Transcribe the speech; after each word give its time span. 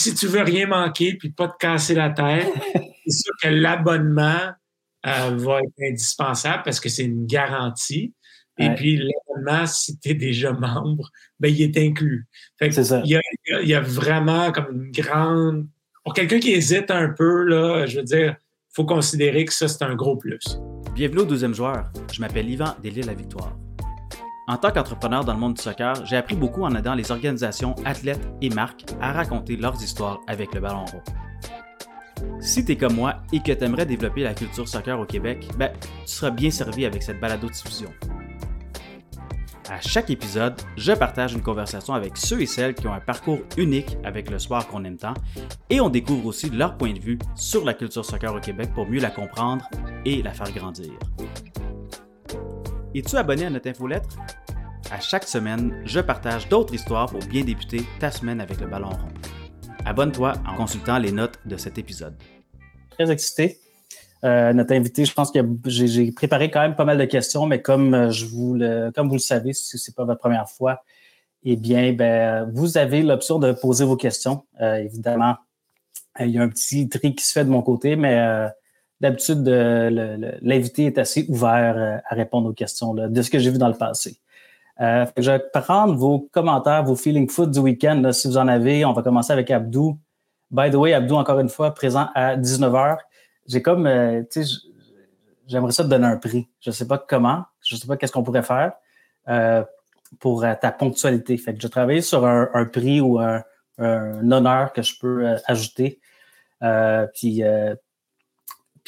si 0.00 0.14
tu 0.14 0.26
veux 0.26 0.42
rien 0.42 0.66
manquer 0.66 1.14
puis 1.14 1.30
pas 1.30 1.48
te 1.48 1.56
casser 1.58 1.94
la 1.94 2.10
tête, 2.10 2.48
c'est 3.06 3.22
sûr 3.22 3.32
que 3.42 3.48
l'abonnement 3.48 4.50
euh, 5.06 5.36
va 5.36 5.58
être 5.60 5.90
indispensable 5.90 6.62
parce 6.64 6.80
que 6.80 6.88
c'est 6.88 7.04
une 7.04 7.26
garantie. 7.26 8.14
Et 8.58 8.68
puis, 8.74 8.98
l'abonnement, 8.98 9.66
si 9.66 9.98
tu 9.98 10.10
es 10.10 10.14
déjà 10.14 10.52
membre, 10.52 11.10
ben, 11.38 11.48
il 11.48 11.62
est 11.62 11.78
inclus. 11.78 12.26
c'est 12.58 12.72
ça. 12.72 13.02
Il 13.06 13.18
y, 13.46 13.74
a, 13.74 13.80
vraiment 13.80 14.52
comme 14.52 14.84
une 14.84 14.90
grande. 14.90 15.66
Pour 16.04 16.12
quelqu'un 16.12 16.40
qui 16.40 16.52
hésite 16.52 16.90
un 16.90 17.08
peu, 17.08 17.44
là, 17.44 17.86
je 17.86 18.00
veux 18.00 18.04
dire, 18.04 18.36
il 18.38 18.74
faut 18.74 18.84
considérer 18.84 19.46
que 19.46 19.52
ça, 19.54 19.66
c'est 19.66 19.82
un 19.82 19.94
gros 19.94 20.16
plus. 20.16 20.58
Bienvenue 20.94 21.20
au 21.20 21.24
deuxième 21.24 21.54
joueur. 21.54 21.90
Je 22.12 22.20
m'appelle 22.20 22.50
Yvan 22.50 22.74
Delisle 22.82 23.06
La 23.06 23.14
Victoire. 23.14 23.56
En 24.50 24.56
tant 24.56 24.72
qu'entrepreneur 24.72 25.24
dans 25.24 25.32
le 25.32 25.38
monde 25.38 25.54
du 25.54 25.62
soccer, 25.62 26.04
j'ai 26.04 26.16
appris 26.16 26.34
beaucoup 26.34 26.64
en 26.64 26.74
aidant 26.74 26.96
les 26.96 27.12
organisations, 27.12 27.76
athlètes 27.84 28.28
et 28.42 28.50
marques 28.50 28.84
à 29.00 29.12
raconter 29.12 29.54
leurs 29.54 29.80
histoires 29.80 30.18
avec 30.26 30.52
le 30.54 30.60
ballon 30.60 30.84
rond. 30.86 31.02
Si 32.40 32.64
tu 32.64 32.72
es 32.72 32.76
comme 32.76 32.94
moi 32.94 33.18
et 33.32 33.38
que 33.38 33.52
tu 33.52 33.62
aimerais 33.62 33.86
développer 33.86 34.24
la 34.24 34.34
culture 34.34 34.66
soccer 34.66 34.98
au 34.98 35.04
Québec, 35.04 35.46
ben, 35.56 35.70
tu 36.04 36.12
seras 36.12 36.32
bien 36.32 36.50
servi 36.50 36.84
avec 36.84 37.04
cette 37.04 37.20
balado-diffusion. 37.20 37.90
À 39.70 39.80
chaque 39.80 40.10
épisode, 40.10 40.60
je 40.76 40.90
partage 40.94 41.32
une 41.32 41.42
conversation 41.42 41.94
avec 41.94 42.16
ceux 42.16 42.42
et 42.42 42.46
celles 42.46 42.74
qui 42.74 42.88
ont 42.88 42.92
un 42.92 42.98
parcours 42.98 43.38
unique 43.56 43.98
avec 44.02 44.32
le 44.32 44.40
sport 44.40 44.66
qu'on 44.66 44.82
aime 44.82 44.96
tant 44.96 45.14
et 45.70 45.80
on 45.80 45.90
découvre 45.90 46.26
aussi 46.26 46.50
leur 46.50 46.76
point 46.76 46.92
de 46.92 46.98
vue 46.98 47.20
sur 47.36 47.64
la 47.64 47.74
culture 47.74 48.04
soccer 48.04 48.34
au 48.34 48.40
Québec 48.40 48.70
pour 48.74 48.88
mieux 48.88 49.00
la 49.00 49.10
comprendre 49.10 49.64
et 50.04 50.24
la 50.24 50.32
faire 50.32 50.50
grandir. 50.50 50.90
Es-tu 52.92 53.16
abonné 53.16 53.44
à 53.44 53.50
notre 53.50 53.68
infolettre? 53.68 54.08
À 54.90 54.98
chaque 54.98 55.22
semaine, 55.22 55.80
je 55.84 56.00
partage 56.00 56.48
d'autres 56.48 56.74
histoires 56.74 57.08
pour 57.08 57.20
bien 57.20 57.44
débuter 57.44 57.82
ta 58.00 58.10
semaine 58.10 58.40
avec 58.40 58.60
le 58.60 58.66
ballon 58.66 58.88
rond. 58.88 59.08
Abonne-toi 59.84 60.32
en 60.44 60.56
consultant 60.56 60.98
les 60.98 61.12
notes 61.12 61.38
de 61.46 61.56
cet 61.56 61.78
épisode. 61.78 62.16
Très 62.90 63.08
excité. 63.12 63.58
Euh, 64.24 64.52
notre 64.52 64.74
invité, 64.74 65.04
je 65.04 65.14
pense 65.14 65.30
que 65.30 65.38
j'ai 65.66 66.10
préparé 66.10 66.50
quand 66.50 66.62
même 66.62 66.74
pas 66.74 66.84
mal 66.84 66.98
de 66.98 67.04
questions, 67.04 67.46
mais 67.46 67.62
comme, 67.62 67.94
euh, 67.94 68.10
je 68.10 68.26
vous 68.26 68.54
le, 68.54 68.90
comme 68.92 69.06
vous 69.06 69.14
le 69.14 69.20
savez, 69.20 69.52
si 69.52 69.78
ce 69.78 69.90
n'est 69.90 69.94
pas 69.94 70.04
votre 70.04 70.18
première 70.18 70.48
fois, 70.48 70.82
eh 71.44 71.54
bien, 71.54 71.92
ben, 71.92 72.50
vous 72.52 72.76
avez 72.76 73.02
l'option 73.02 73.38
de 73.38 73.52
poser 73.52 73.84
vos 73.84 73.96
questions. 73.96 74.42
Euh, 74.60 74.74
évidemment, 74.74 75.36
il 76.18 76.30
y 76.30 76.38
a 76.38 76.42
un 76.42 76.48
petit 76.48 76.88
tri 76.88 77.14
qui 77.14 77.24
se 77.24 77.30
fait 77.30 77.44
de 77.44 77.50
mon 77.50 77.62
côté, 77.62 77.94
mais 77.94 78.50
d'habitude, 79.00 79.46
l'invité 80.42 80.86
est 80.86 80.98
assez 80.98 81.26
ouvert 81.28 82.02
à 82.08 82.14
répondre 82.14 82.50
aux 82.50 82.52
questions 82.52 82.94
de 82.94 83.22
ce 83.22 83.30
que 83.30 83.38
j'ai 83.38 83.50
vu 83.50 83.58
dans 83.58 83.68
le 83.68 83.74
passé. 83.74 84.20
Euh, 84.80 85.04
je 85.18 85.30
vais 85.30 85.38
prendre 85.52 85.94
vos 85.94 86.28
commentaires, 86.32 86.82
vos 86.84 86.96
feeling 86.96 87.28
foot 87.28 87.50
du 87.50 87.58
week-end, 87.58 88.12
si 88.12 88.28
vous 88.28 88.38
en 88.38 88.48
avez. 88.48 88.84
On 88.84 88.92
va 88.92 89.02
commencer 89.02 89.32
avec 89.32 89.50
Abdou. 89.50 89.98
By 90.50 90.70
the 90.70 90.76
way, 90.76 90.94
Abdou, 90.94 91.16
encore 91.16 91.38
une 91.38 91.50
fois, 91.50 91.74
présent 91.74 92.08
à 92.14 92.36
19h. 92.36 92.96
J'ai 93.46 93.60
comme, 93.60 93.86
euh, 93.86 94.22
tu 94.30 94.44
sais, 94.44 94.56
j'aimerais 95.46 95.72
ça 95.72 95.84
te 95.84 95.88
donner 95.88 96.06
un 96.06 96.16
prix. 96.16 96.48
Je 96.60 96.70
ne 96.70 96.74
sais 96.74 96.86
pas 96.86 96.96
comment, 96.96 97.44
je 97.62 97.74
ne 97.74 97.80
sais 97.80 97.86
pas 97.86 97.96
qu'est-ce 97.96 98.12
qu'on 98.12 98.22
pourrait 98.22 98.42
faire 98.42 98.72
euh, 99.28 99.62
pour 100.18 100.40
ta 100.40 100.72
ponctualité. 100.72 101.36
Fait 101.36 101.54
que 101.54 101.60
je 101.60 101.68
travaille 101.68 102.02
sur 102.02 102.26
un, 102.26 102.64
prix 102.64 103.00
ou 103.00 103.18
un, 103.20 103.42
honneur 103.78 104.72
que 104.72 104.82
je 104.82 104.98
peux 104.98 105.36
ajouter. 105.46 106.00
puis, 107.14 107.42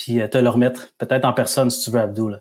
puis 0.03 0.29
te 0.29 0.37
le 0.37 0.49
remettre, 0.49 0.89
peut-être 0.99 1.25
en 1.25 1.33
personne 1.33 1.71
si 1.71 1.85
tu 1.85 1.91
veux, 1.93 2.01
Abdou. 2.01 2.29
Là. 2.29 2.39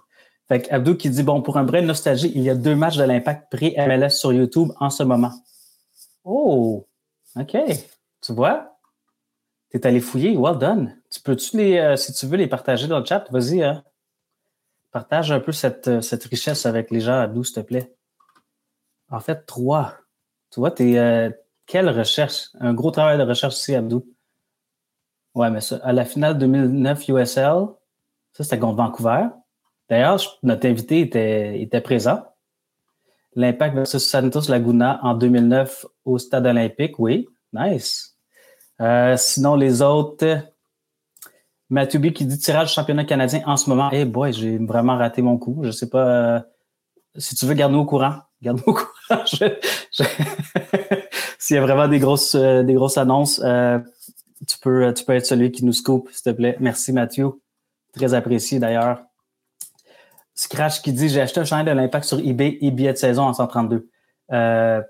Fait 0.48 0.67
Abdou 0.72 0.95
qui 0.95 1.12
dit 1.12 1.22
Bon, 1.22 1.44
pour 1.44 1.58
un 1.58 1.64
vrai 1.64 1.84
nostalgie, 1.84 2.31
il 2.34 2.42
y 2.42 2.50
a 2.50 2.56
deux 2.56 2.76
matchs 2.76 2.98
de 2.98 3.04
l'impact 3.04 3.52
pré-MLS 3.52 4.09
sur 4.09 4.34
YouTube 4.34 4.72
en 4.80 4.90
ce 4.90 5.04
moment. 5.04 5.31
Oh, 6.23 6.88
OK. 7.36 7.56
Tu 8.22 8.34
vois? 8.34 8.80
Tu 9.70 9.78
es 9.78 9.86
allé 9.86 10.00
fouiller. 10.00 10.36
Well 10.36 10.58
done. 10.58 10.98
Tu 11.12 11.22
peux-tu 11.22 11.58
les, 11.58 11.78
euh, 11.78 11.95
si 11.95 12.14
tu 12.14 12.26
veux, 12.26 12.38
les 12.38 12.48
partager 12.48 12.88
dans 12.88 13.00
le 13.00 13.06
chat? 13.06 13.26
Vas-y, 13.30 13.64
hein? 13.64 13.84
Partage 14.92 15.32
un 15.32 15.39
peu 15.39 15.52
cette, 15.52 15.88
euh, 15.88 16.02
cette, 16.02 16.23
richesse 16.26 16.66
avec 16.66 16.89
les 16.89 16.99
gens, 16.99 17.20
Abdou, 17.20 17.43
s'il 17.43 17.55
te 17.55 17.60
plaît. 17.61 17.95
En 19.10 19.20
fait, 19.20 19.45
trois. 19.45 19.93
Tu 20.49 20.60
vois, 20.60 20.72
tu 20.72 20.98
euh, 20.98 21.30
quelle 21.67 21.89
recherche? 21.89 22.49
Un 22.60 22.73
gros 22.73 22.92
travail 22.92 23.20
de 23.20 23.23
recherche 23.23 23.55
ici, 23.55 23.76
Abdou. 23.76 24.05
Ouais, 25.36 25.49
mais 25.49 25.61
ça, 25.61 25.80
à 25.83 25.93
la 25.93 26.05
finale 26.05 26.37
2009 26.37 27.08
USL, 27.08 27.67
ça, 28.33 28.43
c'était 28.43 28.59
contre 28.59 28.77
Vancouver. 28.77 29.27
D'ailleurs, 29.89 30.21
notre 30.43 30.67
invité 30.67 31.02
était, 31.02 31.81
présent. 31.81 32.23
L'Impact 33.36 33.75
versus 33.75 34.05
Santos 34.05 34.49
Laguna 34.49 34.99
en 35.03 35.14
2009 35.15 35.86
au 36.05 36.17
Stade 36.17 36.45
olympique, 36.45 36.97
oui. 36.99 37.27
Nice. 37.53 38.17
Euh, 38.81 39.15
sinon, 39.17 39.55
les 39.55 39.81
autres, 39.81 40.39
Mathieu 41.69 41.99
B 41.99 42.11
qui 42.11 42.25
dit 42.25 42.37
tirage 42.37 42.73
championnat 42.73 43.05
canadien 43.05 43.42
en 43.45 43.58
ce 43.58 43.69
moment. 43.69 43.89
Eh 43.92 44.05
boy, 44.05 44.33
j'ai 44.33 44.58
vraiment 44.58 44.98
raté 44.98 45.21
mon 45.21 45.37
coup. 45.37 45.59
Je 45.63 45.71
sais 45.71 45.89
pas. 45.89 46.05
Euh, 46.05 46.39
si 47.17 47.36
tu 47.36 47.45
veux, 47.45 47.53
garde-nous 47.53 47.80
au 47.80 47.86
courant. 47.86 48.15
Garde-nous 48.42 48.73
au 48.73 48.73
courant. 48.73 49.23
S'il 51.37 51.55
y 51.55 51.59
a 51.59 51.61
vraiment 51.61 51.87
des 51.87 51.99
grosses, 51.99 52.36
euh, 52.36 52.63
des 52.63 52.73
grosses 52.73 52.98
annonces, 52.98 53.42
tu, 54.48 54.58
peux, 54.60 54.94
tu 54.94 55.06
peux 55.06 55.14
être 55.14 55.26
celui 55.26 55.52
qui 55.52 55.66
nous 55.66 55.74
scoop, 55.74 56.10
s'il 56.12 56.24
te 56.24 56.30
plaît. 56.32 56.58
Merci, 56.60 56.94
Mathieu. 56.94 57.32
Très 57.94 58.14
apprécié 58.14 58.60
d'ailleurs. 58.60 59.04
Scratch 60.34 60.82
qui 60.82 60.94
dit 60.94 61.10
J'ai 61.10 61.22
acheté 61.22 61.40
un 61.40 61.46
chandail 61.46 61.66
de 61.66 61.80
l'impact 61.80 62.06
sur 62.06 62.20
eBay 62.20 62.58
et 62.62 62.72
billet 62.72 62.94
de 62.94 62.98
saison 62.98 63.24
en 63.24 63.34
132. 63.34 63.90
Euh, 64.32 64.82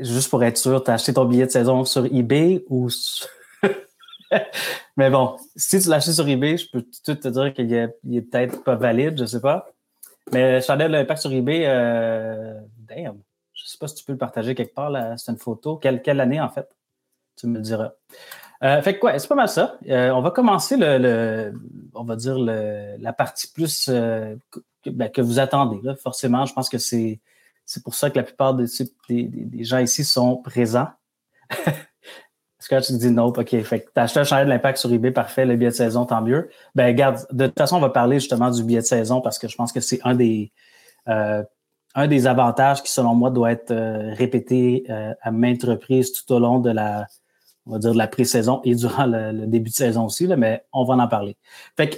juste 0.00 0.28
pour 0.28 0.42
être 0.44 0.56
sûr, 0.56 0.82
tu 0.82 0.90
as 0.90 0.94
acheté 0.94 1.14
ton 1.14 1.24
billet 1.24 1.46
de 1.46 1.50
saison 1.50 1.84
sur 1.84 2.04
eBay 2.06 2.64
ou. 2.68 2.88
Mais 4.96 5.10
bon, 5.10 5.36
si 5.56 5.80
tu 5.80 5.88
l'as 5.88 5.96
acheté 5.96 6.12
sur 6.12 6.28
eBay, 6.28 6.56
je 6.56 6.70
peux 6.70 6.82
tout 6.82 7.14
te 7.14 7.28
dire 7.28 7.52
qu'il 7.54 7.72
est, 7.72 7.88
peut-être 8.22 8.62
pas 8.64 8.74
valide, 8.74 9.18
je 9.18 9.24
sais 9.24 9.40
pas. 9.40 9.66
Mais 10.32 10.60
chandail 10.60 10.88
de 10.88 10.92
l'impact 10.92 11.20
sur 11.20 11.32
eBay, 11.32 11.64
euh, 11.66 12.60
damn. 12.78 13.18
Je 13.54 13.66
sais 13.66 13.78
pas 13.78 13.86
si 13.86 13.94
tu 13.96 14.04
peux 14.04 14.12
le 14.12 14.18
partager 14.18 14.54
quelque 14.54 14.74
part. 14.74 14.92
C'est 15.18 15.30
une 15.30 15.38
photo. 15.38 15.76
Quelle, 15.76 16.02
quelle 16.02 16.20
année, 16.20 16.40
en 16.40 16.48
fait? 16.48 16.68
Tu 17.36 17.46
me 17.46 17.56
le 17.56 17.62
diras. 17.62 17.92
Euh, 18.62 18.80
fait 18.80 18.98
quoi, 18.98 19.18
c'est 19.18 19.26
pas 19.28 19.34
mal 19.34 19.48
ça. 19.48 19.76
Euh, 19.88 20.10
on 20.10 20.20
va 20.20 20.30
commencer 20.30 20.76
le, 20.78 21.52
on 21.94 22.04
va 22.04 22.14
dire 22.14 22.38
la 22.38 23.12
partie 23.12 23.50
plus 23.50 23.88
euh, 23.88 24.36
ben, 24.86 25.10
que, 25.10 25.20
vous 25.20 25.40
attendez. 25.40 25.80
Forcément, 26.00 26.46
je 26.46 26.54
pense 26.54 26.68
que 26.68 26.78
c'est, 26.78 27.20
c'est 27.66 27.82
pour 27.82 27.94
ça 27.94 28.08
que 28.10 28.16
la 28.16 28.22
plupart 28.22 28.54
des, 28.54 28.66
des, 29.08 29.64
gens 29.64 29.78
ici 29.78 30.04
sont 30.04 30.36
présents. 30.36 30.88
Est-ce 31.50 32.68
que 32.68 32.86
tu 32.86 32.92
dis 32.98 33.10
non? 33.10 33.26
OK. 33.26 33.62
Fait 33.62 33.80
que 33.80 33.86
tu 33.86 34.00
as 34.00 34.02
acheté 34.02 34.20
un 34.20 34.24
chandail 34.24 34.44
de 34.44 34.50
l'impact 34.50 34.78
sur 34.78 34.92
eBay, 34.92 35.10
parfait, 35.10 35.44
le 35.44 35.56
billet 35.56 35.70
de 35.70 35.74
saison, 35.74 36.06
tant 36.06 36.22
mieux. 36.22 36.48
Ben, 36.76 36.86
regarde, 36.86 37.26
de 37.32 37.46
toute 37.46 37.58
façon, 37.58 37.78
on 37.78 37.80
va 37.80 37.90
parler 37.90 38.20
justement 38.20 38.50
du 38.50 38.62
billet 38.62 38.80
de 38.80 38.86
saison 38.86 39.20
parce 39.20 39.40
que 39.40 39.48
je 39.48 39.56
pense 39.56 39.72
que 39.72 39.80
c'est 39.80 39.98
un 40.04 40.14
des, 40.14 40.52
un 41.06 42.06
des 42.06 42.28
avantages 42.28 42.80
qui, 42.80 42.92
selon 42.92 43.16
moi, 43.16 43.30
doit 43.30 43.50
être 43.50 43.74
répété 44.14 44.84
à 45.20 45.32
maintes 45.32 45.64
reprises 45.64 46.12
tout 46.12 46.32
au 46.32 46.38
long 46.38 46.60
de 46.60 46.70
la, 46.70 47.08
on 47.66 47.72
va 47.72 47.78
dire, 47.78 47.92
de 47.92 47.98
la 47.98 48.08
pré-saison 48.08 48.60
et 48.64 48.74
durant 48.74 49.06
le, 49.06 49.46
début 49.46 49.70
de 49.70 49.74
saison 49.74 50.06
aussi, 50.06 50.26
là, 50.26 50.36
mais 50.36 50.64
on 50.72 50.84
va 50.84 50.94
en 50.94 51.08
parler. 51.08 51.36
Fait 51.76 51.90
que, 51.90 51.96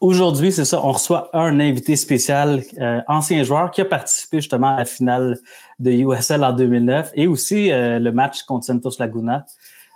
Aujourd'hui, 0.00 0.50
c'est 0.50 0.64
ça, 0.64 0.84
on 0.84 0.92
reçoit 0.92 1.30
un 1.34 1.60
invité 1.60 1.96
spécial, 1.96 2.62
euh, 2.80 3.00
ancien 3.06 3.42
joueur 3.42 3.70
qui 3.70 3.80
a 3.80 3.84
participé 3.84 4.38
justement 4.38 4.74
à 4.74 4.78
la 4.78 4.84
finale 4.84 5.38
de 5.78 5.90
USL 5.90 6.42
en 6.42 6.52
2009 6.52 7.12
et 7.14 7.26
aussi 7.26 7.70
euh, 7.70 7.98
le 7.98 8.10
match 8.10 8.42
contre 8.42 8.66
Santos 8.66 8.90
Laguna 8.98 9.46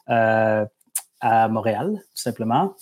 euh, 0.08 0.64
à 1.20 1.48
Montréal, 1.48 1.94
tout 1.94 2.22
simplement. 2.22 2.74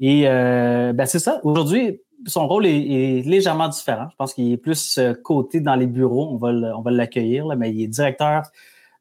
Et 0.00 0.22
ben, 0.24 1.06
c'est 1.06 1.18
ça, 1.18 1.40
aujourd'hui, 1.44 2.00
son 2.26 2.48
rôle 2.48 2.66
est, 2.66 3.22
légèrement 3.24 3.68
différent. 3.68 4.08
Je 4.10 4.16
pense 4.16 4.34
qu'il 4.34 4.50
est 4.50 4.56
plus 4.56 4.98
coté 5.22 5.60
dans 5.60 5.76
les 5.76 5.86
bureaux, 5.86 6.30
on 6.32 6.82
va 6.82 6.90
l'accueillir, 6.90 7.46
mais 7.56 7.70
il 7.70 7.82
est 7.82 7.86
directeur 7.86 8.42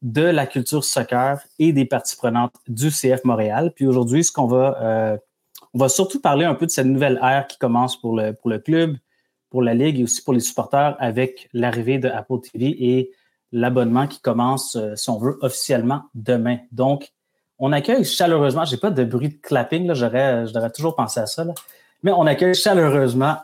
de 0.02 0.24
la 0.24 0.48
culture 0.48 0.84
soccer 0.84 1.40
et 1.60 1.74
des 1.74 1.86
parties 1.86 2.16
prenantes 2.16 2.54
du 2.68 2.90
CF 2.90 3.24
Montréal. 3.24 3.72
Puis 3.76 3.86
aujourd'hui, 3.86 4.24
ce 4.24 4.32
qu'on 4.32 4.48
va, 4.48 4.78
euh, 4.82 5.18
on 5.74 5.80
va 5.80 5.90
surtout 5.90 6.20
parler 6.20 6.46
un 6.46 6.56
peu 6.56 6.66
de 6.66 6.72
cette 6.72 6.88
nouvelle 6.88 7.20
ère 7.22 7.48
qui 7.48 7.58
commence 7.58 8.00
pour 8.00 8.16
le, 8.16 8.34
club, 8.58 8.98
pour 9.50 9.62
la 9.62 9.74
Ligue 9.74 10.00
et 10.00 10.04
aussi 10.04 10.24
pour 10.24 10.34
les 10.34 10.40
supporters 10.40 10.96
avec 11.00 11.50
l'arrivée 11.54 12.00
de 12.00 12.10
Apple 12.10 12.40
TV 12.52 12.76
et 12.80 13.12
l'abonnement 13.52 14.08
qui 14.08 14.22
commence, 14.22 14.76
euh, 14.76 14.96
si 14.96 15.10
on 15.10 15.20
veut, 15.20 15.38
officiellement 15.42 16.04
demain. 16.16 16.58
Donc, 16.72 17.12
on 17.60 17.72
accueille 17.72 18.04
chaleureusement, 18.04 18.66
j'ai 18.66 18.78
pas 18.78 18.90
de 18.90 19.04
bruit 19.04 19.30
de 19.30 19.36
clapping, 19.36 19.94
j'aurais, 19.94 20.46
toujours 20.74 20.96
penser 20.96 21.20
à 21.20 21.28
ça, 21.28 21.46
mais 22.02 22.12
on 22.12 22.26
accueille 22.26 22.56
chaleureusement 22.56 23.38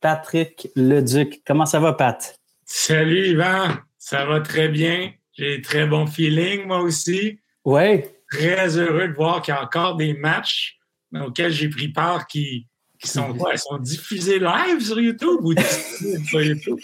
Patrick 0.00 0.70
Leduc. 0.74 1.42
Comment 1.46 1.66
ça 1.66 1.80
va, 1.80 1.92
Pat? 1.92 2.38
Salut, 2.64 3.28
Yvan. 3.28 3.74
Ça 3.98 4.24
va 4.24 4.40
très 4.40 4.68
bien. 4.68 5.10
J'ai 5.38 5.62
très 5.62 5.86
bon 5.86 6.06
feeling, 6.06 6.66
moi 6.66 6.80
aussi. 6.80 7.38
Oui. 7.64 8.02
Très 8.28 8.76
heureux 8.76 9.06
de 9.06 9.14
voir 9.14 9.40
qu'il 9.40 9.54
y 9.54 9.56
a 9.56 9.62
encore 9.62 9.94
des 9.96 10.12
matchs 10.12 10.76
auxquels 11.14 11.52
j'ai 11.52 11.68
pris 11.68 11.88
part 11.88 12.26
qui, 12.26 12.66
sont 13.04 13.36
sont 13.56 13.78
diffusés 13.78 14.40
live 14.40 14.80
sur 14.80 14.98
YouTube 14.98 15.38
ou 15.42 15.54
diffusés 15.54 16.18
sur 16.26 16.42
YouTube? 16.42 16.78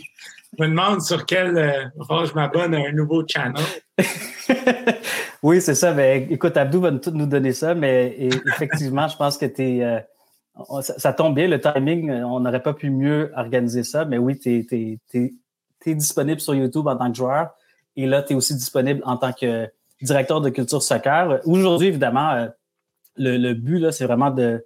Je 0.56 0.62
me 0.62 0.68
demande 0.68 1.02
sur 1.02 1.26
quel. 1.26 1.58
Euh, 1.58 2.24
je 2.24 2.34
m'abonne 2.34 2.74
à 2.74 2.86
un 2.88 2.92
nouveau 2.92 3.24
channel. 3.26 3.64
Oui, 5.42 5.60
c'est 5.60 5.74
ça. 5.74 5.92
Mais 5.92 6.26
écoute, 6.30 6.56
Abdou 6.56 6.80
va 6.80 6.90
nous 6.90 7.26
donner 7.26 7.52
ça, 7.52 7.74
mais 7.74 8.16
effectivement, 8.46 9.08
je 9.08 9.16
pense 9.16 9.36
que 9.36 9.44
tu 9.44 9.62
es. 9.62 9.84
Euh, 9.84 10.00
ça, 10.80 11.12
tombe 11.12 11.34
bien, 11.34 11.48
le 11.48 11.60
timing, 11.60 12.10
on 12.10 12.40
n'aurait 12.40 12.62
pas 12.62 12.72
pu 12.72 12.88
mieux 12.88 13.30
organiser 13.36 13.84
ça, 13.84 14.06
mais 14.06 14.16
oui, 14.16 14.38
tu 14.38 14.66
es, 15.12 15.94
disponible 15.94 16.40
sur 16.40 16.54
YouTube 16.54 16.86
en 16.86 16.96
tant 16.96 17.10
que 17.10 17.18
joueur 17.18 17.50
et 17.96 18.06
là, 18.06 18.22
tu 18.22 18.32
es 18.32 18.36
aussi 18.36 18.54
disponible 18.54 19.02
en 19.04 19.16
tant 19.16 19.32
que 19.32 19.68
directeur 20.02 20.40
de 20.40 20.50
culture 20.50 20.82
soccer. 20.82 21.40
Aujourd'hui, 21.44 21.88
évidemment, 21.88 22.30
euh, 22.32 22.48
le, 23.16 23.54
but, 23.54 23.90
c'est 23.92 24.04
vraiment 24.04 24.30
de 24.30 24.64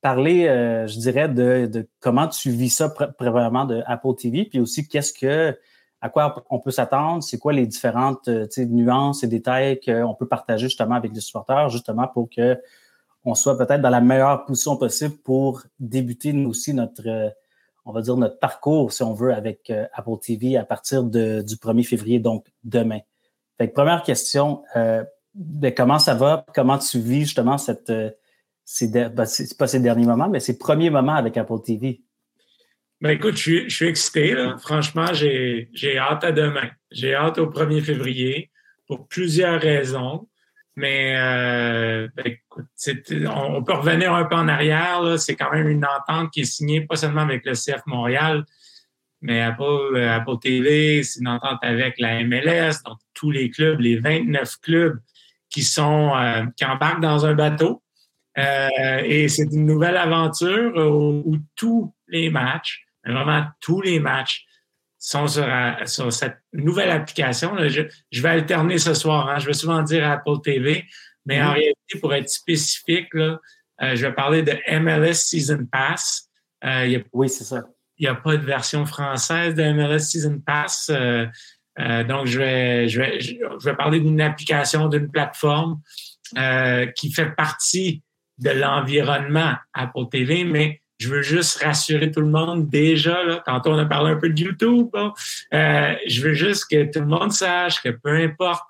parler, 0.00 0.48
euh, 0.48 0.86
je 0.86 0.98
dirais, 0.98 1.28
de, 1.28 1.88
comment 2.00 2.28
tu 2.28 2.50
vis 2.50 2.70
ça 2.70 2.88
précisément 2.88 3.64
de 3.64 3.82
Apple 3.86 4.14
TV, 4.16 4.44
puis 4.44 4.60
aussi 4.60 4.86
qu'est-ce 4.88 5.12
que, 5.12 5.56
à 6.00 6.08
quoi 6.08 6.44
on 6.50 6.58
peut 6.58 6.70
s'attendre, 6.70 7.22
c'est 7.22 7.38
quoi 7.38 7.52
les 7.52 7.66
différentes 7.66 8.26
euh, 8.28 8.46
nuances 8.58 9.22
et 9.22 9.28
détails 9.28 9.78
qu'on 9.80 10.14
peut 10.14 10.26
partager 10.26 10.66
justement 10.66 10.96
avec 10.96 11.12
les 11.14 11.20
supporters, 11.20 11.68
justement 11.68 12.08
pour 12.08 12.28
que 12.28 12.58
on 13.24 13.36
soit 13.36 13.56
peut-être 13.56 13.80
dans 13.80 13.90
la 13.90 14.00
meilleure 14.00 14.44
position 14.44 14.76
possible 14.76 15.14
pour 15.18 15.62
débuter 15.78 16.32
nous 16.32 16.50
aussi 16.50 16.74
notre, 16.74 17.32
on 17.84 17.92
va 17.92 18.00
dire 18.00 18.16
notre 18.16 18.38
parcours, 18.38 18.92
si 18.92 19.02
on 19.02 19.14
veut, 19.14 19.34
avec 19.34 19.72
Apple 19.92 20.18
TV 20.20 20.56
à 20.56 20.64
partir 20.64 21.02
de, 21.04 21.42
du 21.42 21.56
1er 21.56 21.84
février, 21.84 22.18
donc 22.18 22.46
demain. 22.64 23.00
Fait 23.58 23.68
première 23.68 24.02
question, 24.02 24.62
ben, 25.34 25.74
comment 25.74 25.98
ça 25.98 26.14
va? 26.14 26.44
Comment 26.54 26.78
tu 26.78 27.00
vis 27.00 27.22
justement 27.22 27.58
cette 27.58 27.92
ben, 28.80 29.24
c'est 29.24 29.58
pas 29.58 29.66
ces 29.66 29.80
derniers 29.80 30.06
moments, 30.06 30.28
mais 30.28 30.40
ces 30.40 30.56
premiers 30.58 30.90
moments 30.90 31.14
avec 31.14 31.36
Apple 31.36 31.60
TV? 31.64 32.02
Ben 33.00 33.10
écoute, 33.10 33.36
je 33.36 33.68
suis, 33.68 33.86
excité. 33.86 34.36
Franchement, 34.60 35.12
j'ai 35.12 35.98
hâte 35.98 36.24
à 36.24 36.32
demain. 36.32 36.70
J'ai 36.90 37.14
hâte 37.14 37.38
au 37.38 37.46
1er 37.46 37.80
février 37.80 38.50
pour 38.86 39.08
plusieurs 39.08 39.60
raisons. 39.60 40.28
Mais 40.76 41.14
euh, 41.16 42.08
ben, 42.16 42.36
on, 43.28 43.62
peut 43.62 43.74
revenir 43.74 44.14
un 44.14 44.24
peu 44.24 44.36
en 44.36 44.48
arrière. 44.48 45.18
C'est 45.18 45.36
quand 45.36 45.52
même 45.52 45.68
une 45.68 45.84
entente 45.84 46.30
qui 46.30 46.40
est 46.40 46.44
signée 46.44 46.80
pas 46.80 46.96
seulement 46.96 47.20
avec 47.22 47.44
le 47.44 47.52
CF 47.52 47.82
Montréal, 47.86 48.44
mais 49.20 49.42
Apple, 49.42 49.96
euh, 49.96 50.36
TV, 50.40 51.02
c'est 51.02 51.20
une 51.20 51.28
entente 51.28 51.58
avec 51.62 51.98
la 51.98 52.24
MLS, 52.24 52.82
donc 52.86 52.98
tous 53.12 53.30
les 53.30 53.50
clubs, 53.50 53.80
les 53.80 53.98
29 53.98 54.60
clubs 54.60 54.98
qui 55.50 55.62
sont 55.62 56.16
euh, 56.16 56.44
qui 56.56 56.64
embarquent 56.64 57.02
dans 57.02 57.26
un 57.26 57.34
bateau 57.34 57.82
et 58.34 59.28
c'est 59.28 59.52
une 59.52 59.66
nouvelle 59.66 59.98
aventure 59.98 60.74
où, 60.74 61.36
tous 61.54 61.94
les 62.08 62.30
matchs, 62.30 62.86
vraiment 63.04 63.44
tous 63.60 63.82
les 63.82 64.00
matchs, 64.00 64.46
sont 65.02 65.26
sur, 65.26 65.46
sur 65.86 66.12
cette 66.12 66.38
nouvelle 66.52 66.90
application. 66.90 67.56
Je, 67.68 67.82
je, 68.10 68.22
vais 68.22 68.28
alterner 68.28 68.78
ce 68.78 68.94
soir. 68.94 69.28
Hein. 69.28 69.38
Je 69.38 69.46
vais 69.46 69.52
souvent 69.52 69.82
dire 69.82 70.08
Apple 70.08 70.40
TV, 70.42 70.86
mais 71.26 71.42
en 71.42 71.46
mm-hmm. 71.46 71.52
réalité, 71.54 71.98
pour 72.00 72.14
être 72.14 72.28
spécifique, 72.28 73.08
là, 73.12 73.38
euh, 73.82 73.96
je 73.96 74.06
vais 74.06 74.12
parler 74.12 74.42
de 74.42 74.52
MLS 74.78 75.14
Season 75.14 75.66
Pass. 75.70 76.28
Euh, 76.64 76.86
y 76.86 76.96
a, 76.96 77.00
oui, 77.12 77.28
c'est 77.28 77.44
ça. 77.44 77.64
Il 77.98 78.04
n'y 78.04 78.08
a 78.08 78.14
pas 78.14 78.36
de 78.36 78.44
version 78.44 78.86
française 78.86 79.54
de 79.54 79.62
MLS 79.72 80.00
Season 80.00 80.38
Pass. 80.38 80.90
Euh, 80.90 81.26
euh, 81.80 82.04
donc, 82.04 82.26
je 82.26 82.38
vais, 82.38 82.88
je, 82.88 83.00
vais, 83.00 83.20
je 83.20 83.64
vais 83.64 83.74
parler 83.74 83.98
d'une 83.98 84.20
application, 84.20 84.88
d'une 84.88 85.10
plateforme 85.10 85.80
qui 86.96 87.12
fait 87.12 87.30
partie 87.36 88.02
de 88.38 88.50
l'environnement 88.50 89.54
Apple 89.74 90.08
TV, 90.10 90.44
mais 90.44 90.81
je 91.02 91.08
veux 91.08 91.22
juste 91.22 91.62
rassurer 91.62 92.10
tout 92.10 92.20
le 92.20 92.28
monde 92.28 92.68
déjà. 92.70 93.22
Là, 93.24 93.42
tantôt, 93.44 93.70
on 93.70 93.78
a 93.78 93.86
parlé 93.86 94.12
un 94.12 94.16
peu 94.16 94.28
de 94.28 94.40
YouTube. 94.40 94.90
Euh, 94.94 95.94
je 96.06 96.22
veux 96.22 96.34
juste 96.34 96.66
que 96.70 96.90
tout 96.92 97.00
le 97.00 97.06
monde 97.06 97.32
sache 97.32 97.82
que 97.82 97.88
peu 97.88 98.10
importe 98.10 98.68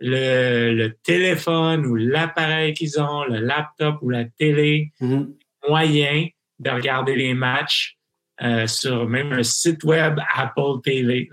le, 0.00 0.88
téléphone 1.02 1.84
ou 1.86 1.96
l'appareil 1.96 2.72
qu'ils 2.72 2.98
ont, 3.00 3.24
le 3.24 3.40
laptop 3.40 3.98
ou 4.00 4.10
la 4.10 4.24
télé, 4.24 4.92
mm-hmm. 5.00 5.34
moyen 5.68 6.28
de 6.58 6.70
regarder 6.70 7.14
les 7.14 7.34
matchs 7.34 7.98
euh, 8.42 8.66
sur 8.66 9.06
même 9.06 9.32
un 9.32 9.42
site 9.42 9.84
web 9.84 10.18
Apple 10.34 10.80
TV. 10.82 11.28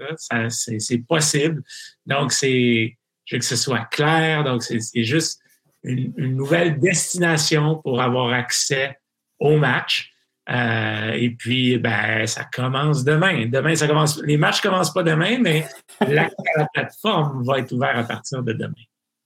C'est 0.50 1.08
possible. 1.08 1.64
Donc, 2.06 2.34
c'est 2.34 2.98
je 3.26 3.36
veux 3.36 3.40
que 3.40 3.46
ce 3.46 3.56
soit 3.56 3.86
clair. 3.86 4.44
Donc, 4.44 4.64
c'est 4.64 5.04
juste 5.04 5.40
une, 5.84 6.14
nouvelle 6.18 6.80
destination 6.80 7.78
pour 7.78 8.02
avoir 8.02 8.34
accès 8.34 8.98
au 9.40 9.58
match. 9.58 10.13
Euh, 10.50 11.12
et 11.14 11.30
puis, 11.30 11.78
ben, 11.78 12.28
ça 12.28 12.44
commence 12.44 13.04
demain. 13.04 13.46
Demain, 13.48 13.76
ça 13.76 13.88
commence. 13.88 14.22
Les 14.24 14.38
matchs 14.38 14.62
commencent 14.62 14.94
pas 14.94 15.04
demain, 15.04 15.38
mais 15.40 15.66
la, 16.02 16.30
plateforme 16.74 17.44
va 17.46 17.60
être 17.60 17.72
ouverte 17.72 17.98
à 17.98 18.04
partir 18.04 18.44
de 18.44 18.54
demain. 18.54 18.74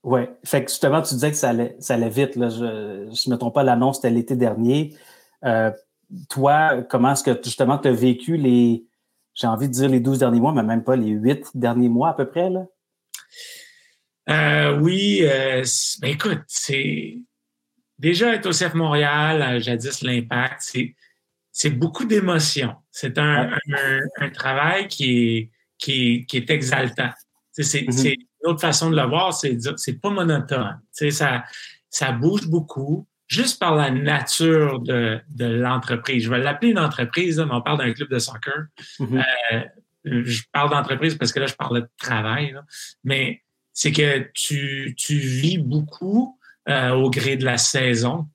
Oui. 0.04 0.20
Fait 0.44 0.64
que 0.64 0.70
justement, 0.70 1.02
tu 1.02 1.14
disais 1.14 1.30
que 1.30 1.36
ça 1.36 1.50
allait, 1.50 1.76
ça 1.80 1.94
allait 1.94 2.08
vite. 2.08 2.36
Là. 2.36 2.48
Je 2.50 2.64
ne 2.64 3.32
me 3.32 3.36
trompe 3.36 3.54
pas, 3.54 3.64
l'annonce, 3.64 3.96
c'était 3.96 4.10
l'été 4.10 4.36
dernier. 4.36 4.94
Euh, 5.44 5.70
toi, 6.30 6.82
comment 6.82 7.12
est-ce 7.12 7.24
que 7.24 7.38
justement 7.42 7.78
tu 7.78 7.88
as 7.88 7.92
vécu 7.92 8.36
les, 8.36 8.84
j'ai 9.34 9.46
envie 9.46 9.68
de 9.68 9.72
dire 9.72 9.88
les 9.88 10.00
12 10.00 10.20
derniers 10.20 10.40
mois, 10.40 10.52
mais 10.52 10.62
même 10.62 10.84
pas 10.84 10.96
les 10.96 11.10
8 11.10 11.50
derniers 11.54 11.88
mois 11.88 12.10
à 12.10 12.14
peu 12.14 12.28
près? 12.28 12.48
Là? 12.48 12.66
Euh, 14.30 14.78
oui, 14.78 15.20
euh, 15.22 15.64
ben 16.00 16.10
écoute, 16.10 16.42
c'est 16.46 17.18
déjà 17.98 18.34
être 18.34 18.46
au 18.46 18.52
CF 18.52 18.74
Montréal, 18.74 19.60
jadis 19.60 20.02
l'impact, 20.02 20.60
c'est 20.60 20.94
c'est 21.52 21.70
beaucoup 21.70 22.04
d'émotions. 22.04 22.74
C'est 22.90 23.18
un, 23.18 23.50
un, 24.20 24.30
travail 24.30 24.88
qui 24.88 25.36
est 25.36 25.50
qui 25.78 25.92
est, 26.14 26.24
qui 26.26 26.36
est 26.36 26.50
exaltant. 26.50 27.10
C'est 27.52 27.62
mm-hmm. 27.82 28.14
une 28.14 28.50
autre 28.50 28.60
façon 28.60 28.90
de 28.90 28.96
le 28.96 29.06
voir, 29.06 29.32
c'est 29.32 29.58
c'est 29.76 30.00
pas 30.00 30.10
monotone. 30.10 30.80
ça 31.10 31.44
ça 31.90 32.12
bouge 32.12 32.46
beaucoup 32.46 33.06
juste 33.26 33.58
par 33.58 33.76
la 33.76 33.90
nature 33.90 34.80
de, 34.80 35.20
de 35.28 35.46
l'entreprise. 35.46 36.24
Je 36.24 36.30
vais 36.30 36.38
l'appeler 36.38 36.72
une 36.72 36.78
entreprise, 36.78 37.38
mais 37.38 37.54
on 37.54 37.60
parle 37.60 37.78
d'un 37.78 37.92
club 37.92 38.08
de 38.08 38.18
soccer. 38.18 38.66
Mm-hmm. 38.98 39.24
euh, 39.52 39.62
je 40.04 40.42
parle 40.52 40.70
d'entreprise 40.70 41.14
parce 41.16 41.32
que 41.32 41.40
là, 41.40 41.46
je 41.46 41.54
parlais 41.54 41.82
de 41.82 41.90
travail. 41.98 42.56
Mais 43.04 43.42
c'est 43.72 43.92
que 43.92 44.30
tu, 44.34 44.94
tu 44.96 45.14
vis 45.14 45.58
beaucoup 45.58 46.37
euh, 46.68 46.92
au 46.92 47.10
gré 47.10 47.36
de 47.36 47.44
la 47.44 47.56
saison. 47.56 48.26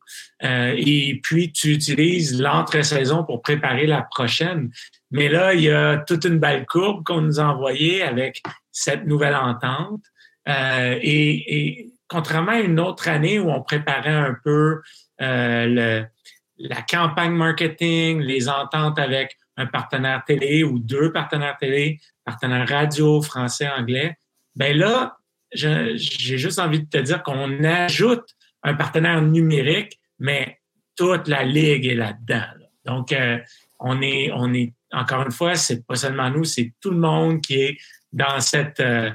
Euh, 0.43 0.73
et 0.75 1.19
puis, 1.21 1.51
tu 1.51 1.71
utilises 1.71 2.41
l'entre-saison 2.41 3.23
pour 3.23 3.41
préparer 3.41 3.85
la 3.85 4.01
prochaine. 4.01 4.71
Mais 5.11 5.29
là, 5.29 5.53
il 5.53 5.61
y 5.61 5.71
a 5.71 5.97
toute 5.97 6.25
une 6.25 6.39
belle 6.39 6.65
courbe 6.65 7.03
qu'on 7.03 7.21
nous 7.21 7.39
a 7.39 7.43
envoyée 7.43 8.01
avec 8.01 8.41
cette 8.71 9.05
nouvelle 9.05 9.35
entente. 9.35 10.01
Euh, 10.49 10.97
et, 11.01 11.91
contrairement 12.07 12.53
à 12.53 12.59
une 12.59 12.79
autre 12.79 13.07
année 13.07 13.39
où 13.39 13.49
on 13.49 13.61
préparait 13.61 14.09
un 14.09 14.35
peu 14.43 14.81
la 15.19 16.81
campagne 16.89 17.33
marketing, 17.33 18.19
les 18.19 18.49
ententes 18.49 18.99
avec 18.99 19.37
un 19.57 19.67
partenaire 19.67 20.23
télé 20.25 20.63
ou 20.63 20.79
deux 20.79 21.11
partenaires 21.11 21.57
télé, 21.59 21.99
partenaire 22.25 22.67
radio, 22.67 23.21
français, 23.21 23.69
anglais, 23.69 24.17
ben 24.55 24.77
là, 24.77 25.17
j'ai 25.53 26.37
juste 26.37 26.59
envie 26.59 26.79
de 26.79 26.89
te 26.89 26.97
dire 26.97 27.23
qu'on 27.23 27.63
ajoute 27.63 28.25
un 28.63 28.73
partenaire 28.73 29.21
numérique, 29.21 29.99
mais 30.19 30.59
toute 30.95 31.27
la 31.27 31.43
ligue 31.43 31.85
est 31.85 31.95
là-dedans. 31.95 32.45
Donc, 32.85 33.11
euh, 33.11 33.37
on 33.79 34.01
est, 34.01 34.31
on 34.33 34.53
est, 34.53 34.73
encore 34.91 35.23
une 35.23 35.31
fois, 35.31 35.55
c'est 35.55 35.85
pas 35.85 35.95
seulement 35.95 36.29
nous, 36.29 36.43
c'est 36.43 36.73
tout 36.79 36.91
le 36.91 36.97
monde 36.97 37.41
qui 37.41 37.55
est 37.55 37.77
dans 38.11 38.39
cette, 38.39 38.79
euh, 38.79 39.11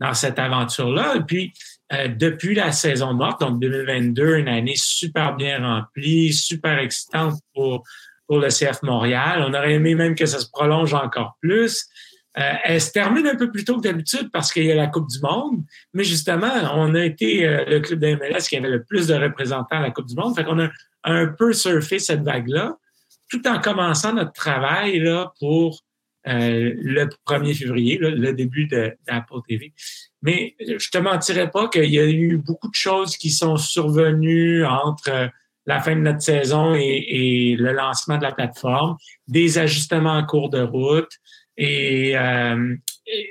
dans 0.00 0.14
cette 0.14 0.38
aventure-là. 0.38 1.16
Et 1.16 1.20
puis, 1.20 1.52
euh, 1.92 2.08
depuis 2.08 2.54
la 2.54 2.72
saison 2.72 3.14
morte, 3.14 3.40
donc 3.40 3.60
2022, 3.60 4.36
une 4.36 4.48
année 4.48 4.76
super 4.76 5.34
bien 5.36 5.60
remplie, 5.60 6.32
super 6.32 6.78
excitante 6.78 7.34
pour, 7.54 7.84
pour 8.26 8.38
le 8.38 8.48
CF 8.48 8.82
Montréal. 8.82 9.44
On 9.46 9.54
aurait 9.54 9.74
aimé 9.74 9.94
même 9.94 10.14
que 10.14 10.26
ça 10.26 10.38
se 10.38 10.48
prolonge 10.50 10.94
encore 10.94 11.36
plus. 11.40 11.86
Euh, 12.38 12.52
elle 12.62 12.80
se 12.80 12.92
termine 12.92 13.26
un 13.26 13.34
peu 13.34 13.50
plus 13.50 13.64
tôt 13.64 13.76
que 13.76 13.82
d'habitude 13.82 14.30
parce 14.32 14.52
qu'il 14.52 14.64
y 14.64 14.70
a 14.70 14.74
la 14.76 14.86
Coupe 14.86 15.08
du 15.08 15.18
Monde, 15.20 15.62
mais 15.92 16.04
justement, 16.04 16.52
on 16.74 16.94
a 16.94 17.04
été 17.04 17.44
euh, 17.44 17.64
le 17.66 17.80
club 17.80 17.98
de 17.98 18.48
qui 18.48 18.56
avait 18.56 18.68
le 18.68 18.84
plus 18.84 19.08
de 19.08 19.14
représentants 19.14 19.78
à 19.78 19.80
la 19.80 19.90
Coupe 19.90 20.06
du 20.06 20.14
Monde. 20.14 20.36
Fait 20.36 20.44
qu'on 20.44 20.60
a 20.60 20.68
un 21.04 21.26
peu 21.26 21.52
surfé 21.52 21.98
cette 21.98 22.22
vague-là, 22.22 22.76
tout 23.28 23.46
en 23.48 23.60
commençant 23.60 24.12
notre 24.12 24.32
travail 24.32 25.00
là, 25.00 25.32
pour 25.40 25.80
euh, 26.28 26.74
le 26.76 27.08
1er 27.26 27.54
février, 27.54 27.98
le 27.98 28.32
début 28.32 28.66
d'Apple 28.66 29.40
TV. 29.48 29.72
Mais 30.22 30.54
je 30.60 30.90
te 30.90 30.98
mentirais 30.98 31.50
pas 31.50 31.68
qu'il 31.68 31.90
y 31.90 31.98
a 31.98 32.06
eu 32.06 32.36
beaucoup 32.36 32.68
de 32.68 32.74
choses 32.74 33.16
qui 33.16 33.30
sont 33.30 33.56
survenues 33.56 34.64
entre 34.64 35.30
la 35.66 35.80
fin 35.80 35.94
de 35.94 36.00
notre 36.00 36.22
saison 36.22 36.74
et 36.74 37.56
le 37.58 37.72
lancement 37.72 38.16
de 38.16 38.22
la 38.22 38.32
plateforme, 38.32 38.96
des 39.26 39.58
ajustements 39.58 40.16
en 40.16 40.24
cours 40.24 40.50
de 40.50 40.60
route, 40.60 41.10
et, 41.58 42.16
euh, 42.16 42.76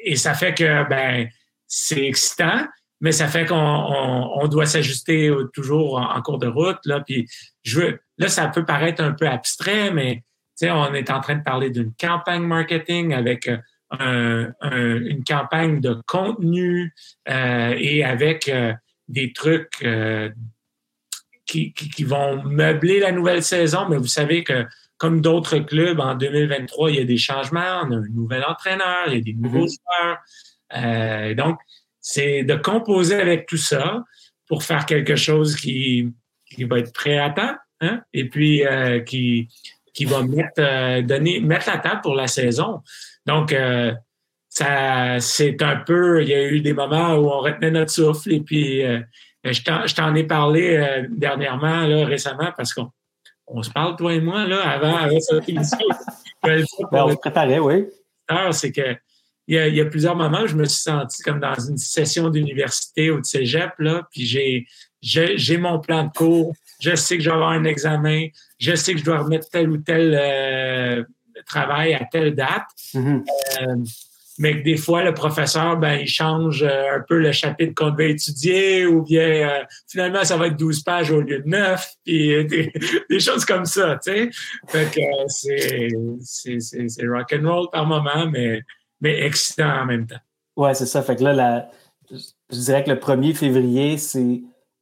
et 0.04 0.18
ça 0.18 0.34
fait 0.34 0.54
que 0.54 0.88
ben 0.90 1.28
c'est 1.66 2.06
excitant, 2.06 2.68
mais 3.00 3.12
ça 3.12 3.28
fait 3.28 3.46
qu'on 3.46 3.56
on, 3.56 4.48
doit 4.48 4.66
s'ajuster 4.66 5.32
toujours 5.54 6.00
en, 6.00 6.22
cours 6.22 6.38
de 6.38 6.48
route. 6.48 6.80
Là, 6.86 7.02
puis 7.02 7.28
je 7.64 7.80
veux, 7.80 8.00
là, 8.18 8.28
ça 8.28 8.48
peut 8.48 8.66
paraître 8.66 9.04
un 9.04 9.14
peu 9.14 9.28
abstrait, 9.28 9.92
mais 9.92 10.24
on 10.64 10.94
est 10.94 11.10
en 11.10 11.22
train 11.22 11.36
de 11.36 11.44
parler 11.44 11.70
d'une 11.70 11.94
campagne 12.00 12.44
marketing 12.44 13.14
avec 13.14 13.50
euh, 14.02 14.52
une 14.62 15.24
campagne 15.24 15.80
de 15.80 16.02
contenu 16.08 16.94
et 17.28 18.04
avec 18.04 18.52
des 19.08 19.34
trucs 19.34 19.86
qui, 21.46 21.74
qui, 21.74 22.04
vont 22.04 22.44
meubler 22.44 23.00
la 23.00 23.12
nouvelle 23.12 23.44
saison, 23.44 23.88
mais 23.90 23.98
vous 23.98 24.08
savez 24.08 24.44
que 24.44 24.66
comme 24.98 25.22
d'autres 25.22 25.60
clubs, 25.60 26.00
en 26.00 26.16
2023, 26.16 26.92
il 26.92 26.98
y 26.98 27.00
a 27.00 27.06
des 27.06 27.18
changements, 27.18 27.82
on 27.84 27.92
a 27.92 27.96
un 27.98 28.08
nouvel 28.14 28.44
entraîneur, 28.44 29.06
il 29.08 29.14
y 29.14 29.18
a 29.18 29.22
des 29.22 29.34
nouveaux 29.34 29.66
mhm. 29.66 29.70
joueurs. 29.70 30.18
Euh, 30.76 31.34
donc, 31.36 31.60
c'est 32.02 32.44
de 32.44 32.56
composer 32.56 33.16
avec 33.16 33.48
tout 33.48 33.58
ça 33.58 34.04
pour 34.48 34.64
faire 34.64 34.86
quelque 34.86 35.16
chose 35.16 35.56
qui, 35.56 36.14
qui 36.50 36.64
va 36.64 36.80
être 36.80 36.94
prêt 36.94 37.18
à 37.18 37.30
temps, 37.30 37.56
hein? 37.82 38.02
et 38.14 38.30
puis 38.30 38.66
euh, 38.66 39.02
qui, 39.02 39.50
qui 39.94 40.06
va 40.06 40.24
mettre, 40.24 40.60
euh, 40.60 41.02
donner, 41.02 41.40
mettre 41.40 41.70
la 41.70 41.78
table 41.78 42.02
pour 42.02 42.16
la 42.16 42.28
saison. 42.28 42.82
Donc, 43.26 43.52
euh, 43.52 43.94
ça, 44.50 45.20
c'est 45.20 45.62
un 45.62 45.78
peu, 45.78 46.24
il 46.24 46.30
y 46.30 46.34
a 46.34 46.48
eu 46.48 46.62
des 46.62 46.74
moments 46.74 47.16
où 47.16 47.30
on 47.30 47.40
retenait 47.40 47.72
notre 47.72 47.92
souffle, 47.92 48.32
et 48.32 48.40
puis 48.40 48.82
je 49.44 49.94
t'en 49.94 50.16
ai 50.16 50.24
parlé 50.24 51.06
dernièrement, 51.10 51.86
là, 51.86 52.06
récemment, 52.06 52.52
parce 52.58 52.74
qu'on 52.74 52.90
on 53.48 53.64
se 53.64 53.72
parle, 53.72 53.96
toi 53.96 54.14
et 54.14 54.22
moi, 54.22 54.46
là, 54.46 54.62
avant, 54.70 54.96
avant 54.96 55.20
cette 55.20 55.48
émission. 55.50 55.78
Ben, 56.44 56.64
on 56.92 57.10
se 57.10 57.16
préparait, 57.16 57.60
oui. 57.60 57.88
C'est 58.52 58.72
que 58.72 58.96
il 59.48 59.56
y, 59.56 59.80
a, 59.80 59.86
plusieurs 59.86 60.16
moments 60.16 60.42
où 60.42 60.48
je 60.48 60.56
me 60.56 60.66
suis 60.66 60.82
senti 60.82 61.24
comme 61.24 61.40
dans 61.40 61.58
une 61.58 61.78
session 61.78 62.30
d'université 62.30 63.10
ou 63.12 63.22
de 63.22 63.26
cégep, 63.26 63.72
là, 63.80 64.06
puis 64.12 64.26
j'ai, 64.26 64.68
j'ai, 65.02 65.58
mon 65.58 65.80
plan 65.80 66.04
de 66.04 66.12
cours, 66.12 66.54
je 66.82 66.94
sais 66.96 67.18
que 67.18 67.24
je 67.24 67.30
vais 67.30 67.36
avoir 67.36 67.52
un 67.52 67.64
examen, 67.64 68.28
je 68.60 68.76
sais 68.76 68.92
que 68.92 69.00
je 69.00 69.06
dois 69.06 69.20
remettre 69.20 69.48
tel 69.50 69.70
ou 69.70 69.78
tel 69.78 70.18
euh, 70.20 71.04
travail 71.46 71.94
à 71.94 72.04
telle 72.12 72.36
date. 72.36 72.68
Mm-hmm. 72.94 73.24
Euh, 73.62 73.76
mais 74.38 74.60
que 74.60 74.64
des 74.64 74.78
fois, 74.78 75.04
le 75.04 75.14
professeur, 75.14 75.78
ben, 75.78 75.96
il 75.96 76.08
change 76.08 76.64
euh, 76.64 76.98
un 76.98 77.00
peu 77.08 77.18
le 77.18 77.32
chapitre 77.32 77.74
qu'on 77.74 77.92
devait 77.92 78.12
étudier, 78.12 78.86
ou 78.86 79.04
bien 79.04 79.50
euh, 79.50 79.64
finalement, 79.88 80.24
ça 80.24 80.38
va 80.38 80.48
être 80.48 80.58
12 80.58 80.84
pages 80.84 81.12
au 81.12 81.22
lieu 81.22 81.40
de 81.40 81.48
9, 81.50 81.88
puis 82.06 82.46
des, 82.46 82.72
des 83.10 83.20
choses 83.20 83.46
comme 83.46 83.66
ça, 83.66 84.00
tu 84.04 84.12
sais. 84.12 84.30
Fait 84.68 84.92
que 84.92 85.02
c'est, 85.28 85.90
c'est, 86.22 86.60
c'est, 86.60 87.08
rock 87.08 87.34
and 87.34 87.48
roll 87.48 87.68
par 87.72 87.86
moment, 87.86 88.28
mais, 88.32 88.62
mais 89.02 89.22
excitant 89.24 89.82
en 89.82 89.86
même 89.86 90.06
temps. 90.06 90.22
Ouais, 90.56 90.74
c'est 90.74 90.86
ça. 90.86 91.02
Fait 91.02 91.16
que 91.16 91.24
là, 91.24 91.70
je 92.12 92.58
dirais 92.58 92.84
que 92.84 92.90
le 92.90 92.98
1er 92.98 93.36
février, 93.36 93.98
c'est 93.98 94.42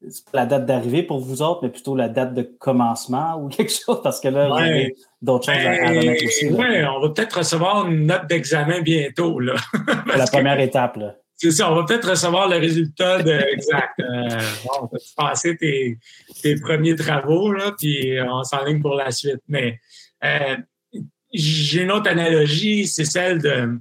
c'est 0.09 0.25
pas 0.25 0.39
la 0.39 0.45
date 0.45 0.65
d'arrivée 0.65 1.03
pour 1.03 1.19
vous 1.19 1.41
autres, 1.41 1.59
mais 1.63 1.69
plutôt 1.69 1.95
la 1.95 2.09
date 2.09 2.33
de 2.33 2.41
commencement 2.41 3.35
ou 3.41 3.50
quelque 3.50 3.71
chose, 3.71 4.01
parce 4.03 4.19
que 4.19 4.27
là, 4.27 4.47
vous 4.47 4.55
avez 4.55 4.95
d'autres 5.21 5.45
choses 5.45 5.62
à, 5.62 5.77
ben, 5.77 6.00
remettre 6.00 6.25
aussi. 6.25 6.47
Oui, 6.50 6.65
on 6.85 7.00
va 7.01 7.09
peut-être 7.09 7.38
recevoir 7.38 7.88
une 7.88 8.05
note 8.05 8.27
d'examen 8.27 8.81
bientôt. 8.81 9.39
Là, 9.39 9.55
la 10.15 10.25
première 10.25 10.59
étape. 10.59 10.97
Là. 10.97 11.15
C'est 11.35 11.51
ça, 11.51 11.71
on 11.71 11.75
va 11.75 11.83
peut-être 11.83 12.09
recevoir 12.09 12.47
le 12.47 12.57
résultat 12.57 13.21
de 13.21 13.31
exact. 13.31 14.00
euh, 14.00 14.39
bon, 14.65 14.88
tu 14.88 15.13
passer 15.15 15.57
tes, 15.57 15.97
tes, 16.41 16.55
premiers 16.55 16.95
travaux, 16.95 17.51
là, 17.51 17.74
puis 17.77 18.17
on 18.21 18.43
s'enligne 18.43 18.81
pour 18.81 18.95
la 18.95 19.12
suite. 19.12 19.41
Mais 19.47 19.79
euh, 20.24 20.55
j'ai 21.33 21.81
une 21.81 21.91
autre 21.91 22.09
analogie, 22.09 22.88
c'est 22.88 23.05
celle 23.05 23.41
de 23.41 23.77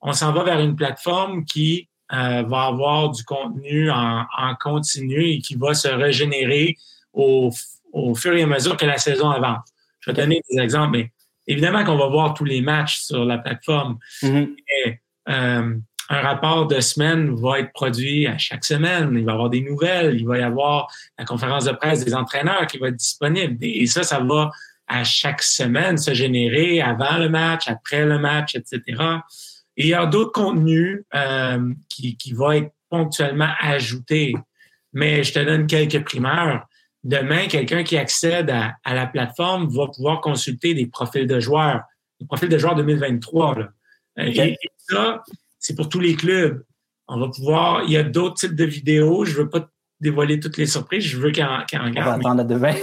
on 0.00 0.12
s'en 0.12 0.32
va 0.32 0.44
vers 0.44 0.60
une 0.60 0.76
plateforme 0.76 1.44
qui 1.44 1.88
euh, 2.12 2.42
va 2.42 2.62
avoir 2.66 3.10
du 3.10 3.24
contenu 3.24 3.90
en, 3.90 4.24
en, 4.36 4.54
continu 4.54 5.24
et 5.24 5.38
qui 5.40 5.56
va 5.56 5.74
se 5.74 5.88
régénérer 5.88 6.76
au, 7.12 7.50
au, 7.92 8.14
fur 8.14 8.34
et 8.34 8.42
à 8.42 8.46
mesure 8.46 8.76
que 8.76 8.86
la 8.86 8.98
saison 8.98 9.30
avance. 9.30 9.68
Je 10.00 10.10
vais 10.10 10.16
donner 10.16 10.40
des 10.50 10.58
exemples, 10.58 10.98
mais 10.98 11.12
évidemment 11.46 11.84
qu'on 11.84 11.96
va 11.96 12.06
voir 12.06 12.34
tous 12.34 12.44
les 12.44 12.60
matchs 12.60 13.00
sur 13.00 13.24
la 13.24 13.38
plateforme. 13.38 13.98
Mm-hmm. 14.22 14.98
euh, 15.28 15.74
un 16.10 16.20
rapport 16.22 16.66
de 16.66 16.80
semaine 16.80 17.34
va 17.34 17.60
être 17.60 17.72
produit 17.72 18.26
à 18.26 18.38
chaque 18.38 18.64
semaine. 18.64 19.10
Il 19.12 19.24
va 19.24 19.32
y 19.32 19.34
avoir 19.34 19.50
des 19.50 19.60
nouvelles. 19.60 20.16
Il 20.18 20.26
va 20.26 20.38
y 20.38 20.42
avoir 20.42 20.90
la 21.18 21.26
conférence 21.26 21.66
de 21.66 21.72
presse 21.72 22.04
des 22.04 22.14
entraîneurs 22.14 22.66
qui 22.66 22.78
va 22.78 22.88
être 22.88 22.96
disponible. 22.96 23.58
Et 23.60 23.86
ça, 23.86 24.02
ça 24.02 24.18
va 24.20 24.50
à 24.86 25.04
chaque 25.04 25.42
semaine 25.42 25.98
se 25.98 26.14
générer 26.14 26.80
avant 26.80 27.18
le 27.18 27.28
match, 27.28 27.68
après 27.68 28.06
le 28.06 28.18
match, 28.18 28.54
etc. 28.54 28.96
Et 29.78 29.84
il 29.84 29.88
y 29.88 29.94
a 29.94 30.06
d'autres 30.06 30.32
contenus 30.32 31.04
euh, 31.14 31.72
qui, 31.88 32.16
qui 32.16 32.32
vont 32.32 32.50
être 32.50 32.72
ponctuellement 32.90 33.50
ajoutés. 33.60 34.34
Mais 34.92 35.22
je 35.22 35.32
te 35.32 35.38
donne 35.38 35.68
quelques 35.68 36.04
primeurs. 36.04 36.66
Demain, 37.04 37.46
quelqu'un 37.46 37.84
qui 37.84 37.96
accède 37.96 38.50
à, 38.50 38.74
à, 38.84 38.94
la 38.94 39.06
plateforme 39.06 39.68
va 39.68 39.86
pouvoir 39.86 40.20
consulter 40.20 40.74
des 40.74 40.86
profils 40.86 41.28
de 41.28 41.38
joueurs, 41.38 41.82
des 42.18 42.26
profils 42.26 42.48
de 42.48 42.58
joueurs 42.58 42.74
2023. 42.74 43.58
Là. 43.58 43.68
Et, 44.16 44.56
ça, 44.90 45.22
c'est 45.60 45.76
pour 45.76 45.88
tous 45.88 46.00
les 46.00 46.16
clubs. 46.16 46.64
On 47.06 47.20
va 47.20 47.28
pouvoir. 47.28 47.84
Il 47.84 47.92
y 47.92 47.96
a 47.96 48.02
d'autres 48.02 48.34
types 48.34 48.56
de 48.56 48.64
vidéos. 48.64 49.24
Je 49.24 49.36
veux 49.36 49.48
pas 49.48 49.70
dévoiler 50.00 50.40
toutes 50.40 50.56
les 50.56 50.66
surprises. 50.66 51.04
Je 51.04 51.18
veux 51.18 51.30
qu'il 51.30 51.44
en, 51.44 51.64
qu 51.64 51.76
On 51.76 51.90
va 51.92 52.14
attendre 52.14 52.44
demain. 52.44 52.74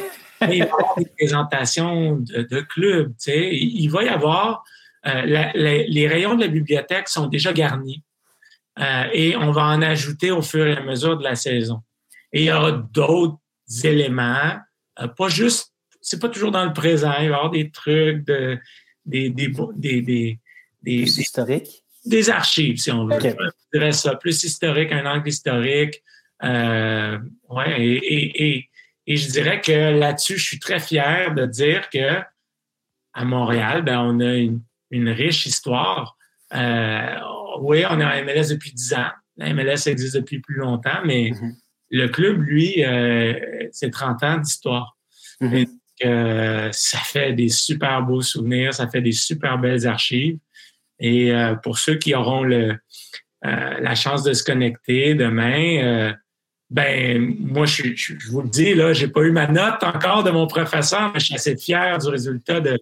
il 0.41 0.47
va 0.47 0.55
y 0.55 0.61
avoir 0.61 0.95
des 0.97 1.07
présentations 1.17 2.15
de, 2.15 2.43
de 2.43 2.61
clubs. 2.61 3.09
Tu 3.17 3.31
sais. 3.31 3.53
Il 3.53 3.87
va 3.89 4.03
y 4.03 4.07
avoir 4.07 4.63
euh, 5.07 5.51
les 5.55 6.07
rayons 6.07 6.35
de 6.35 6.41
la 6.41 6.47
bibliothèque 6.47 7.07
sont 7.09 7.27
déjà 7.27 7.53
garnis 7.53 8.03
euh, 8.79 9.07
et 9.13 9.35
on 9.35 9.51
va 9.51 9.65
en 9.65 9.81
ajouter 9.81 10.31
au 10.31 10.41
fur 10.41 10.65
et 10.65 10.75
à 10.75 10.81
mesure 10.81 11.17
de 11.17 11.24
la 11.24 11.35
saison. 11.35 11.81
Et 12.33 12.43
il 12.43 12.45
y 12.45 12.51
aura 12.51 12.71
d'autres 12.71 13.38
éléments, 13.83 14.57
euh, 15.00 15.07
pas 15.07 15.29
juste, 15.29 15.74
c'est 16.01 16.19
pas 16.19 16.29
toujours 16.29 16.51
dans 16.51 16.65
le 16.65 16.74
présent, 16.74 17.13
il 17.13 17.17
va 17.17 17.24
y 17.24 17.27
avoir 17.27 17.51
des 17.51 17.69
trucs, 17.69 18.25
de, 18.25 18.57
des, 19.05 19.29
des, 19.29 19.53
des, 19.75 20.39
des, 20.81 21.19
historiques. 21.19 21.83
Des 22.03 22.29
archives, 22.29 22.77
si 22.77 22.91
on 22.91 23.05
veut. 23.05 23.19
Je 23.19 23.79
dirais 23.79 23.91
ça, 23.91 24.15
plus 24.15 24.43
historique, 24.43 24.91
un 24.91 25.05
angle 25.05 25.29
historique. 25.29 26.03
Ouais, 26.41 27.75
et, 27.79 28.67
et, 29.07 29.17
je 29.17 29.29
dirais 29.31 29.62
que 29.62 29.97
là-dessus, 29.97 30.38
je 30.38 30.45
suis 30.45 30.59
très 30.59 30.79
fier 30.79 31.33
de 31.33 31.45
dire 31.45 31.89
que 31.89 32.19
à 33.13 33.24
Montréal, 33.24 33.83
ben, 33.83 34.00
on 34.00 34.19
a 34.19 34.33
une 34.33 34.62
une 34.95 35.09
riche 35.09 35.45
histoire. 35.45 36.17
Euh, 36.53 37.15
oui, 37.59 37.83
on 37.89 37.99
est 37.99 38.05
en 38.05 38.23
MLS 38.23 38.49
depuis 38.49 38.71
10 38.71 38.93
ans. 38.93 39.11
La 39.37 39.53
MLS 39.53 39.87
existe 39.87 40.15
depuis 40.15 40.39
plus 40.39 40.55
longtemps, 40.55 41.01
mais 41.05 41.31
mm-hmm. 41.31 41.53
le 41.91 42.07
club, 42.07 42.41
lui, 42.41 42.83
euh, 42.83 43.33
c'est 43.71 43.91
30 43.91 44.23
ans 44.23 44.37
d'histoire. 44.37 44.97
Mm-hmm. 45.41 45.67
Euh, 46.05 46.69
ça 46.71 46.99
fait 46.99 47.33
des 47.33 47.49
super 47.49 48.01
beaux 48.01 48.21
souvenirs, 48.21 48.73
ça 48.73 48.89
fait 48.89 49.01
des 49.01 49.11
super 49.11 49.57
belles 49.57 49.87
archives. 49.87 50.37
Et 50.99 51.33
pour 51.61 51.77
ceux 51.77 51.95
qui 51.95 52.15
auront 52.15 52.43
le, 52.43 52.77
la 53.41 53.95
chance 53.95 54.23
de 54.23 54.31
se 54.31 54.45
connecter 54.45 55.13
demain, 55.13 56.13
ben 56.69 57.36
moi, 57.39 57.65
je, 57.65 57.84
vous 58.31 58.41
le 58.41 58.50
dis, 58.50 58.74
là, 58.74 58.91
j'ai 58.93 59.07
pas 59.07 59.22
eu 59.22 59.31
ma 59.31 59.48
note 59.48 59.84
encore 59.84 60.24
de 60.24 60.31
mon 60.31 60.48
professeur, 60.48 61.12
mais 61.13 61.19
je 61.19 61.25
suis 61.25 61.36
assez 61.36 61.55
fier 61.55 61.98
du 61.98 62.07
résultat 62.07 62.60
du 62.60 62.75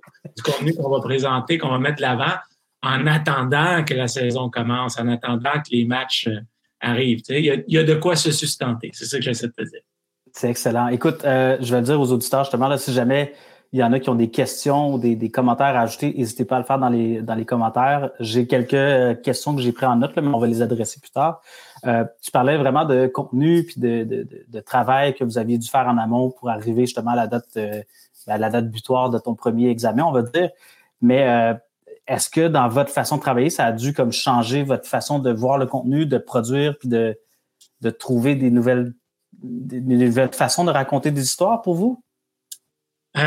contenu 0.44 0.74
qu'on 0.74 0.90
va 0.90 1.02
présenter, 1.02 1.58
qu'on 1.58 1.70
va 1.70 1.80
mettre 1.80 1.98
de 1.98 2.02
l'avant, 2.04 2.34
en 2.82 3.08
attendant 3.08 3.84
que 3.84 3.94
la 3.94 4.08
saison 4.08 4.50
commence, 4.50 5.00
en 5.00 5.08
attendant 5.08 5.54
que 5.54 5.72
les 5.72 5.86
matchs 5.86 6.28
euh, 6.28 6.40
arrivent. 6.80 7.22
Il 7.30 7.46
y, 7.46 7.52
a, 7.52 7.56
y, 7.68 7.78
a, 7.78 7.84
de 7.84 7.96
quoi 7.96 8.16
se 8.16 8.32
sustenter. 8.32 8.92
C'est 8.94 9.06
ça 9.06 9.18
que 9.18 9.24
j'essaie 9.24 9.48
de 9.48 9.54
te 9.54 9.64
dire. 9.64 9.82
C'est 10.34 10.50
excellent. 10.50 10.88
Écoute, 10.88 11.24
euh, 11.24 11.58
je 11.62 11.76
vais 11.76 11.82
dire 11.82 12.00
aux 12.00 12.12
auditeurs, 12.12 12.44
justement, 12.44 12.68
là, 12.68 12.78
si 12.78 12.92
jamais 12.92 13.34
il 13.72 13.80
y 13.80 13.84
en 13.84 13.92
a 13.92 14.00
qui 14.00 14.10
ont 14.10 14.16
des 14.16 14.30
questions 14.30 14.94
ou 14.94 15.00
des, 15.00 15.16
des, 15.16 15.30
commentaires 15.30 15.76
à 15.76 15.82
ajouter, 15.82 16.14
n'hésitez 16.16 16.46
pas 16.46 16.58
à 16.58 16.60
le 16.60 16.66
faire 16.66 16.78
dans 16.78 16.90
les, 16.90 17.22
dans 17.22 17.36
les 17.36 17.46
commentaires. 17.46 18.12
J'ai 18.20 18.46
quelques 18.46 18.74
euh, 18.74 19.16
questions 19.16 19.56
que 19.56 19.62
j'ai 19.62 19.72
prises 19.72 19.90
en 19.90 19.96
note, 19.96 20.16
là, 20.16 20.22
mais 20.22 20.30
on 20.30 20.40
va 20.40 20.48
les 20.48 20.62
adresser 20.62 21.00
plus 21.00 21.10
tard. 21.10 21.42
Euh, 21.86 22.06
tu 22.22 22.32
parlais 22.32 22.58
vraiment 22.58 22.86
de 22.86 23.08
contenu 23.08 23.66
puis 23.66 23.82
de, 23.82 24.04
de, 24.04 24.46
de, 24.48 24.60
travail 24.62 25.14
que 25.16 25.24
vous 25.24 25.38
aviez 25.38 25.58
dû 25.58 25.68
faire 25.68 25.88
en 25.88 25.98
amont 25.98 26.32
pour 26.32 26.50
arriver 26.50 26.86
justement 26.86 27.12
à 27.12 27.16
la 27.16 27.28
date, 27.28 27.58
euh, 27.58 27.82
à 28.28 28.38
la 28.38 28.50
date 28.50 28.70
butoir 28.70 29.10
de 29.10 29.20
ton 29.20 29.36
premier 29.36 29.70
examen, 29.70 30.04
on 30.04 30.14
va 30.14 30.22
dire. 30.22 30.50
Mais 31.02 31.28
euh, 31.28 31.54
est-ce 32.08 32.30
que 32.30 32.48
dans 32.48 32.70
votre 32.70 32.90
façon 32.90 33.18
de 33.18 33.22
travailler, 33.22 33.50
ça 33.50 33.66
a 33.66 33.72
dû 33.74 33.94
comme 33.94 34.14
changer 34.14 34.64
votre 34.64 34.88
façon 34.88 35.20
de 35.20 35.32
voir 35.32 35.58
le 35.58 35.66
contenu, 35.66 36.06
de 36.06 36.18
produire 36.18 36.78
puis 36.78 36.88
de, 36.88 37.20
de 37.82 37.90
trouver 37.90 38.36
des 38.36 38.50
nouvelles, 38.50 38.94
des, 39.34 39.82
nouvelles 39.82 40.34
façons 40.34 40.64
de 40.64 40.72
raconter 40.72 41.12
des 41.12 41.24
histoires 41.24 41.62
pour 41.62 41.76
vous? 41.76 42.02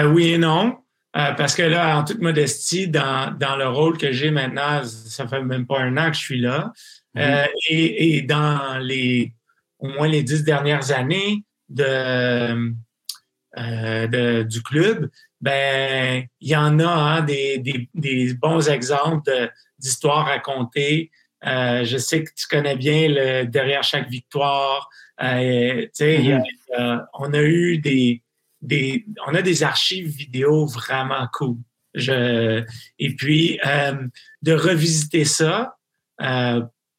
oui 0.06 0.32
et 0.32 0.38
non. 0.38 0.78
parce 1.12 1.54
que 1.54 1.62
là, 1.62 1.98
en 1.98 2.04
toute 2.04 2.20
modestie, 2.20 2.88
dans, 2.88 3.36
dans 3.38 3.56
le 3.56 3.68
rôle 3.68 3.98
que 3.98 4.12
j'ai 4.12 4.30
maintenant, 4.30 4.82
ça 4.84 5.28
fait 5.28 5.42
même 5.42 5.66
pas 5.66 5.78
un 5.80 5.96
an 5.98 6.08
que 6.10 6.16
je 6.16 6.22
suis 6.22 6.40
là. 6.40 6.72
Euh, 7.16 7.42
mhm. 7.42 7.48
et, 7.68 8.16
et, 8.16 8.22
dans 8.22 8.78
les 8.78 9.32
au 9.78 9.88
moins 9.88 10.08
les 10.08 10.22
dix 10.22 10.44
dernières 10.44 10.90
années 10.92 11.44
de, 11.68 12.72
euh, 13.58 14.06
de 14.06 14.42
du 14.42 14.62
club, 14.62 15.10
ben 15.40 16.24
il 16.40 16.48
y 16.48 16.56
en 16.56 16.78
a 16.78 16.88
hein, 16.88 17.22
des, 17.22 17.58
des, 17.58 17.88
des, 17.94 18.34
bons 18.34 18.68
exemples 18.68 19.50
d'histoires 19.78 20.26
racontées. 20.26 21.10
Euh, 21.46 21.84
je 21.84 21.98
sais 21.98 22.24
que 22.24 22.30
tu 22.34 22.46
connais 22.48 22.76
bien 22.76 23.08
le 23.08 23.44
derrière 23.44 23.82
chaque 23.82 24.08
victoire. 24.08 24.88
Euh, 25.22 25.86
mhm. 26.00 26.42
on 27.14 27.32
a 27.32 27.42
eu 27.42 27.78
des, 27.78 28.22
des 28.60 29.06
on 29.26 29.34
a 29.34 29.42
des 29.42 29.62
archives 29.62 30.08
vidéo 30.08 30.66
vraiment 30.66 31.26
cool. 31.32 31.56
Je, 31.94 32.62
et 32.98 33.16
puis, 33.16 33.58
de 34.42 34.52
revisiter 34.52 35.24
ça 35.24 35.76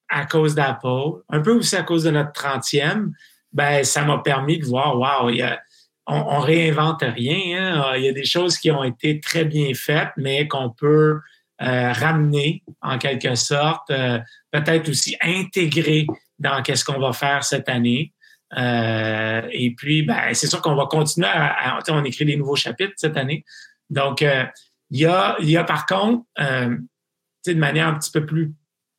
à 0.09 0.25
cause 0.25 0.55
d'Apple, 0.55 1.21
un 1.29 1.41
peu 1.41 1.51
aussi 1.51 1.75
à 1.75 1.83
cause 1.83 2.03
de 2.03 2.11
notre 2.11 2.31
30e, 2.31 3.11
ben, 3.53 3.83
ça 3.83 4.03
m'a 4.03 4.19
permis 4.19 4.59
de 4.59 4.65
voir, 4.65 4.97
wow, 4.97 5.29
y 5.29 5.41
a, 5.41 5.59
on, 6.07 6.15
on 6.15 6.39
réinvente 6.39 7.01
rien. 7.01 7.81
Hein. 7.81 7.93
Il 7.97 8.03
y 8.03 8.09
a 8.09 8.13
des 8.13 8.25
choses 8.25 8.57
qui 8.57 8.71
ont 8.71 8.83
été 8.83 9.19
très 9.19 9.45
bien 9.45 9.73
faites, 9.73 10.11
mais 10.17 10.47
qu'on 10.47 10.69
peut 10.69 11.19
euh, 11.61 11.91
ramener 11.91 12.63
en 12.81 12.97
quelque 12.97 13.35
sorte, 13.35 13.89
euh, 13.89 14.19
peut-être 14.51 14.89
aussi 14.89 15.17
intégrer 15.21 16.07
dans 16.39 16.61
qu'est-ce 16.61 16.85
qu'on 16.85 16.99
va 16.99 17.13
faire 17.13 17.43
cette 17.43 17.67
année. 17.67 18.13
Euh, 18.57 19.41
et 19.51 19.73
puis, 19.75 20.03
ben, 20.03 20.33
c'est 20.33 20.47
sûr 20.47 20.61
qu'on 20.61 20.75
va 20.75 20.85
continuer 20.85 21.27
à, 21.27 21.79
on 21.89 22.03
écrit 22.03 22.25
des 22.25 22.37
nouveaux 22.37 22.55
chapitres 22.55 22.93
cette 22.95 23.17
année. 23.17 23.43
Donc, 23.89 24.21
il 24.21 24.99
y 24.99 25.05
a, 25.05 25.35
y 25.39 25.57
a 25.57 25.63
par 25.63 25.85
contre, 25.85 26.25
de 26.37 27.53
manière 27.53 27.87
un 27.87 27.95
petit 27.95 28.11
peu 28.11 28.25
plus 28.25 28.53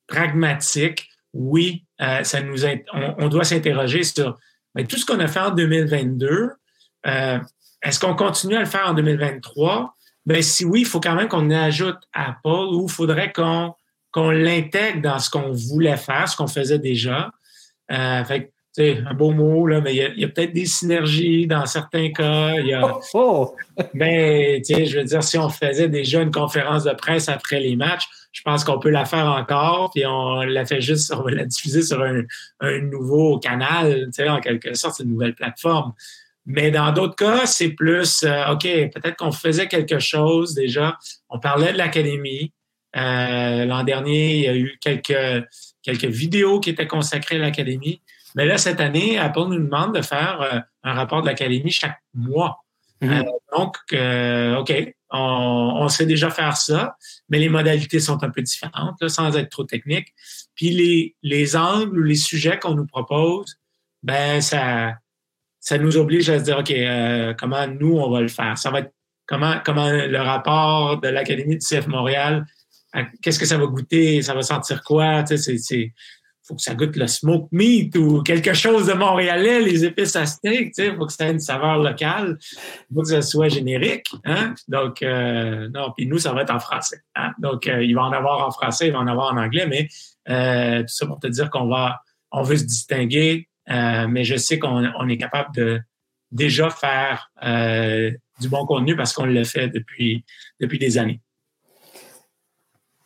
pragmatique, 0.09 1.09
oui, 1.33 1.85
ça 1.99 2.41
nous 2.41 2.65
on, 2.65 3.15
on 3.19 3.29
doit 3.29 3.45
s'interroger 3.45 4.03
sur 4.03 4.37
mais 4.79 4.85
tout 4.85 4.97
ce 4.97 5.05
qu'on 5.05 5.19
a 5.19 5.27
fait 5.27 5.41
en 5.41 5.50
2022, 5.50 6.50
euh, 7.07 7.38
est-ce 7.83 8.00
qu'on 8.00 8.15
continue 8.15 8.57
à 8.57 8.61
le 8.61 8.67
faire 8.67 8.88
en 8.88 8.95
2023? 8.95 9.95
Ben, 10.27 10.41
si 10.41 10.65
oui, 10.65 10.81
il 10.83 10.87
faut 10.87 11.00
quand 11.00 11.15
même 11.15 11.29
qu'on 11.29 11.50
ajoute 11.50 11.99
Apple 12.12 12.49
ou 12.49 12.87
il 12.87 12.93
faudrait 12.93 13.33
qu'on 13.33 13.75
qu'on 14.11 14.31
l'intègre 14.31 15.03
dans 15.03 15.19
ce 15.19 15.29
qu'on 15.29 15.53
voulait 15.53 15.97
faire, 15.97 16.29
ce 16.29 16.37
qu'on 16.37 16.47
faisait 16.47 16.79
déjà. 16.79 17.31
Euh, 17.91 18.25
fait 18.25 18.53
c'est 18.73 19.03
un 19.05 19.15
beau 19.15 19.33
mot, 19.33 19.67
là, 19.67 19.81
mais 19.81 19.95
il 19.95 20.21
y 20.21 20.25
a, 20.25 20.29
peut-être 20.29 20.53
des 20.53 20.67
synergies 20.67 21.49
dans 21.49 21.67
certains 21.67 22.12
cas. 22.12 22.55
Il 22.61 22.69
y 22.69 22.75
a, 22.75 22.87
oh, 22.87 23.00
oh! 23.15 23.57
ben, 23.95 24.62
je 24.65 24.99
veux 24.99 25.05
dire, 25.05 25.25
si 25.25 25.37
on 25.37 25.49
faisait 25.49 25.88
déjà 25.88 26.23
une 26.23 26.31
conférence 26.31 26.85
de 26.85 26.93
presse 26.93 27.29
après 27.29 27.59
les 27.59 27.75
matchs, 27.75 28.09
je 28.38 28.42
pense 28.45 28.62
qu'on 28.62 28.78
peut 28.78 28.90
la 28.90 29.04
faire 29.04 29.26
encore, 29.26 29.90
puis 29.92 30.07
on 30.07 30.42
la 30.42 30.64
fait 30.64 30.80
juste, 30.80 31.12
on 31.12 31.23
va 31.23 31.33
la 31.33 31.45
diffuser 31.45 31.83
sur 31.83 32.00
un, 32.00 32.23
un 32.61 32.78
nouveau 32.78 33.40
canal, 33.40 34.09
en 34.28 34.40
quelque 34.40 34.75
sorte, 34.75 35.00
une 35.00 35.11
nouvelle 35.11 35.35
plateforme. 35.35 35.92
Mais 36.47 36.71
dans 36.71 36.92
d'autres 36.92 37.16
cas, 37.16 37.47
c'est 37.47 37.71
plus, 37.71 38.23
euh, 38.23 38.52
OK, 38.52 38.62
peut-être 38.62 39.16
qu'on 39.16 39.33
faisait 39.33 39.66
quelque 39.66 39.99
chose 39.99 40.54
déjà. 40.54 40.97
On 41.28 41.40
parlait 41.40 41.73
de 41.73 41.78
l'académie. 41.78 42.52
Euh, 42.97 43.64
l'an 43.64 43.83
dernier, 43.83 44.37
il 44.37 44.42
y 44.42 44.49
a 44.49 44.54
eu 44.54 44.78
quelques, 44.80 45.45
quelques 45.83 46.04
vidéos 46.04 46.61
qui 46.61 46.71
étaient 46.71 46.87
consacrées 46.87 47.37
à 47.37 47.40
l'académie. 47.40 48.00
Mais 48.37 48.47
là, 48.47 48.57
cette 48.57 48.80
année, 48.80 49.18
Apple 49.18 49.47
nous 49.49 49.59
demande 49.59 49.97
de 49.97 50.00
faire 50.00 50.40
euh, 50.40 50.61
un 50.85 50.92
rapport 50.92 51.23
de 51.23 51.26
l'académie 51.26 51.73
chaque 51.73 51.99
mois. 52.14 52.64
Mm-hmm. 53.02 53.25
donc, 53.57 53.76
OK, 54.61 54.95
on, 55.11 55.88
sait 55.88 56.07
déjà 56.07 56.31
faire 56.31 56.57
ça, 56.57 56.97
mais 57.29 57.38
les 57.38 57.49
modalités 57.49 58.00
sont 58.00 58.23
un 58.23 58.31
peu 58.31 58.43
différentes, 58.43 59.09
sans 59.09 59.37
être 59.37 59.49
trop 59.49 59.65
techniques. 59.65 60.15
Puis 60.55 60.71
les, 60.71 61.17
les 61.23 61.57
angles 61.57 61.99
ou 61.99 62.03
les 62.03 62.17
sujets 62.17 62.59
qu'on 62.59 62.75
nous 62.75 62.87
propose, 62.87 63.59
ben 64.03 64.41
ça, 64.41 64.95
ça 65.61 65.79
nous 65.79 65.97
oblige 65.97 66.29
à 66.31 66.38
se 66.38 66.45
dire, 66.45 66.59
OK, 66.59 66.71
euh, 66.71 67.35
comment 67.38 67.67
nous, 67.67 67.99
on 67.99 68.11
va 68.11 68.21
le 68.21 68.29
faire? 68.29 68.59
Ça 68.59 68.71
va 68.71 68.81
être 68.81 68.93
comment, 69.27 69.57
comment 69.65 69.91
le 69.91 70.19
rapport 70.19 71.00
de 71.00 71.09
l'Académie 71.09 71.57
du 71.57 71.67
CF 71.67 71.87
Montréal, 71.87 72.47
qu'est-ce 73.23 73.38
que 73.38 73.47
ça 73.47 73.59
va 73.59 73.67
goûter? 73.67 74.23
Ça 74.23 74.35
va 74.35 74.43
sentir 74.43 74.83
quoi? 74.83 75.25
Faut 76.49 76.55
que 76.55 76.62
ça 76.62 76.75
goûte 76.75 76.97
le 76.97 77.07
smoke 77.07 77.49
meat 77.52 77.95
ou 77.97 78.23
quelque 78.23 78.55
chose 78.55 78.87
de 78.87 78.95
montréalais, 78.95 79.61
les 79.61 79.85
épices 79.85 80.17
à 80.17 80.25
steak, 80.25 80.75
sais, 80.75 80.95
faut 80.97 81.07
que 81.07 81.12
ça 81.12 81.28
ait 81.28 81.33
une 81.33 81.40
saveur 81.40 81.78
locale, 81.78 82.38
faut 82.93 83.02
que 83.02 83.09
ça 83.09 83.21
soit 83.23 83.49
générique, 83.49 84.07
hein? 84.25 84.55
Donc, 84.67 85.02
euh, 85.02 85.69
non, 85.69 85.93
puis 85.97 86.07
nous, 86.07 86.19
ça 86.19 86.33
va 86.33 86.43
être 86.43 86.55
en 86.55 86.59
français, 86.59 87.02
hein? 87.14 87.33
Donc, 87.38 87.67
euh, 87.67 87.85
il 87.85 87.95
va 87.95 88.02
en 88.05 88.12
avoir 88.12 88.47
en 88.47 88.50
français, 88.50 88.87
il 88.87 88.93
va 88.93 89.00
en 89.00 89.07
avoir 89.07 89.33
en 89.33 89.37
anglais, 89.37 89.67
mais 89.67 89.88
euh, 90.31 90.81
tout 90.81 90.88
ça 90.88 91.07
pour 91.07 91.21
te 91.21 91.26
dire 91.26 91.50
qu'on 91.50 91.69
va, 91.69 92.00
on 92.33 92.43
veut 92.43 92.57
se 92.57 92.64
distinguer, 92.64 93.49
euh, 93.71 94.09
mais 94.09 94.25
je 94.25 94.37
sais 94.37 94.59
qu'on 94.59 95.09
est 95.09 95.19
capable 95.19 95.55
de 95.55 95.81
déjà 96.31 96.71
faire 96.71 97.31
euh, 97.43 98.11
du 98.40 98.49
bon 98.49 98.64
contenu 98.67 98.97
parce 98.97 99.12
qu'on 99.12 99.26
le 99.26 99.45
fait 99.45 99.69
depuis, 99.69 100.25
depuis 100.61 100.78
des 100.78 100.99
années. 100.99 101.21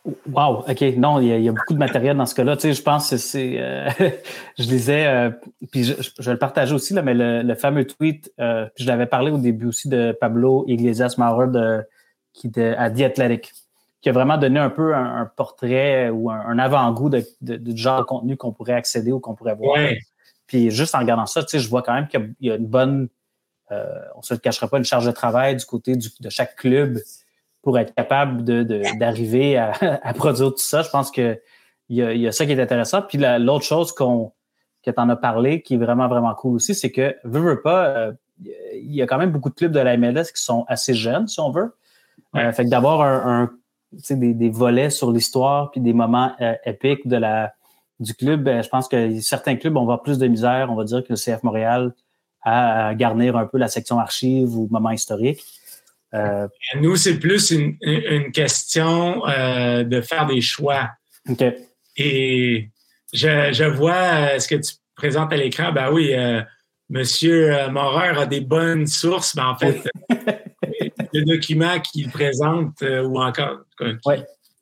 Wow, 0.05 0.65
OK. 0.67 0.81
Non, 0.97 1.19
il 1.21 1.41
y, 1.41 1.47
a, 1.47 1.51
beaucoup 1.51 1.73
de 1.73 1.79
matériel 1.79 2.17
dans 2.17 2.25
ce 2.25 2.35
cas-là. 2.35 2.57
Tu 2.57 2.63
sais, 2.63 2.73
je 2.73 2.81
pense 2.81 3.09
que 3.09 3.17
c'est. 3.17 3.55
Euh, 3.57 3.89
je 4.59 4.63
disais, 4.63 5.31
puis 5.71 5.85
je, 5.85 5.93
je, 6.01 6.23
vais 6.23 6.33
le 6.33 6.39
partager 6.39 6.73
aussi, 6.73 6.93
là, 6.93 7.01
mais 7.01 7.13
le, 7.15 7.55
fameux 7.55 7.85
tweet, 7.85 8.33
je 8.37 8.85
l'avais 8.85 9.05
parlé 9.05 9.31
au 9.31 9.37
début 9.37 9.67
aussi 9.67 9.87
de 9.87 10.15
Pablo 10.19 10.65
Iglesias 10.67 11.15
Maurer 11.17 11.47
de, 11.47 11.83
qui 12.33 12.49
de, 12.49 12.73
à 12.77 12.89
The 12.89 13.01
Athletic, 13.01 13.53
qui 14.01 14.09
a 14.09 14.11
vraiment 14.11 14.37
donné 14.37 14.59
un 14.59 14.69
peu 14.69 14.93
un, 14.93 15.25
portrait 15.37 16.09
ou 16.09 16.29
un, 16.29 16.59
avant-goût 16.59 17.09
de, 17.09 17.23
du 17.41 17.77
genre 17.77 17.99
de 17.99 18.05
contenu 18.05 18.35
qu'on 18.35 18.51
pourrait 18.51 18.73
accéder 18.73 19.11
ou 19.11 19.19
qu'on 19.19 19.35
pourrait 19.35 19.55
voir. 19.55 19.77
Ouais. 19.77 19.99
Puis 20.47 20.71
juste 20.71 20.93
en 20.95 20.99
regardant 20.99 21.25
ça, 21.25 21.41
tu 21.41 21.49
sais, 21.49 21.59
je 21.59 21.69
vois 21.69 21.83
quand 21.83 21.93
même 21.93 22.07
qu'il 22.07 22.35
y 22.41 22.51
a 22.51 22.55
une 22.55 22.67
bonne, 22.67 23.07
euh, 23.71 23.85
on 24.15 24.19
ne 24.19 24.23
se 24.23 24.33
le 24.33 24.39
cachera 24.39 24.67
pas, 24.67 24.77
une 24.77 24.83
charge 24.83 25.05
de 25.05 25.11
travail 25.11 25.55
du 25.55 25.65
côté 25.65 25.95
de 25.95 26.29
chaque 26.29 26.55
club 26.55 26.99
pour 27.63 27.79
être 27.79 27.95
capable 27.95 28.43
d'arriver 28.99 29.57
à, 29.57 30.13
produire 30.13 30.51
tout 30.51 30.57
ça. 30.57 30.83
Je 30.83 30.89
pense 30.89 31.09
qu'il 31.09 31.39
y 31.89 32.03
a, 32.03 32.13
y 32.13 32.27
a 32.27 32.31
ça 32.31 32.45
qui 32.45 32.51
est 32.51 32.61
intéressant. 32.61 33.01
Puis 33.01 33.17
l'autre 33.17 33.65
chose 33.65 33.91
qu'on 33.91 34.31
que 34.85 34.91
tu 34.91 34.99
en 34.99 35.09
as 35.09 35.15
parlé, 35.15 35.61
qui 35.61 35.75
est 35.75 35.77
vraiment, 35.77 36.09
vraiment 36.09 36.35
cool 36.35 36.57
aussi, 36.57 36.75
c'est 36.75 36.91
que, 36.91 37.15
veux, 37.23 37.39
veux 37.39 37.61
pas, 37.61 37.85
euh, 37.85 38.11
il 38.43 38.93
y 38.93 39.01
a 39.01 39.07
quand 39.07 39.17
même 39.17 39.31
beaucoup 39.31 39.49
de 39.49 39.55
clubs 39.55 39.71
de 39.71 39.79
la 39.79 39.95
MLS 39.95 40.25
qui 40.35 40.43
sont 40.43 40.65
assez 40.67 40.93
jeunes, 40.93 41.27
si 41.27 41.39
on 41.39 41.51
veut. 41.51 41.73
Euh, 42.35 42.51
fait 42.51 42.65
que 42.65 42.69
d'avoir 42.69 43.01
un, 43.01 43.49
des, 44.09 44.33
des, 44.33 44.49
volets 44.49 44.89
sur 44.89 45.11
l'histoire 45.11 45.71
puis 45.71 45.79
des 45.79 45.93
moments 45.93 46.33
épiques 46.65 47.07
de 47.07 47.15
la 47.15 47.53
du 47.99 48.13
club, 48.13 48.43
ben, 48.43 48.61
je 48.61 48.67
pense 48.67 48.89
que 48.89 49.19
certains 49.21 49.55
clubs, 49.55 49.77
on 49.77 49.85
va 49.85 49.97
plus 49.97 50.17
de 50.17 50.27
misère, 50.27 50.67
on 50.69 50.75
va 50.75 50.83
dire, 50.83 51.03
que 51.03 51.13
le 51.13 51.15
CF 51.15 51.43
Montréal 51.43 51.93
à 52.43 52.93
garnir 52.95 53.37
un 53.37 53.45
peu 53.45 53.57
la 53.57 53.69
section 53.69 53.99
archive 53.99 54.57
ou 54.57 54.67
moment 54.69 54.91
historique. 54.91 55.43
Euh, 56.13 56.47
Nous, 56.79 56.95
c'est 56.95 57.19
plus 57.19 57.51
une, 57.51 57.77
question 58.31 59.27
euh, 59.27 59.83
de 59.83 60.01
faire 60.01 60.25
des 60.25 60.41
choix. 60.41 60.89
Et 61.95 62.69
je, 63.13 63.63
vois 63.65 63.93
euh, 63.93 64.39
ce 64.39 64.47
que 64.47 64.55
tu 64.55 64.73
présentes 64.95 65.33
à 65.33 65.37
l'écran. 65.37 65.71
Ben 65.71 65.91
oui, 65.91 66.13
Monsieur 66.89 67.69
Morer 67.69 68.09
a 68.09 68.25
des 68.25 68.41
bonnes 68.41 68.87
sources, 68.87 69.35
mais 69.35 69.41
en 69.41 69.57
fait, 69.57 69.83
le 71.13 71.23
document 71.25 71.79
qu'il 71.79 72.09
présente 72.09 72.81
ou 72.81 73.19
encore 73.19 73.61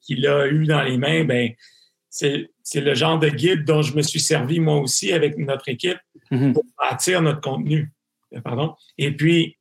qu'il 0.01 0.25
a 0.27 0.47
eu 0.47 0.65
dans 0.65 0.83
les 0.83 0.97
mains, 0.97 1.25
ben 1.25 1.51
c'est 2.11 2.49
le 2.75 2.93
genre 2.93 3.19
de 3.19 3.29
guide 3.29 3.65
dont 3.65 3.81
je 3.81 3.95
me 3.95 4.01
suis 4.01 4.19
servi 4.19 4.59
moi 4.59 4.77
aussi 4.77 5.11
avec 5.11 5.37
notre 5.37 5.69
équipe 5.69 5.99
mhm. 6.29 6.53
pour 6.53 6.63
bâtir 6.77 7.21
notre 7.21 7.41
contenu. 7.41 7.91
Euh, 8.33 8.41
pardon. 8.41 8.75
Et 8.97 9.11
puis, 9.11 9.57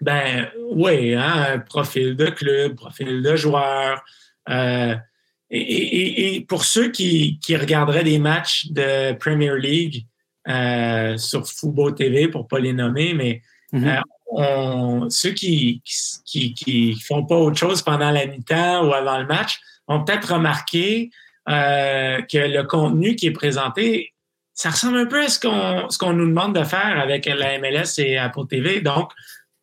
ben 0.00 0.48
oui, 0.70 1.14
hein, 1.14 1.58
profil 1.68 2.16
de 2.16 2.26
club, 2.26 2.74
profil 2.76 3.22
de 3.22 3.36
joueur. 3.36 4.02
Euh, 4.48 4.94
et, 5.50 6.44
pour 6.48 6.64
ceux 6.64 6.90
qui, 6.90 7.38
regarderaient 7.50 8.04
des 8.04 8.18
matchs 8.18 8.66
de 8.70 9.12
Premier 9.14 9.58
League 9.58 10.06
euh, 10.48 11.16
sur 11.16 11.46
Football 11.46 11.94
TV, 11.94 12.28
pour 12.28 12.42
ne 12.42 12.46
pas 12.46 12.58
les 12.58 12.72
nommer, 12.72 13.14
mais 13.14 13.42
mhm. 13.72 15.10
ceux 15.10 15.30
qui, 15.30 15.82
qui, 16.24 17.00
font 17.06 17.24
pas 17.24 17.36
autre 17.36 17.58
chose 17.58 17.82
pendant 17.82 18.10
la 18.10 18.26
mi-temps 18.26 18.86
ou 18.86 18.92
avant 18.92 19.18
le 19.18 19.26
match 19.26 19.60
ont 19.88 20.04
peut-être 20.04 20.34
remarqué 20.34 21.10
euh, 21.48 22.20
que 22.22 22.36
le 22.38 22.62
contenu 22.64 23.16
qui 23.16 23.26
est 23.26 23.32
présenté, 23.32 24.12
ça 24.52 24.70
ressemble 24.70 24.98
un 24.98 25.06
peu 25.06 25.22
à 25.22 25.28
ce 25.28 25.40
qu'on 25.40 25.88
ce 25.88 25.96
qu'on 25.96 26.12
nous 26.12 26.26
demande 26.26 26.54
de 26.54 26.64
faire 26.64 27.00
avec 27.00 27.24
la 27.24 27.58
MLS 27.58 27.98
et 27.98 28.18
Apple 28.18 28.46
TV. 28.48 28.80
Donc, 28.82 29.12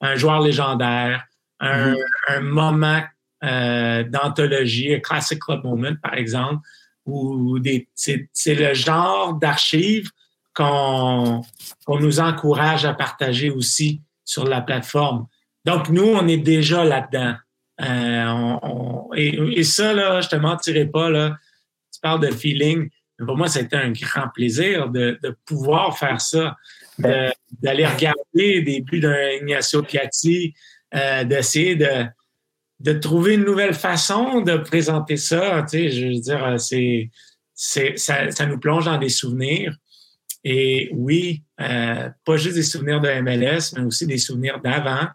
un 0.05 0.15
joueur 0.15 0.41
légendaire, 0.41 1.25
un, 1.59 1.93
mm-hmm. 1.93 2.39
moment 2.41 3.01
euh, 3.43 4.03
d'anthologie, 4.03 4.93
un 4.93 4.99
classic 4.99 5.39
club 5.39 5.63
moment, 5.63 5.95
par 6.01 6.15
exemple, 6.15 6.61
ou 7.05 7.59
des 7.59 7.87
c'est 7.93 8.29
le 8.47 8.73
genre 8.73 9.35
d'archives 9.35 10.09
qu'on 10.55 11.43
nous 11.87 12.19
encourage 12.19 12.85
à 12.85 12.93
partager 12.93 13.51
aussi 13.51 14.01
sur 14.23 14.45
la 14.45 14.61
plateforme. 14.61 15.27
Donc, 15.65 15.89
nous, 15.89 16.05
on 16.05 16.27
est 16.27 16.37
déjà 16.37 16.83
là-dedans. 16.83 17.35
Euh, 17.81 19.13
et, 19.15 19.59
et, 19.59 19.63
ça, 19.63 19.93
là, 19.93 20.21
je 20.21 20.29
te 20.29 20.35
mentirai 20.35 20.85
pas, 20.85 21.09
là, 21.09 21.37
de 22.19 22.27
feeling. 22.27 22.89
Pour 23.17 23.37
moi, 23.37 23.47
c'était 23.47 23.77
un 23.77 23.91
grand 23.91 24.27
plaisir 24.33 24.89
de, 24.89 25.19
pouvoir 25.45 25.97
faire 25.97 26.19
ça, 26.19 26.55
d'aller 26.97 27.85
regarder 27.85 28.61
des 28.61 28.81
buts 28.81 28.99
d'un 28.99 29.29
Ignacio 29.41 29.83
Piatti, 29.83 30.53
euh, 30.93 31.23
d'essayer 31.23 31.75
de, 31.75 32.05
de 32.79 32.93
trouver 32.93 33.35
une 33.35 33.45
nouvelle 33.45 33.73
façon 33.73 34.41
de 34.41 34.57
présenter 34.57 35.17
ça. 35.17 35.63
Tu 35.63 35.77
sais, 35.77 35.89
je 35.89 36.07
veux 36.07 36.19
dire, 36.19 36.59
c'est, 36.59 37.09
c'est, 37.53 37.97
ça, 37.97 38.45
nous 38.45 38.59
plonge 38.59 38.85
dans 38.85 38.97
des 38.97 39.09
souvenirs. 39.09 39.75
Et 40.43 40.89
oui, 40.93 41.43
euh, 41.59 42.09
pas 42.23 42.37
juste 42.37 42.55
des 42.55 42.63
souvenirs 42.63 43.01
de 43.01 43.09
MLS, 43.21 43.73
mais 43.75 43.83
aussi 43.83 44.05
des 44.05 44.17
souvenirs 44.17 44.59
d'avant. 44.61 45.07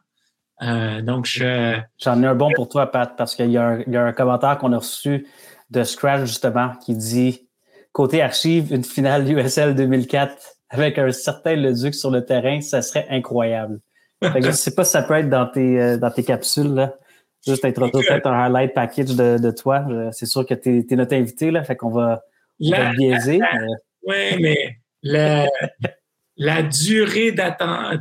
donc, 1.02 1.26
je. 1.26 1.78
J'en 2.02 2.22
ai 2.22 2.26
un 2.26 2.34
bon 2.34 2.50
pour 2.54 2.68
toi, 2.68 2.90
Pat, 2.90 3.14
parce 3.16 3.36
qu'il 3.36 3.50
y, 3.50 3.58
a 3.58 3.84
un 3.94 4.12
commentaire 4.12 4.58
qu'on 4.58 4.72
a 4.72 4.78
reçu 4.78 5.26
de 5.70 5.84
Scratch, 5.84 6.22
justement, 6.22 6.72
qui 6.84 6.96
dit 6.96 7.46
Côté 7.92 8.22
archive, 8.22 8.72
une 8.72 8.84
finale 8.84 9.30
USL 9.30 9.74
2004 9.74 10.34
avec 10.70 10.98
un 10.98 11.10
certain 11.10 11.56
Leduc 11.56 11.94
sur 11.94 12.10
le 12.10 12.24
terrain, 12.24 12.60
ça 12.60 12.82
serait 12.82 13.06
incroyable. 13.10 13.80
je 14.22 14.28
ne 14.28 14.52
sais 14.52 14.74
pas 14.74 14.84
si 14.84 14.92
ça 14.92 15.02
peut 15.02 15.14
être 15.14 15.28
dans 15.28 15.46
tes, 15.46 15.98
dans 15.98 16.10
tes 16.10 16.22
capsules. 16.22 16.74
Là. 16.74 16.94
Juste 17.46 17.64
introduire 17.64 18.04
peut-être 18.06 18.26
un 18.26 18.44
highlight 18.44 18.74
package 18.74 19.16
de, 19.16 19.50
toi. 19.50 19.84
C'est 20.12 20.26
sûr 20.26 20.46
que 20.46 20.54
tu 20.54 20.86
es, 20.88 20.96
notre 20.96 21.14
invité, 21.14 21.50
là, 21.50 21.64
fait 21.64 21.76
qu'on 21.76 21.90
va, 21.90 22.22
va 22.60 22.92
biaiser. 22.92 23.40
Oui, 24.02 24.40
mais 24.40 24.78
la, 25.02 25.46
la 26.38 26.62
durée 26.62 27.32
d'attention, 27.32 28.00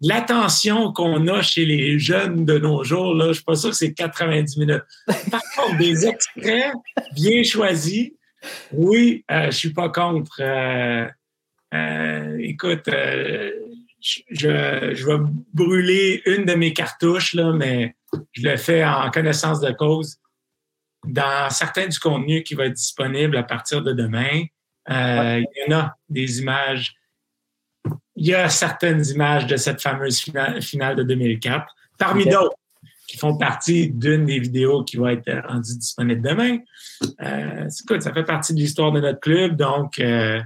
l'attention 0.00 0.92
qu'on 0.92 1.26
a 1.26 1.42
chez 1.42 1.64
les 1.64 1.98
jeunes 1.98 2.44
de 2.44 2.58
nos 2.58 2.84
jours, 2.84 3.12
là, 3.12 3.24
je 3.24 3.28
ne 3.30 3.34
suis 3.34 3.42
pas 3.42 3.56
sûr 3.56 3.70
que 3.70 3.76
c'est 3.76 3.92
90 3.92 4.56
minutes. 4.56 4.84
Par 5.32 5.42
contre, 5.56 5.78
des 5.78 6.06
extraits 6.06 6.72
bien 7.12 7.42
choisis, 7.42 8.12
oui, 8.72 9.24
euh, 9.30 9.42
je 9.42 9.46
ne 9.46 9.50
suis 9.52 9.72
pas 9.72 9.88
contre. 9.88 10.40
Euh, 10.40 11.06
euh, 11.74 12.38
écoute, 12.40 12.88
je, 12.88 14.20
je, 14.30 15.06
vais 15.06 15.18
brûler 15.52 16.22
une 16.26 16.44
de 16.44 16.54
mes 16.54 16.72
cartouches, 16.72 17.34
là, 17.34 17.52
mais 17.52 17.96
je 18.32 18.48
le 18.48 18.56
fais 18.56 18.84
en 18.84 19.10
connaissance 19.10 19.60
de 19.60 19.72
cause. 19.72 20.18
Dans 21.06 21.50
certains 21.50 21.86
du 21.86 21.98
contenu 21.98 22.42
qui 22.42 22.54
va 22.54 22.66
être 22.66 22.74
disponible 22.74 23.36
à 23.36 23.42
partir 23.42 23.82
de 23.82 23.92
demain, 23.92 24.44
euh, 24.90 25.40
il 25.40 25.62
y 25.62 25.74
en 25.74 25.78
a 25.78 25.96
des 26.08 26.40
images. 26.40 26.94
Il 28.16 28.26
y 28.26 28.34
a 28.34 28.48
certaines 28.48 29.04
images 29.06 29.46
de 29.46 29.56
cette 29.56 29.82
fameuse 29.82 30.20
finale, 30.60 30.96
de 30.96 31.02
2004, 31.02 31.66
parmi 31.98 32.24
d'autres 32.24 32.56
qui 33.14 33.20
font 33.20 33.36
partie 33.36 33.90
d'une 33.90 34.26
des 34.26 34.40
vidéos 34.40 34.82
qui 34.82 34.96
va 34.96 35.12
être 35.12 35.30
rendue 35.46 35.78
disponible 35.78 36.20
demain. 36.20 36.58
Euh, 37.22 37.68
écoute, 37.84 38.02
ça 38.02 38.12
fait 38.12 38.24
partie 38.24 38.54
de 38.54 38.58
l'histoire 38.58 38.90
de 38.90 38.98
notre 38.98 39.20
club, 39.20 39.54
donc 39.54 40.00
euh, 40.00 40.42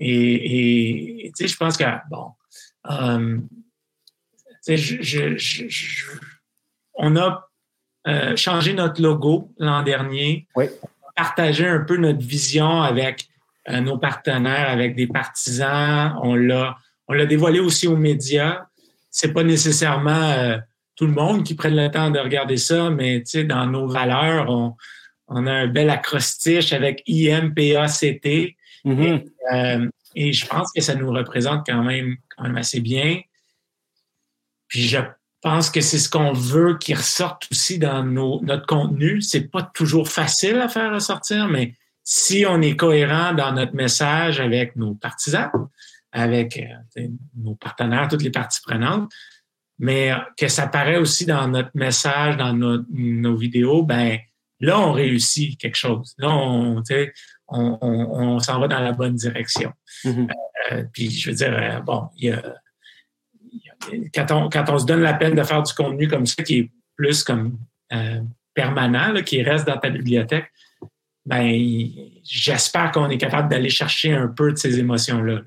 et, 0.00 1.30
tu 1.36 1.44
sais, 1.44 1.48
je 1.48 1.56
pense 1.56 1.76
que 1.76 1.84
bon, 2.10 2.32
euh, 2.90 3.38
je, 4.66 5.36
je, 5.36 6.10
on 6.94 7.16
a 7.16 7.48
changé 8.34 8.74
notre 8.74 9.00
logo 9.00 9.54
l'an 9.58 9.84
dernier. 9.84 10.48
Oui. 10.56 10.64
Partagé 11.14 11.68
un 11.68 11.80
peu 11.80 11.98
notre 11.98 12.20
vision 12.20 12.82
avec 12.82 13.28
nos 13.68 13.98
partenaires, 13.98 14.70
avec 14.70 14.96
des 14.96 15.06
partisans. 15.06 16.18
On 16.22 16.34
l'a, 16.34 16.76
on 17.06 17.12
l'a 17.12 17.26
dévoilé 17.26 17.60
aussi 17.60 17.86
aux 17.86 17.96
médias. 17.96 18.66
C'est 19.10 19.32
pas 19.32 19.44
nécessairement 19.44 20.58
tout 20.98 21.06
le 21.06 21.12
monde 21.12 21.44
qui 21.44 21.54
prenne 21.54 21.76
le 21.76 21.90
temps 21.90 22.10
de 22.10 22.18
regarder 22.18 22.56
ça, 22.56 22.90
mais 22.90 23.22
dans 23.44 23.66
nos 23.66 23.86
valeurs, 23.86 24.50
on, 24.50 24.74
on, 25.28 25.46
a 25.46 25.52
un 25.52 25.66
bel 25.68 25.90
acrostiche 25.90 26.72
avec 26.72 27.02
IMPACT. 27.06 28.56
Mm-hmm. 28.84 29.90
et, 30.14 30.28
et 30.28 30.32
je 30.32 30.46
pense 30.46 30.70
que 30.72 30.80
ça 30.80 30.94
nous 30.94 31.10
représente 31.10 31.64
quand 31.66 31.82
même, 31.82 32.16
quand 32.36 32.44
même 32.44 32.56
assez 32.56 32.80
bien. 32.80 33.20
Puis 34.66 34.88
je 34.88 34.98
je 35.44 35.48
pense 35.48 35.70
que 35.70 35.80
c'est 35.80 35.98
ce 35.98 36.10
qu'on 36.10 36.32
veut 36.32 36.78
qui 36.78 36.94
ressorte 36.94 37.46
aussi 37.52 37.78
dans 37.78 38.02
nos, 38.02 38.42
notre 38.42 38.66
contenu. 38.66 39.20
C'est 39.22 39.48
pas 39.48 39.62
toujours 39.62 40.08
facile 40.08 40.56
à 40.56 40.68
faire 40.68 40.92
ressortir, 40.92 41.46
mais 41.46 41.74
si 42.02 42.44
on 42.44 42.60
est 42.60 42.74
cohérent 42.74 43.34
dans 43.34 43.52
notre 43.52 43.74
message 43.74 44.40
avec 44.40 44.74
nos 44.74 44.94
partisans, 44.94 45.50
avec 46.10 46.58
euh, 46.96 47.06
nos 47.36 47.54
partenaires, 47.54 48.08
toutes 48.08 48.22
les 48.22 48.32
parties 48.32 48.60
prenantes, 48.66 49.12
mais 49.78 50.12
que 50.36 50.48
ça 50.48 50.66
paraît 50.66 50.96
aussi 50.96 51.24
dans 51.24 51.46
notre 51.48 51.70
message, 51.74 52.36
dans 52.36 52.52
nos, 52.52 53.36
vidéos, 53.36 53.82
ben 53.82 54.18
là, 54.60 54.80
on 54.80 54.92
réussit 54.92 55.58
quelque 55.58 55.76
chose. 55.76 56.14
Là, 56.18 56.30
on, 56.30 56.82
on, 57.48 57.78
on, 57.80 58.38
s'en 58.40 58.60
va 58.60 58.68
dans 58.68 58.80
la 58.80 58.92
bonne 58.92 59.14
direction. 59.14 59.72
Mm-hmm. 60.04 60.28
Euh, 60.72 60.84
puis, 60.92 61.10
je 61.10 61.30
veux 61.30 61.36
dire, 61.36 61.56
euh, 61.56 61.80
bon, 61.80 62.08
y 62.16 62.30
a 62.30 62.42
quand 64.14 64.70
on, 64.70 64.78
se 64.78 64.86
donne 64.86 65.00
la 65.00 65.14
peine 65.14 65.34
de 65.34 65.42
faire 65.42 65.62
du 65.62 65.72
contenu 65.72 66.08
comme 66.08 66.26
ça, 66.26 66.42
qui 66.42 66.58
est 66.58 66.70
plus 66.96 67.22
comme 67.24 67.58
euh, 67.92 68.20
permanent, 68.54 69.14
qui 69.22 69.42
reste 69.42 69.66
dans 69.66 69.78
ta 69.78 69.90
bibliothèque, 69.90 70.50
ben, 71.24 71.52
j'espère 72.24 72.90
qu'on 72.92 73.08
est 73.10 73.18
capable 73.18 73.48
d'aller 73.48 73.70
chercher 73.70 74.12
un 74.12 74.28
peu 74.28 74.52
de 74.52 74.56
ces 74.56 74.78
émotions-là. 74.78 75.42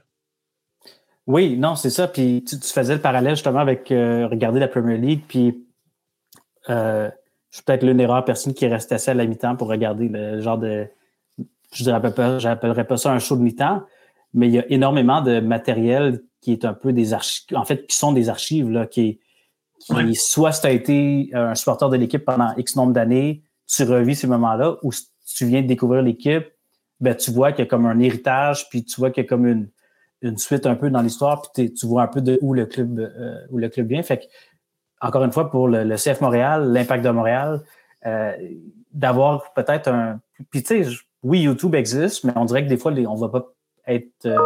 Oui, 1.32 1.56
non, 1.58 1.76
c'est 1.78 1.90
ça. 1.90 2.10
Puis 2.10 2.44
tu, 2.44 2.58
faisais 2.58 2.96
le 2.96 3.00
parallèle 3.00 3.36
justement 3.36 3.60
avec 3.60 3.90
euh, 3.90 4.28
regarder 4.28 4.60
la 4.60 4.68
Premier 4.68 4.98
League, 4.98 5.22
puis 5.30 5.66
euh, 6.70 7.10
je 7.50 7.56
suis 7.56 7.64
peut-être 7.64 7.84
l'une 7.84 7.96
des 7.96 8.06
rares 8.06 8.26
personnes 8.26 8.54
qui 8.54 8.68
restait 8.68 8.96
assez 8.96 9.12
à 9.12 9.14
la 9.14 9.26
mi-temps 9.26 9.56
pour 9.56 9.70
regarder 9.70 10.10
le 10.10 10.42
genre 10.42 10.58
de. 10.58 10.90
Je 11.72 11.90
n'appellerais 11.90 12.84
pas 12.84 12.98
ça 12.98 13.14
un 13.14 13.20
show 13.20 13.38
de 13.38 13.44
mi-temps, 13.44 13.82
mais 14.34 14.50
il 14.50 14.56
y 14.56 14.60
a 14.60 14.70
énormément 14.70 15.22
de 15.22 15.40
matériel 15.40 16.22
qui 16.42 16.52
est 16.52 16.66
un 16.66 16.74
peu 16.74 16.92
des 16.92 17.14
archives, 17.14 17.56
en 17.56 17.64
fait, 17.64 17.88
qui 17.88 17.96
sont 17.96 18.12
des 18.12 18.28
archives, 18.28 18.70
là, 18.70 18.86
qui, 18.86 19.22
qui 19.80 20.16
soit 20.16 20.52
si 20.52 20.62
tu 20.62 20.68
as 20.68 20.72
été 20.72 21.30
un 21.32 21.56
supporter 21.56 21.88
de 21.88 21.96
l'équipe 21.96 22.26
pendant 22.26 22.54
X 22.58 22.76
nombre 22.76 22.92
d'années, 22.92 23.42
tu 23.68 23.84
revis 23.84 24.16
ces 24.16 24.28
moments-là, 24.28 24.76
ou 24.84 24.92
si 24.92 25.06
tu 25.34 25.46
viens 25.46 25.62
de 25.62 25.68
découvrir 25.68 26.02
l'équipe, 26.02 26.46
ben, 27.00 27.16
tu 27.16 27.32
vois 27.32 27.54
qu'il 27.54 27.64
y 27.64 27.68
a 27.68 27.70
comme 27.70 27.86
un 27.86 28.00
héritage, 28.00 28.68
puis 28.70 28.84
tu 28.84 29.00
vois 29.00 29.12
qu'il 29.12 29.24
y 29.24 29.26
a 29.26 29.30
comme 29.30 29.48
une, 29.48 29.70
une 30.22 30.38
suite 30.38 30.66
un 30.66 30.76
peu 30.76 30.90
dans 30.90 31.02
l'histoire, 31.02 31.42
puis 31.54 31.74
tu 31.74 31.86
vois 31.86 32.04
un 32.04 32.08
peu 32.08 32.22
de 32.22 32.38
où 32.42 32.54
le 32.54 32.66
club, 32.66 33.00
euh, 33.00 33.40
où 33.50 33.58
le 33.58 33.70
club 33.70 33.88
vient. 33.88 34.04
Fait 34.04 34.20
que, 34.20 34.24
encore 35.02 35.24
une 35.24 35.32
fois, 35.32 35.50
pour 35.50 35.68
le, 35.68 35.96
CF 35.96 36.22
Montréal, 36.22 36.72
l'impact 36.72 37.04
de 37.04 37.10
Montréal, 37.10 37.62
euh, 38.06 38.34
d'avoir 38.94 39.54
peut-être 39.54 39.88
un. 39.88 40.20
Puis 40.52 40.64
tu 40.64 40.84
sais, 40.84 40.90
oui, 41.24 41.42
YouTube 41.42 41.76
existe, 41.76 42.24
mais 42.24 42.34
on 42.36 42.46
dirait 42.46 42.64
que 42.64 42.70
des 42.70 42.78
fois, 42.78 42.92
on 42.92 43.16
ne 43.16 43.20
va 43.20 43.30
pas 43.30 43.46
être. 43.88 44.26
Euh, 44.26 44.38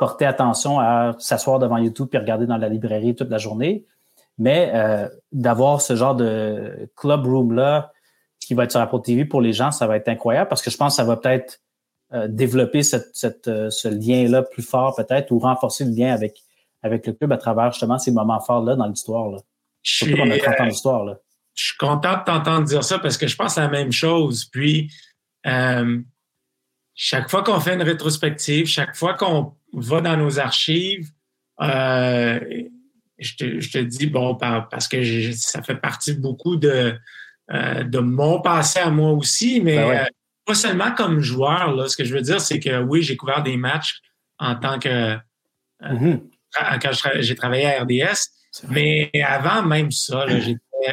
porter 0.00 0.24
attention 0.24 0.80
à 0.80 1.14
s'asseoir 1.18 1.58
devant 1.58 1.76
YouTube 1.76 2.08
et 2.14 2.18
regarder 2.18 2.46
dans 2.46 2.56
la 2.56 2.70
librairie 2.70 3.14
toute 3.14 3.28
la 3.28 3.36
journée. 3.36 3.84
Mais 4.38 4.72
euh, 4.74 5.06
d'avoir 5.30 5.82
ce 5.82 5.94
genre 5.94 6.16
de 6.16 6.90
club 6.96 7.26
room-là 7.26 7.92
qui 8.40 8.54
va 8.54 8.64
être 8.64 8.70
sur 8.70 8.80
Apple 8.80 9.02
TV 9.02 9.26
pour 9.26 9.42
les 9.42 9.52
gens, 9.52 9.70
ça 9.70 9.86
va 9.86 9.96
être 9.96 10.08
incroyable 10.08 10.48
parce 10.48 10.62
que 10.62 10.70
je 10.70 10.78
pense 10.78 10.94
que 10.94 10.96
ça 10.96 11.04
va 11.04 11.18
peut-être 11.18 11.60
euh, 12.12 12.28
développer 12.28 12.82
cette, 12.82 13.48
euh, 13.48 13.70
ce 13.70 13.88
lien-là 13.88 14.42
plus 14.42 14.62
fort 14.62 14.96
peut-être 14.96 15.30
ou 15.30 15.38
renforcer 15.38 15.84
le 15.84 15.92
lien 15.92 16.12
avec, 16.12 16.42
avec 16.82 17.06
le 17.06 17.12
club 17.12 17.32
à 17.32 17.36
travers 17.36 17.72
justement 17.72 17.98
ces 17.98 18.12
moments 18.12 18.40
forts-là 18.40 18.76
dans 18.76 18.86
l'histoire. 18.86 19.40
Surtout 19.82 20.16
qu'on 20.16 20.30
a 20.30 20.38
30 20.38 20.60
ans 20.60 20.66
d'histoire. 20.66 21.16
Je 21.54 21.64
suis 21.64 21.76
content 21.76 22.18
de 22.18 22.24
t'entendre 22.24 22.64
dire 22.64 22.84
ça 22.84 22.98
parce 22.98 23.16
que 23.16 23.26
je 23.26 23.36
pense 23.36 23.58
à 23.58 23.62
la 23.62 23.68
même 23.68 23.92
chose. 23.92 24.44
Puis, 24.44 24.90
chaque 26.94 27.30
fois 27.30 27.42
qu'on 27.42 27.60
fait 27.60 27.74
une 27.74 27.82
rétrospective, 27.82 28.66
chaque 28.66 28.94
fois 28.94 29.14
qu'on 29.14 29.54
va 29.72 30.00
dans 30.00 30.16
nos 30.16 30.38
archives, 30.38 31.10
euh, 31.60 32.40
je, 33.18 33.36
te, 33.36 33.78
dis, 33.78 34.06
bon, 34.06 34.34
parce 34.34 34.88
que 34.88 35.32
ça 35.32 35.62
fait 35.62 35.76
partie 35.76 36.14
beaucoup 36.14 36.56
de, 36.56 36.94
euh, 37.52 37.84
de 37.84 37.98
mon 37.98 38.40
passé 38.40 38.80
à 38.80 38.90
moi 38.90 39.12
aussi, 39.12 39.60
mais 39.60 39.76
ben 39.76 39.90
euh, 39.90 40.04
pas 40.44 40.54
seulement 40.54 40.92
comme 40.92 41.20
joueur. 41.20 41.74
Là. 41.74 41.88
Ce 41.88 41.96
que 41.96 42.04
je 42.04 42.14
veux 42.14 42.22
dire, 42.22 42.40
c'est 42.40 42.60
que 42.60 42.82
oui, 42.82 43.02
j'ai 43.02 43.16
couvert 43.16 43.42
des 43.42 43.56
matchs 43.56 44.00
en 44.38 44.56
tant 44.56 44.78
que. 44.78 45.16
Mm-hmm. 45.82 46.20
Quand 46.82 46.90
j'ai 47.20 47.34
travaillé 47.36 47.66
à 47.66 47.84
RDS, 47.84 48.30
mais 48.68 49.10
avant 49.24 49.62
même 49.62 49.92
ça, 49.92 50.26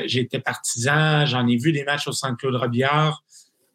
j'étais 0.06 0.40
partisan, 0.40 1.26
j'en 1.26 1.48
ai 1.48 1.58
vu 1.58 1.72
des 1.72 1.84
matchs 1.84 2.08
au 2.08 2.12
Centre 2.12 2.38
Claude 2.38 2.56
Robillard. 2.56 3.24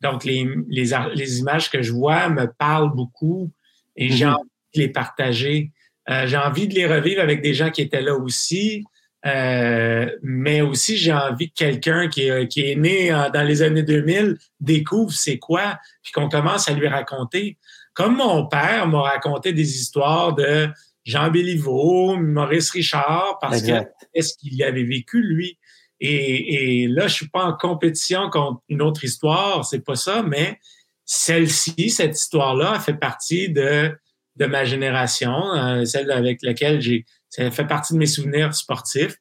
Donc, 0.00 0.24
les, 0.24 0.48
les, 0.68 0.92
les, 1.14 1.38
images 1.40 1.70
que 1.70 1.82
je 1.82 1.92
vois 1.92 2.28
me 2.28 2.46
parlent 2.46 2.94
beaucoup 2.94 3.52
et 3.96 4.11
j'ai 4.11 4.26
mm-hmm 4.26 4.37
les 4.74 4.88
partager. 4.88 5.72
Euh, 6.08 6.26
j'ai 6.26 6.37
envie 6.37 6.68
de 6.68 6.74
les 6.74 6.87
revivre 6.87 7.20
avec 7.20 7.42
des 7.42 7.54
gens 7.54 7.70
qui 7.70 7.82
étaient 7.82 8.02
là 8.02 8.14
aussi, 8.16 8.85
euh, 9.24 10.11
mais 10.22 10.62
aussi 10.62 10.96
j'ai 10.96 11.12
envie 11.12 11.50
que 11.50 11.54
quelqu'un 11.54 12.08
qui, 12.08 12.28
qui, 12.48 12.70
est 12.70 12.76
né 12.76 13.11
dans 13.32 13.46
les 13.46 13.62
années 13.62 13.82
2000 13.82 14.37
découvre 14.61 15.12
c'est 15.12 15.38
quoi, 15.38 15.78
puis 16.02 16.12
qu'on 16.12 16.28
commence 16.28 16.68
à 16.68 16.72
lui 16.72 16.88
raconter. 16.88 17.58
Comme 17.94 18.16
mon 18.16 18.46
père 18.46 18.88
m'a 18.88 19.02
raconté 19.02 19.52
des 19.52 19.76
histoires 19.76 20.35
de 20.35 20.68
Jean 21.04 21.30
Béliveau, 21.30 22.16
Maurice 22.16 22.70
Richard, 22.70 23.38
parce 23.40 23.62
que 23.62 23.72
est-ce 24.14 24.37
qu'il 24.38 24.62
avait 24.62 24.85
vécu 24.85 25.22
lui. 25.22 25.58
Et, 26.00 26.82
et, 26.82 26.88
là, 26.88 27.06
je 27.06 27.14
suis 27.14 27.28
pas 27.28 27.44
en 27.44 27.52
compétition 27.52 28.28
contre 28.28 28.61
une 28.68 28.82
autre 28.82 29.04
histoire, 29.04 29.64
c'est 29.64 29.85
pas 29.85 29.94
ça, 29.94 30.24
mais 30.24 30.58
celle-ci, 31.04 31.90
cette 31.90 32.18
histoire-là, 32.18 32.80
fait 32.80 32.94
partie 32.94 33.50
de 33.50 33.92
de 34.37 34.46
ma 34.46 34.64
génération, 34.64 35.52
euh, 35.54 35.85
celle 35.85 36.11
avec 36.11 36.42
laquelle 36.42 36.80
j'ai, 36.80 37.04
ça 37.32 37.50
fait 37.50 37.66
partie 37.66 37.94
de 37.94 37.98
mes 37.98 38.06
souvenirs 38.06 38.54
sportifs. 38.54 39.16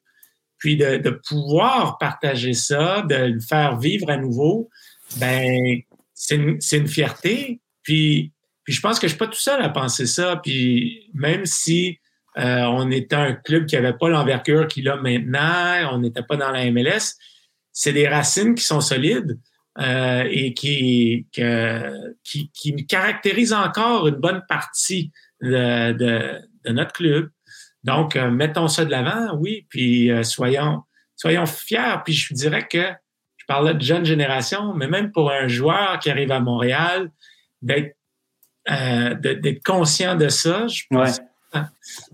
Puis 0.58 0.76
de, 0.76 0.98
de, 0.98 1.10
pouvoir 1.10 1.98
partager 1.98 2.52
ça, 2.52 3.02
de 3.02 3.16
le 3.16 3.40
faire 3.40 3.78
vivre 3.78 4.10
à 4.10 4.16
nouveau, 4.16 4.70
ben 5.16 5.80
c'est 6.14 6.36
une, 6.36 6.58
une, 6.72 6.86
fierté. 6.86 7.60
Puis, 7.82 8.32
je 8.68 8.80
pense 8.80 9.00
que 9.00 9.08
je 9.08 9.12
suis 9.12 9.18
pas 9.18 9.26
tout 9.26 9.34
seul 9.40 9.60
à 9.60 9.68
penser 9.70 10.06
ça. 10.06 10.36
Puis 10.36 11.10
même 11.14 11.46
si 11.46 11.98
on 12.36 12.90
était 12.92 13.16
un 13.16 13.32
club 13.34 13.66
qui 13.66 13.74
n'avait 13.74 13.94
pas 13.94 14.08
l'envergure 14.08 14.68
qu'il 14.68 14.88
a 14.88 14.96
maintenant. 14.96 15.90
On 15.92 15.98
n'était 15.98 16.22
pas 16.22 16.36
dans 16.36 16.52
la 16.52 16.70
MLS. 16.70 17.16
C'est 17.72 17.92
des 17.92 18.06
racines 18.06 18.54
qui 18.54 18.62
sont 18.62 18.80
solides. 18.80 19.36
Euh, 19.78 20.28
et 20.30 20.52
qui, 20.52 21.26
qui, 21.32 22.50
qui, 22.52 22.86
caractérise 22.86 23.54
encore 23.54 24.06
une 24.06 24.16
bonne 24.16 24.42
partie 24.46 25.10
de, 25.40 25.92
de, 25.92 26.72
notre 26.72 26.92
club. 26.92 27.30
Donc, 27.84 28.16
euh, 28.16 28.30
mettons 28.30 28.68
ça 28.68 28.84
de 28.84 28.90
l'avant, 28.90 29.36
oui, 29.36 29.66
puis 29.68 30.10
euh, 30.10 30.22
soyons, 30.22 30.82
soyons 31.16 31.46
fiers. 31.46 31.96
Puis 32.04 32.14
je 32.14 32.34
dirais 32.34 32.66
que 32.66 32.92
je 33.36 33.44
parlais 33.46 33.74
de 33.74 33.80
jeune 33.82 34.04
génération, 34.04 34.72
mais 34.74 34.86
même 34.86 35.10
pour 35.10 35.30
un 35.30 35.48
joueur 35.48 35.98
qui 35.98 36.10
arrive 36.10 36.30
à 36.30 36.40
Montréal, 36.40 37.10
d'être 37.60 37.96
d'être 38.64 39.64
conscient 39.64 40.14
de 40.14 40.28
ça, 40.28 40.68
je 40.68 40.84
pense. 40.88 41.20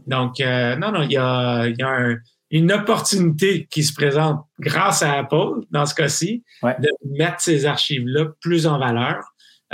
Donc, 0.06 0.38
non, 0.40 0.92
non, 0.92 1.02
il 1.02 1.12
y 1.12 1.18
a, 1.18 1.66
y 1.68 1.82
a 1.82 1.88
un, 1.88 2.16
une 2.50 2.72
opportunité 2.72 3.66
qui 3.70 3.82
se 3.82 3.92
présente 3.92 4.44
grâce 4.58 5.02
à 5.02 5.12
Apple, 5.18 5.64
dans 5.70 5.84
ce 5.86 5.94
cas-ci, 5.94 6.44
de 6.62 6.88
mettre 7.04 7.40
ces 7.40 7.66
archives-là 7.66 8.26
plus 8.40 8.66
en 8.66 8.78
valeur. 8.78 9.22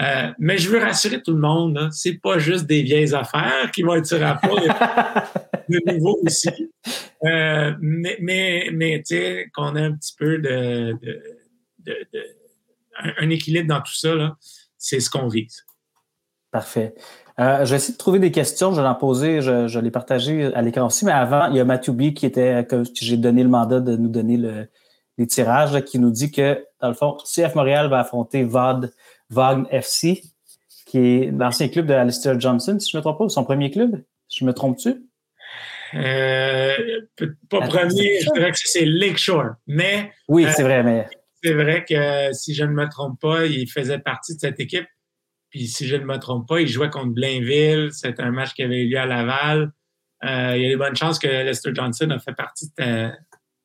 Euh, 0.00 0.32
mais 0.38 0.58
je 0.58 0.68
veux 0.70 0.78
rassurer 0.78 1.22
tout 1.22 1.32
le 1.32 1.38
monde, 1.38 1.78
hein, 1.78 1.88
c'est 1.92 2.14
pas 2.14 2.38
juste 2.38 2.66
des 2.66 2.82
vieilles 2.82 3.14
affaires 3.14 3.70
qui 3.72 3.82
vont 3.82 3.94
être 3.94 4.06
sur 4.06 4.24
Apple, 4.24 4.48
de 5.68 5.92
nouveau 5.92 6.18
aussi. 6.24 6.50
Euh, 7.24 7.72
mais 7.80 8.18
mais, 8.20 8.70
mais 8.72 9.02
tu 9.06 9.14
sais, 9.14 9.50
qu'on 9.54 9.76
a 9.76 9.82
un 9.82 9.92
petit 9.92 10.14
peu 10.18 10.38
de, 10.38 10.98
de, 11.00 11.22
de, 11.84 11.96
de 12.12 12.22
un, 13.18 13.30
équilibre 13.30 13.68
dans 13.68 13.80
tout 13.80 13.94
ça, 13.94 14.36
c'est 14.78 15.00
ce 15.00 15.10
qu'on 15.10 15.28
vise. 15.28 15.64
Parfait. 16.50 16.94
Euh, 17.40 17.64
je 17.64 17.70
vais 17.70 17.76
essayer 17.76 17.94
de 17.94 17.98
trouver 17.98 18.18
des 18.18 18.30
questions. 18.30 18.72
Je 18.72 18.80
vais 18.80 18.86
en 18.86 18.94
poser, 18.94 19.42
je, 19.42 19.66
je 19.66 19.80
l'ai 19.80 19.90
partagé 19.90 20.54
à 20.54 20.62
l'écran 20.62 20.86
aussi. 20.86 21.04
Mais 21.04 21.12
avant, 21.12 21.46
il 21.50 21.56
y 21.56 21.60
a 21.60 21.64
B 21.64 22.14
qui 22.14 22.26
était, 22.26 22.64
que 22.64 22.82
j'ai 22.94 23.16
donné 23.16 23.42
le 23.42 23.48
mandat 23.48 23.80
de 23.80 23.96
nous 23.96 24.08
donner 24.08 24.36
le, 24.36 24.68
les 25.18 25.26
tirages, 25.26 25.80
qui 25.84 25.98
nous 25.98 26.10
dit 26.10 26.30
que, 26.30 26.64
dans 26.80 26.88
le 26.88 26.94
fond, 26.94 27.16
CF 27.24 27.54
Montréal 27.54 27.88
va 27.88 28.00
affronter 28.00 28.44
VOD, 28.44 28.92
Vagne 29.30 29.64
FC, 29.70 30.22
qui 30.86 30.98
est 30.98 31.30
l'ancien 31.30 31.68
club 31.68 31.86
de 31.86 31.94
Alistair 31.94 32.38
Johnson, 32.38 32.78
si 32.78 32.90
je 32.90 32.96
ne 32.96 33.00
me 33.00 33.02
trompe 33.02 33.18
pas, 33.18 33.28
son 33.28 33.44
premier 33.44 33.70
club. 33.70 34.02
Je 34.28 34.44
me 34.44 34.52
trompe-tu? 34.52 35.06
Euh, 35.94 36.76
pas 37.48 37.60
premier, 37.60 38.20
je 38.20 38.32
dirais 38.32 38.50
que 38.50 38.58
c'est 38.58 38.84
Lakeshore. 38.84 39.54
Mais. 39.66 40.12
Oui, 40.28 40.46
c'est 40.54 40.62
vrai, 40.62 40.82
mais. 40.82 41.06
C'est 41.42 41.54
vrai 41.54 41.84
que 41.84 42.32
si 42.32 42.54
je 42.54 42.64
ne 42.64 42.72
me 42.72 42.88
trompe 42.88 43.20
pas, 43.20 43.44
il 43.44 43.68
faisait 43.70 43.98
partie 43.98 44.34
de 44.34 44.40
cette 44.40 44.60
équipe 44.60 44.86
puis 45.54 45.68
si 45.68 45.86
je 45.86 45.94
ne 45.94 46.04
me 46.04 46.18
trompe 46.18 46.48
pas, 46.48 46.60
il 46.60 46.66
jouait 46.66 46.90
contre 46.90 47.12
Blainville. 47.14 47.90
C'est 47.92 48.18
un 48.18 48.32
match 48.32 48.54
qui 48.54 48.64
avait 48.64 48.82
eu 48.82 48.88
lieu 48.88 48.98
à 48.98 49.06
Laval. 49.06 49.70
Euh, 50.24 50.54
il 50.56 50.62
y 50.62 50.66
a 50.66 50.68
des 50.68 50.76
bonnes 50.76 50.96
chances 50.96 51.20
que 51.20 51.28
Lester 51.28 51.70
Johnson 51.72 52.10
a 52.10 52.18
fait 52.18 52.32
partie 52.32 52.66
de, 52.76 53.12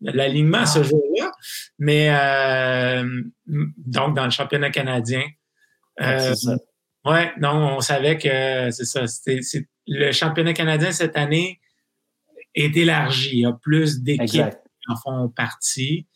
l'alignement 0.02 0.68
ce 0.68 0.84
jour-là. 0.84 1.32
Mais 1.80 2.10
euh, 2.12 3.24
donc, 3.48 4.16
dans 4.16 4.26
le 4.26 4.30
championnat 4.30 4.70
canadien. 4.70 5.24
Euh, 6.02 6.34
ouais, 7.06 7.32
non, 7.40 7.78
on 7.78 7.82
savait 7.82 8.18
que 8.18 8.72
c'est 8.72 8.86
ça. 8.86 9.08
C'était, 9.08 9.40
le 9.88 10.12
championnat 10.12 10.54
canadien 10.54 10.92
cette 10.92 11.18
année 11.18 11.60
est 12.56 12.76
élargi. 12.76 13.30
Il 13.34 13.40
y 13.40 13.46
a 13.46 13.54
plus 13.54 14.02
d'équipes 14.02 14.30
qui 14.30 14.92
en 14.92 14.96
font 14.96 15.30
partie. 15.30 16.08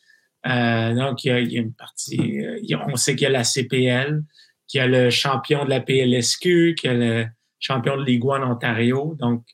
donc, 0.44 1.24
il 1.24 1.28
y, 1.28 1.30
a, 1.30 1.40
il 1.40 1.52
y, 1.52 1.58
a, 1.58 1.60
une 1.60 1.74
partie. 1.74 2.40
on 2.88 2.96
sait 2.96 3.14
qu'il 3.14 3.24
y 3.24 3.26
a 3.26 3.30
la 3.30 3.44
CPL 3.44 4.22
qui 4.66 4.78
a 4.78 4.86
le 4.86 5.10
champion 5.10 5.64
de 5.64 5.70
la 5.70 5.80
PLSQ, 5.80 6.74
qui 6.74 6.88
a 6.88 6.94
le 6.94 7.26
champion 7.58 7.96
de 7.96 8.04
Ligue 8.04 8.24
1 8.24 8.42
en 8.42 8.52
Ontario. 8.52 9.16
Donc, 9.18 9.44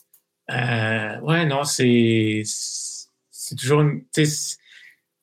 euh, 0.50 1.20
ouais, 1.20 1.46
non, 1.46 1.64
c'est 1.64 2.42
c'est 2.44 3.56
toujours 3.56 3.80
une, 3.80 4.04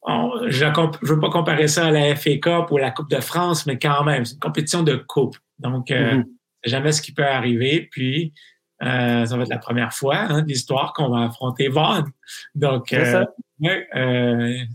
je 0.07 0.65
ne 0.65 1.07
veux 1.07 1.19
pas 1.19 1.29
comparer 1.29 1.67
ça 1.67 1.87
à 1.87 1.91
la 1.91 2.15
FA 2.15 2.37
Cup 2.37 2.71
ou 2.71 2.77
à 2.77 2.81
la 2.81 2.91
Coupe 2.91 3.09
de 3.09 3.19
France, 3.19 3.65
mais 3.65 3.77
quand 3.77 4.03
même, 4.03 4.25
c'est 4.25 4.33
une 4.33 4.39
compétition 4.39 4.83
de 4.83 4.95
coupe. 4.95 5.37
Donc, 5.59 5.91
euh, 5.91 6.15
mm-hmm. 6.15 6.25
jamais 6.65 6.91
ce 6.91 7.01
qui 7.01 7.13
peut 7.13 7.25
arriver. 7.25 7.87
Puis, 7.91 8.33
euh, 8.83 9.25
ça 9.25 9.35
va 9.35 9.43
être 9.43 9.49
la 9.49 9.57
première 9.57 9.93
fois 9.93 10.17
hein, 10.17 10.43
d'histoire 10.43 10.93
qu'on 10.93 11.09
va 11.09 11.25
affronter 11.25 11.67
Vaughan. 11.67 12.03
Donc, 12.55 12.93
euh, 12.93 13.25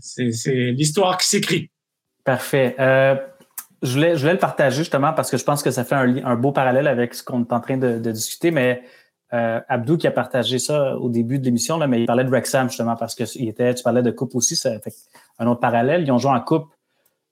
c'est 0.01 0.71
l'histoire 0.71 1.17
qui 1.17 1.27
s'écrit. 1.27 1.71
Parfait. 2.23 2.75
Euh, 2.79 3.15
je 3.81 3.93
voulais, 3.93 4.15
je 4.15 4.21
voulais 4.21 4.33
le 4.33 4.39
partager 4.39 4.77
justement 4.77 5.13
parce 5.13 5.29
que 5.29 5.37
je 5.37 5.43
pense 5.43 5.61
que 5.61 5.71
ça 5.71 5.83
fait 5.83 5.95
un, 5.95 6.23
un 6.23 6.35
beau 6.35 6.51
parallèle 6.51 6.87
avec 6.87 7.13
ce 7.13 7.23
qu'on 7.23 7.43
est 7.43 7.53
en 7.53 7.59
train 7.59 7.77
de, 7.77 7.97
de 7.99 8.11
discuter, 8.11 8.51
mais 8.51 8.83
euh, 9.33 9.59
Abdou 9.67 9.97
qui 9.97 10.05
a 10.05 10.11
partagé 10.11 10.59
ça 10.59 10.95
au 10.97 11.09
début 11.09 11.39
de 11.39 11.45
l'émission, 11.45 11.77
là, 11.77 11.87
mais 11.87 12.01
il 12.01 12.05
parlait 12.05 12.23
de 12.23 12.29
Wrexham 12.29 12.69
justement 12.69 12.95
parce 12.95 13.15
que 13.15 13.23
il 13.35 13.49
était, 13.49 13.73
tu 13.73 13.83
parlais 13.83 14.03
de 14.03 14.11
coupe 14.11 14.35
aussi, 14.35 14.55
ça 14.55 14.79
fait 14.79 14.93
un 15.39 15.47
autre 15.47 15.59
parallèle. 15.59 16.03
Ils 16.03 16.11
ont 16.11 16.17
joué 16.17 16.31
en 16.31 16.41
coupe 16.41 16.73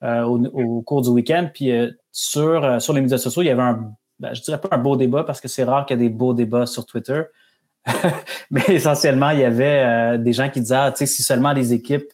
euh, 0.03 0.23
au, 0.23 0.81
cours 0.81 1.03
du 1.03 1.09
week-end, 1.09 1.49
puis 1.53 1.71
euh, 1.71 1.91
sur, 2.11 2.63
euh, 2.63 2.79
sur 2.79 2.93
les 2.93 3.01
médias 3.01 3.19
sociaux, 3.19 3.43
il 3.43 3.45
y 3.45 3.51
avait 3.51 3.61
un, 3.61 3.93
ben, 4.19 4.33
je 4.33 4.41
dirais 4.41 4.59
pas 4.59 4.69
un 4.71 4.79
beau 4.79 4.95
débat 4.95 5.23
parce 5.23 5.39
que 5.39 5.47
c'est 5.47 5.63
rare 5.63 5.85
qu'il 5.85 5.99
y 5.99 6.03
ait 6.03 6.09
des 6.09 6.13
beaux 6.13 6.33
débats 6.33 6.65
sur 6.65 6.87
Twitter, 6.87 7.21
mais 8.51 8.63
essentiellement, 8.67 9.29
il 9.29 9.39
y 9.39 9.43
avait 9.43 10.17
des 10.17 10.33
gens 10.33 10.49
qui 10.49 10.59
disaient, 10.59 10.75
ah, 10.75 10.93
si 10.95 11.21
seulement 11.21 11.53
les 11.53 11.73
équipes 11.73 12.11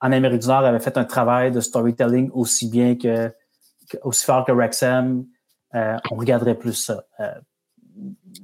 en 0.00 0.12
Amérique 0.12 0.40
du 0.40 0.48
Nord 0.48 0.64
avaient 0.64 0.80
fait 0.80 0.96
un 0.96 1.04
travail 1.04 1.50
de 1.52 1.60
storytelling 1.60 2.30
aussi 2.32 2.70
bien 2.70 2.96
que 2.96 3.30
aussi 4.02 4.24
fort 4.24 4.44
que 4.44 4.52
Wrexham, 4.52 5.24
on 5.74 6.16
regarderait 6.16 6.54
plus 6.54 6.74
ça. 6.74 7.04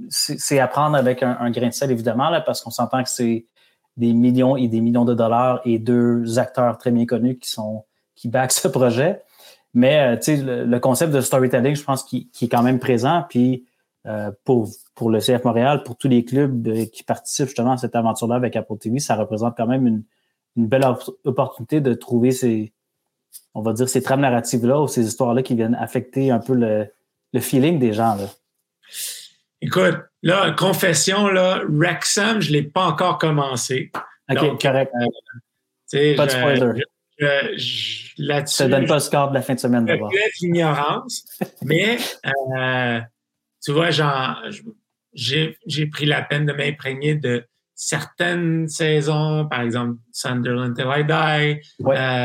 C'est 0.08 0.58
à 0.58 0.68
prendre 0.68 0.96
avec 0.96 1.22
un, 1.22 1.50
grain 1.50 1.68
de 1.68 1.72
sel, 1.74 1.90
évidemment, 1.90 2.30
là, 2.30 2.40
parce 2.40 2.62
qu'on 2.62 2.70
s'entend 2.70 3.02
que 3.02 3.10
c'est 3.10 3.46
des 3.96 4.12
millions 4.12 4.56
et 4.56 4.68
des 4.68 4.80
millions 4.80 5.04
de 5.04 5.14
dollars 5.14 5.60
et 5.64 5.78
deux 5.78 6.38
acteurs 6.38 6.78
très 6.78 6.90
bien 6.90 7.06
connus 7.06 7.38
qui 7.38 7.50
sont 7.50 7.84
qui 8.14 8.28
backent 8.28 8.52
ce 8.52 8.68
projet. 8.68 9.22
Mais 9.72 10.16
euh, 10.16 10.20
sais, 10.20 10.36
le, 10.36 10.78
concept 10.78 11.12
de 11.12 11.20
storytelling, 11.20 11.74
je 11.74 11.82
pense, 11.82 12.04
qui, 12.04 12.30
est 12.40 12.48
quand 12.48 12.62
même 12.62 12.78
présent. 12.78 13.24
Puis 13.28 13.66
pour, 14.44 14.68
pour 14.94 15.10
le 15.10 15.18
CF 15.18 15.44
Montréal, 15.44 15.82
pour 15.82 15.96
tous 15.96 16.08
les 16.08 16.24
clubs 16.24 16.86
qui 16.90 17.02
participent 17.04 17.46
justement 17.46 17.72
à 17.72 17.76
cette 17.78 17.96
aventure-là 17.96 18.34
avec 18.36 18.54
Apple 18.54 18.76
TV, 18.76 18.98
ça 18.98 19.16
représente 19.16 19.56
quand 19.56 19.66
même 19.66 19.86
une, 19.86 20.02
belle 20.56 20.84
opportunité 21.24 21.80
de 21.80 21.94
trouver 21.94 22.30
ces, 22.30 22.74
on 23.54 23.62
va 23.62 23.72
dire, 23.72 23.88
ces 23.88 24.02
trames 24.02 24.20
narratives-là 24.20 24.80
ou 24.80 24.88
ces 24.88 25.06
histoires-là 25.06 25.42
qui 25.42 25.54
viennent 25.54 25.74
affecter 25.74 26.30
un 26.30 26.38
peu 26.38 26.54
le, 26.54 27.40
feeling 27.40 27.78
des 27.78 27.92
gens. 27.92 28.14
Là. 28.14 28.26
Écoute, 29.64 29.96
là, 30.22 30.50
confession, 30.50 31.28
là, 31.28 31.62
Wrexham, 31.66 32.42
je 32.42 32.48
ne 32.48 32.52
l'ai 32.52 32.62
pas 32.64 32.84
encore 32.84 33.16
commencé. 33.16 33.90
OK, 34.30 34.60
correct. 34.60 34.92
Euh, 35.94 36.16
pas 36.16 36.26
de 36.26 36.30
spoiler. 36.30 36.82
Je, 37.18 38.22
ne 38.22 38.68
donne 38.68 38.86
pas 38.86 38.94
le 38.94 39.00
score 39.00 39.30
de 39.30 39.34
la 39.34 39.40
fin 39.40 39.54
de 39.54 39.60
semaine 39.60 39.86
d'abord. 39.86 40.12
l'ignorance, 40.42 41.24
mais 41.62 41.96
euh, 42.26 43.00
tu 43.64 43.72
vois, 43.72 43.88
j'ai 45.14 45.86
pris 45.90 46.04
la 46.04 46.20
peine 46.20 46.44
de 46.44 46.52
m'imprégner 46.52 47.14
de 47.14 47.46
certaines 47.74 48.68
saisons, 48.68 49.48
par 49.48 49.62
exemple 49.62 49.96
Sunderland 50.12 50.76
Till 50.76 50.90
I 50.94 51.04
Die, 51.04 51.60
euh, 51.86 52.24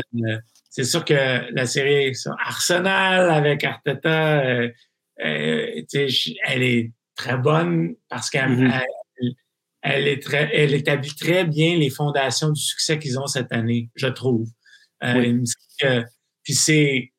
c'est 0.68 0.84
sûr 0.84 1.06
que 1.06 1.54
la 1.54 1.64
série 1.64 2.12
Arsenal 2.44 3.30
avec 3.30 3.64
Arteta, 3.64 4.44
euh, 4.44 4.68
elle 5.16 6.62
est 6.62 6.92
très 7.20 7.36
bonne 7.36 7.94
parce 8.08 8.30
qu'elle 8.30 8.50
mm-hmm. 8.50 8.82
elle, 9.82 10.08
est 10.08 10.22
très, 10.22 10.50
elle 10.54 10.74
établit 10.74 11.14
très 11.14 11.44
bien 11.44 11.76
les 11.76 11.90
fondations 11.90 12.50
du 12.50 12.60
succès 12.60 12.98
qu'ils 12.98 13.18
ont 13.18 13.26
cette 13.26 13.52
année, 13.52 13.90
je 13.94 14.06
trouve. 14.06 14.48
Euh, 15.02 15.42
puis 16.42 16.54
c'est 16.54 17.12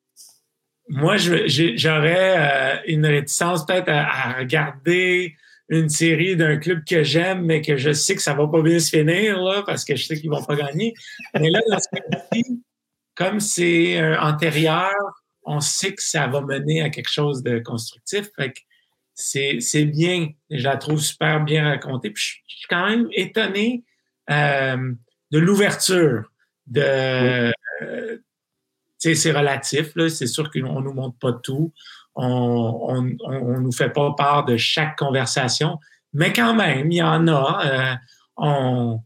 moi, 0.88 1.16
j'aurais 1.16 2.82
une 2.86 3.06
réticence 3.06 3.64
peut-être 3.64 3.88
à, 3.88 4.34
regarder 4.38 5.36
une 5.68 5.88
série 5.88 6.36
d'un 6.36 6.58
club 6.58 6.84
que 6.84 7.02
j'aime, 7.02 7.46
mais 7.46 7.62
que 7.62 7.76
je 7.76 7.92
sais 7.92 8.14
que 8.14 8.20
ça 8.20 8.34
va 8.34 8.46
pas 8.46 8.60
bien 8.60 8.78
se 8.78 8.90
finir, 8.90 9.40
là, 9.40 9.62
parce 9.64 9.84
que 9.84 9.96
je 9.96 10.04
sais 10.04 10.20
qu'ils 10.20 10.28
vont 10.28 10.44
pas 10.44 10.56
gagner. 10.56 10.92
Mais 11.34 11.48
là, 11.48 11.60
dans 11.70 11.78
ce 11.78 11.86
comme 13.14 13.40
c'est 13.40 14.00
euh, 14.00 14.18
antérieur, 14.20 14.92
on 15.44 15.60
sait 15.60 15.94
que 15.94 16.02
ça 16.02 16.26
va 16.26 16.40
mener 16.40 16.82
à 16.82 16.90
quelque 16.90 17.10
chose 17.10 17.42
de 17.42 17.58
constructif. 17.58 18.28
Fait 18.36 18.52
c'est, 19.14 19.84
bien. 19.84 20.28
Je 20.50 20.64
la 20.64 20.76
trouve 20.76 21.00
super 21.00 21.44
bien 21.44 21.68
racontée. 21.68 22.10
Puis 22.10 22.42
je 22.46 22.56
suis 22.56 22.68
quand 22.68 22.88
même 22.88 23.08
étonné 23.12 23.84
euh, 24.30 24.92
de 25.30 25.38
l'ouverture. 25.38 26.30
De, 26.66 27.52
euh, 27.82 28.18
c'est 28.98 29.32
relatif. 29.32 29.92
C'est 30.08 30.26
sûr 30.26 30.50
qu'on 30.50 30.80
nous 30.80 30.92
montre 30.92 31.18
pas 31.18 31.32
tout. 31.32 31.72
On, 32.14 33.16
on, 33.24 33.60
nous 33.60 33.72
fait 33.72 33.90
pas 33.90 34.14
part 34.16 34.44
de 34.44 34.56
chaque 34.56 34.96
conversation. 34.96 35.78
Mais 36.12 36.32
quand 36.32 36.54
même, 36.54 36.90
il 36.90 36.98
y 36.98 37.02
en 37.02 37.26
a. 37.28 37.98
on, 38.36 39.00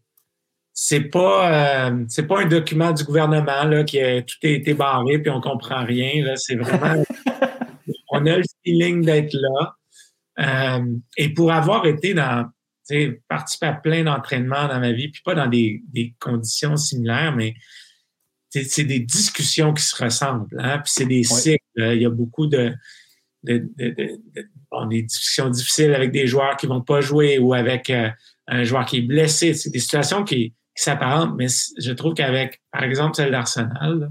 c'est 0.79 1.01
pas 1.01 1.89
euh, 1.89 2.05
c'est 2.07 2.27
pas 2.27 2.43
un 2.43 2.45
document 2.45 2.93
du 2.93 3.03
gouvernement 3.03 3.65
là 3.65 3.83
qui 3.83 3.99
a 3.99 4.21
tout 4.21 4.37
a 4.45 4.49
été 4.49 4.75
barré 4.75 5.19
puis 5.19 5.31
on 5.31 5.41
comprend 5.41 5.87
rien 5.87 6.23
là 6.23 6.37
c'est 6.37 6.55
vraiment 6.55 7.03
on 8.11 8.27
a 8.27 8.37
le 8.37 8.45
feeling 8.63 9.03
d'être 9.03 9.33
là 9.33 9.75
euh, 10.39 10.85
et 11.17 11.29
pour 11.31 11.53
avoir 11.53 11.87
été 11.87 12.15
dans 12.15 12.49
participé 13.29 13.67
à 13.67 13.73
plein 13.73 14.05
d'entraînements 14.05 14.69
dans 14.69 14.79
ma 14.79 14.93
vie, 14.93 15.09
puis 15.09 15.23
pas 15.25 15.35
dans 15.35 15.49
des, 15.49 15.83
des 15.93 16.15
conditions 16.21 16.77
similaires, 16.77 17.35
mais 17.35 17.55
c'est 18.51 18.85
des 18.85 19.01
discussions 19.01 19.75
qui 19.75 19.83
se 19.83 20.03
ressemblent. 20.03 20.57
Hein? 20.59 20.79
Puis 20.79 20.93
c'est 20.95 21.07
des 21.07 21.25
cycles. 21.25 21.65
Il 21.77 22.01
y 22.01 22.07
a 22.07 22.11
beaucoup 22.11 22.47
de, 22.47 22.73
de, 23.43 23.69
de, 23.77 23.91
de 23.91 24.21
bon, 24.71 24.87
des 24.87 25.03
discussions 25.03 25.51
difficiles 25.51 25.95
avec 25.95 26.13
des 26.13 26.27
joueurs 26.27 26.57
qui 26.57 26.67
vont 26.67 26.81
pas 26.81 27.01
jouer 27.01 27.39
ou 27.39 27.55
avec 27.55 27.91
euh, 27.91 28.09
un 28.47 28.65
joueur 28.65 28.87
qui 28.87 28.99
est 28.99 29.03
blessé. 29.03 29.55
C'est 29.55 29.71
des 29.71 29.79
situations 29.81 30.25
qui, 30.25 30.51
qui 30.51 30.83
s'apparentent, 30.83 31.35
mais 31.37 31.47
je 31.49 31.93
trouve 31.93 32.15
qu'avec, 32.15 32.63
par 32.71 32.85
exemple, 32.85 33.17
celle 33.17 33.31
d'Arsenal, 33.31 34.11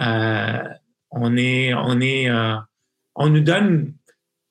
euh, 0.00 0.62
on 1.10 1.36
est, 1.36 1.74
on 1.74 2.00
est, 2.00 2.28
euh, 2.28 2.56
on 3.14 3.28
nous 3.28 3.40
donne, 3.40 3.94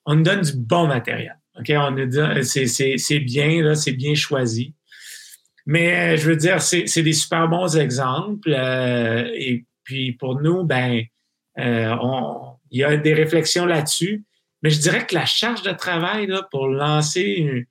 on 0.09 0.15
nous 0.15 0.23
donne 0.23 0.41
du 0.41 0.53
bon 0.57 0.87
matériel. 0.87 1.37
Ok, 1.59 1.71
on 1.75 1.91
nous 1.91 2.07
dit, 2.07 2.43
c'est 2.43 3.19
bien 3.19 3.61
là, 3.61 3.75
c'est 3.75 3.91
bien 3.91 4.15
choisi. 4.15 4.73
Mais 5.67 6.17
je 6.17 6.27
veux 6.27 6.35
dire, 6.35 6.63
c'est 6.63 7.03
des 7.03 7.13
super 7.13 7.47
bons 7.47 7.77
exemples. 7.77 8.51
Euh, 8.51 9.29
et 9.35 9.65
puis 9.83 10.13
pour 10.13 10.41
nous, 10.41 10.63
ben, 10.63 11.03
euh, 11.59 11.95
on, 12.01 12.55
il 12.71 12.79
y 12.79 12.83
a 12.83 12.97
des 12.97 13.13
réflexions 13.13 13.67
là-dessus. 13.67 14.23
Mais 14.63 14.71
je 14.71 14.79
dirais 14.79 15.05
que 15.05 15.13
la 15.13 15.25
charge 15.25 15.61
de 15.61 15.71
travail 15.71 16.25
là, 16.25 16.41
pour 16.49 16.67
lancer 16.69 17.67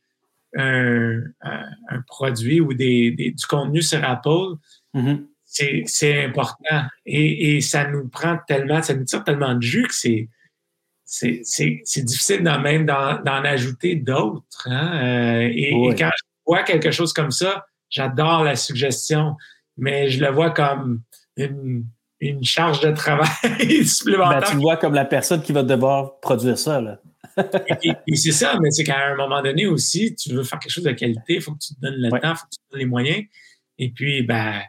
un, 0.56 1.20
un, 1.40 2.00
produit 2.06 2.60
ou 2.60 2.72
des, 2.72 3.10
des, 3.10 3.32
du 3.32 3.46
contenu 3.46 3.82
sur 3.82 4.02
Apple, 4.04 4.54
mm-hmm 4.94 5.24
c'est 5.50 6.24
important. 6.24 6.82
Et, 7.06 7.56
et, 7.56 7.60
ça 7.62 7.88
nous 7.88 8.06
prend 8.06 8.38
tellement, 8.46 8.82
ça 8.82 8.94
nous 8.94 9.04
tire 9.04 9.24
tellement 9.24 9.54
de 9.54 9.62
jus 9.62 9.84
que 9.84 9.94
c'est 9.94 10.28
c'est 11.08 12.02
difficile 12.04 12.44
de 12.44 12.62
même 12.62 12.84
d'en 12.84 13.44
ajouter 13.44 13.96
d'autres. 13.96 14.66
Hein? 14.66 15.00
Euh, 15.02 15.50
et, 15.52 15.94
quand 15.98 16.10
je 16.14 16.24
vois 16.46 16.62
quelque 16.62 16.90
chose 16.90 17.14
comme 17.14 17.30
ça, 17.30 17.64
j'adore 17.88 18.44
la 18.44 18.56
suggestion, 18.56 19.34
mais 19.78 20.10
je 20.10 20.22
le 20.22 20.30
vois 20.30 20.50
comme 20.50 21.00
une, 21.36 21.86
une 22.20 22.44
charge 22.44 22.80
de 22.80 22.90
travail 22.90 23.84
supplémentaire. 23.86 24.40
Ben, 24.40 24.46
tu 24.48 24.54
le 24.56 24.60
vois 24.60 24.76
comme 24.76 24.94
la 24.94 25.06
personne 25.06 25.40
qui 25.40 25.52
va 25.52 25.62
devoir 25.62 26.20
produire 26.20 26.58
ça. 26.58 26.80
Là. 26.80 27.00
et, 27.82 28.16
c'est 28.16 28.32
ça, 28.32 28.58
mais 28.60 28.70
c'est 28.70 28.84
qu'à 28.84 29.06
un 29.06 29.16
moment 29.16 29.40
donné 29.40 29.66
aussi, 29.66 30.14
tu 30.14 30.34
veux 30.34 30.42
faire 30.42 30.58
quelque 30.58 30.72
chose 30.72 30.84
de 30.84 30.92
qualité, 30.92 31.36
il 31.36 31.40
faut 31.40 31.52
que 31.52 31.58
tu 31.58 31.74
te 31.74 31.80
donnes 31.80 31.96
le 31.96 32.10
temps, 32.10 32.18
il 32.22 32.36
faut 32.36 32.44
que 32.44 32.50
tu 32.50 32.58
te 32.58 32.72
donnes 32.72 32.80
les 32.80 32.86
moyens. 32.86 33.24
Et 33.78 33.90
puis, 33.90 34.22
ben, 34.22 34.60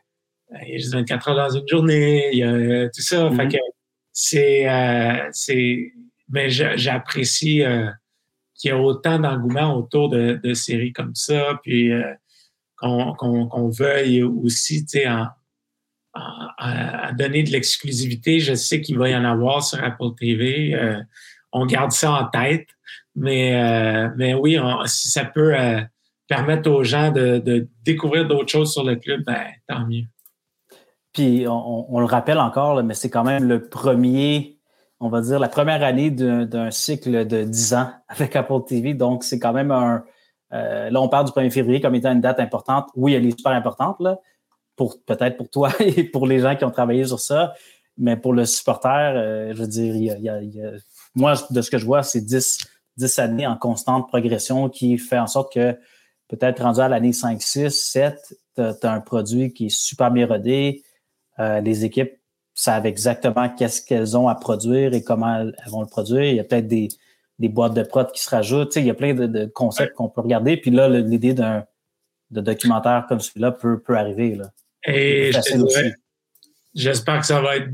il 0.63 0.69
y 0.69 0.75
a 0.75 0.77
juste 0.77 0.93
24 0.93 1.29
heures 1.29 1.35
dans 1.35 1.57
une 1.57 1.67
journée, 1.67 2.29
il 2.31 2.39
y 2.39 2.43
a 2.43 2.51
euh, 2.51 2.89
tout 2.95 3.01
ça. 3.01 3.29
Fait 3.31 3.35
mm-hmm. 3.35 3.51
que 3.51 3.57
c'est, 4.13 4.69
euh, 4.69 5.29
c'est, 5.31 5.91
mais 6.29 6.49
j'apprécie 6.49 7.63
euh, 7.63 7.89
qu'il 8.55 8.71
y 8.71 8.73
ait 8.73 8.77
autant 8.77 9.19
d'engouement 9.19 9.75
autour 9.75 10.09
de, 10.09 10.53
séries 10.53 10.93
comme 10.93 11.15
ça, 11.15 11.59
puis 11.63 11.91
euh, 11.91 12.03
qu'on, 12.77 13.69
veuille 13.69 14.23
aussi, 14.23 14.85
tu 14.85 14.99
sais, 14.99 15.05
à 16.15 17.11
donner 17.17 17.43
de 17.43 17.51
l'exclusivité. 17.51 18.39
Je 18.39 18.53
sais 18.53 18.81
qu'il 18.81 18.97
va 18.97 19.09
y 19.09 19.15
en 19.15 19.25
avoir 19.25 19.63
sur 19.63 19.83
Apple 19.83 20.15
TV. 20.17 20.77
on 21.51 21.65
garde 21.65 21.91
ça 21.91 22.11
en 22.11 22.25
tête, 22.25 22.67
mais 23.15 24.09
mais 24.17 24.33
oui, 24.33 24.57
si 24.85 25.09
ça 25.09 25.25
peut 25.25 25.55
permettre 26.27 26.69
aux 26.69 26.83
gens 26.83 27.11
de, 27.11 27.39
de 27.39 27.67
découvrir 27.83 28.27
d'autres 28.27 28.49
choses 28.49 28.71
sur 28.71 28.83
le 28.83 28.95
club, 28.95 29.23
ben, 29.25 29.47
tant 29.67 29.85
mieux. 29.85 30.05
Puis 31.13 31.45
on, 31.47 31.99
le 31.99 32.05
rappelle 32.05 32.37
encore, 32.37 32.83
mais 32.83 32.93
c'est 32.93 33.09
quand 33.09 33.23
même 33.23 33.47
le 33.47 33.67
premier, 33.67 34.58
on 34.99 35.09
va 35.09 35.21
dire, 35.21 35.39
la 35.39 35.47
première 35.47 35.83
année 35.83 36.11
d'un 36.11 36.71
cycle 36.71 37.25
de 37.25 37.43
10 37.43 37.73
ans 37.73 37.89
avec 38.07 38.35
Apple 38.35 38.63
TV. 38.67 38.93
Donc, 38.93 39.23
c'est 39.23 39.39
quand 39.39 39.53
même 39.53 39.71
un. 39.71 40.03
Euh, 40.51 40.89
là, 40.89 41.01
on 41.01 41.07
parle 41.07 41.25
du 41.25 41.31
1er 41.31 41.51
février 41.51 41.79
comme 41.79 41.95
étant 41.95 42.11
une 42.11 42.21
date 42.21 42.39
importante. 42.39 42.89
Oui, 42.95 43.13
elle 43.13 43.25
est 43.25 43.37
super 43.37 43.53
importante, 43.53 43.97
là, 43.99 44.19
pour 44.75 45.01
peut-être 45.05 45.37
pour 45.37 45.49
toi 45.49 45.71
et 45.79 46.03
pour 46.03 46.27
les 46.27 46.39
gens 46.39 46.55
qui 46.55 46.65
ont 46.65 46.71
travaillé 46.71 47.05
sur 47.05 47.19
ça. 47.19 47.53
Mais 47.97 48.17
pour 48.17 48.33
le 48.33 48.45
supporter, 48.45 49.13
euh, 49.15 49.53
je 49.53 49.61
veux 49.61 49.67
dire, 49.67 49.95
il 49.95 50.23
y, 50.23 50.29
a, 50.29 50.39
moi, 51.15 51.33
de 51.49 51.61
ce 51.61 51.69
que 51.69 51.77
je 51.77 51.85
vois, 51.85 52.03
c'est 52.03 52.21
10, 52.21 52.59
10 52.97 53.19
années 53.19 53.47
en 53.47 53.57
constante 53.57 54.07
progression 54.07 54.69
qui 54.69 54.97
fait 54.97 55.19
en 55.19 55.27
sorte 55.27 55.53
que 55.53 55.77
peut-être 56.29 56.61
rendu 56.63 56.79
à 56.79 56.87
l'année 56.87 57.13
5, 57.13 57.41
6, 57.41 57.69
7, 57.69 58.35
tu 58.55 58.61
as, 58.61 58.91
un 58.91 59.01
produit 59.01 59.53
qui 59.53 59.67
est 59.67 59.69
super 59.69 60.11
bien 60.11 60.27
euh, 61.39 61.61
les 61.61 61.85
équipes 61.85 62.18
savent 62.59 62.85
exactement 62.85 63.49
qu'est-ce 63.49 63.81
qu'elles 63.81 64.17
ont 64.17 64.27
à 64.27 64.35
produire 64.35 64.93
et 64.93 65.01
comment 65.01 65.39
elles, 65.39 65.55
vont 65.67 65.81
le 65.81 65.87
produire. 65.87 66.23
Il 66.23 66.35
y 66.35 66.39
a 66.41 66.43
peut-être 66.43 66.67
des, 66.67 66.89
boîtes 67.39 67.73
de 67.73 67.83
prod 67.83 68.11
qui 68.11 68.21
se 68.21 68.29
rajoutent. 68.29 68.75
il 68.75 68.85
y 68.85 68.89
a 68.89 68.93
plein 68.93 69.13
de, 69.13 69.45
concepts 69.45 69.93
qu'on 69.95 70.09
peut 70.09 70.19
regarder. 70.19 70.57
Puis 70.57 70.71
là, 70.71 70.89
l'idée 70.89 71.33
d'un 71.33 71.63
de 72.31 72.41
documentaire 72.41 73.05
comme 73.07 73.21
celui-là 73.21 73.53
peut, 73.53 73.81
peut 73.81 73.97
arriver. 73.97 74.35
Là. 74.35 74.51
Et 74.85 75.31
j'espère 76.75 77.21
que 77.21 77.25
ça 77.25 77.41
va 77.41 77.55
être 77.55 77.69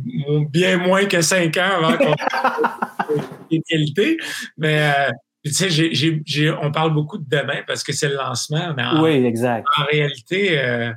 bien 0.49 0.77
moins 0.77 1.05
que 1.05 1.19
cinq 1.21 1.57
ans 1.57 1.83
avant 1.83 1.97
qu'on 1.97 2.13
ait 3.51 3.61
qualité. 3.67 4.17
Mais 4.55 4.93
euh, 4.95 5.11
tu 5.43 5.51
sais, 5.51 6.49
on 6.61 6.71
parle 6.71 6.93
beaucoup 6.93 7.17
de 7.17 7.27
demain 7.27 7.61
parce 7.65 7.83
que 7.83 7.91
c'est 7.91 8.07
le 8.07 8.15
lancement. 8.15 8.73
Mais 8.77 8.83
oui, 9.01 9.25
exact. 9.25 9.65
En 9.77 9.85
réalité, 9.85 10.59
euh, 10.59 10.91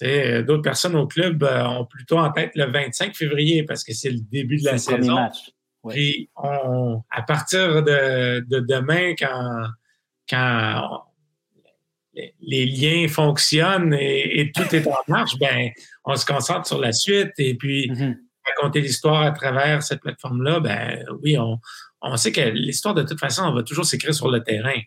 d'autres 0.00 0.62
personnes 0.62 0.96
au 0.96 1.06
club 1.06 1.42
euh, 1.42 1.64
ont 1.64 1.84
plutôt 1.84 2.18
en 2.18 2.30
tête 2.32 2.52
le 2.54 2.70
25 2.70 3.14
février 3.14 3.62
parce 3.62 3.84
que 3.84 3.92
c'est 3.94 4.10
le 4.10 4.20
début 4.20 4.56
de 4.56 4.64
la 4.64 4.78
saison. 4.78 5.14
Match. 5.14 5.50
Puis 5.88 6.30
on, 6.36 7.02
à 7.10 7.22
partir 7.22 7.82
de, 7.82 8.40
demain, 8.60 9.14
quand, 9.18 9.66
quand 10.28 11.04
les, 12.40 12.66
liens 12.66 13.06
fonctionnent 13.08 13.94
et, 13.94 14.50
tout 14.54 14.74
est 14.74 14.86
en 14.86 14.94
marche, 15.08 15.38
ben 15.38 15.70
on 16.04 16.16
se 16.16 16.24
concentre 16.24 16.66
sur 16.66 16.80
la 16.80 16.92
suite 16.92 17.32
et 17.38 17.54
puis 17.54 17.90
mm-hmm. 17.90 18.16
raconter 18.46 18.80
l'histoire 18.80 19.22
à 19.22 19.32
travers 19.32 19.82
cette 19.82 20.00
plateforme-là. 20.00 20.60
Ben 20.60 21.04
oui, 21.22 21.36
on, 21.36 21.58
on 22.00 22.16
sait 22.16 22.32
que 22.32 22.40
l'histoire 22.40 22.94
de 22.94 23.02
toute 23.02 23.20
façon, 23.20 23.42
on 23.42 23.54
va 23.54 23.62
toujours 23.62 23.84
s'écrire 23.84 24.14
sur 24.14 24.30
le 24.30 24.42
terrain. 24.42 24.80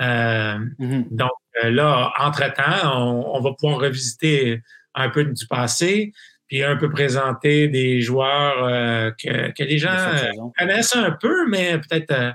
Euh, 0.00 0.58
mm-hmm. 0.78 1.08
Donc 1.10 1.30
euh, 1.62 1.70
là, 1.70 2.12
entre-temps, 2.18 3.06
on, 3.34 3.40
va 3.40 3.52
pouvoir 3.58 3.80
revisiter 3.80 4.62
un 4.94 5.10
peu 5.10 5.24
du 5.24 5.46
passé, 5.46 6.12
puis 6.48 6.62
un 6.62 6.76
peu 6.76 6.90
présenter 6.90 7.68
des 7.68 8.00
joueurs 8.00 8.64
euh, 8.64 9.10
que, 9.10 9.62
les 9.62 9.78
gens 9.78 9.96
connaissent 10.58 10.96
un 10.96 11.12
peu, 11.12 11.48
mais 11.48 11.78
peut-être 11.78 12.34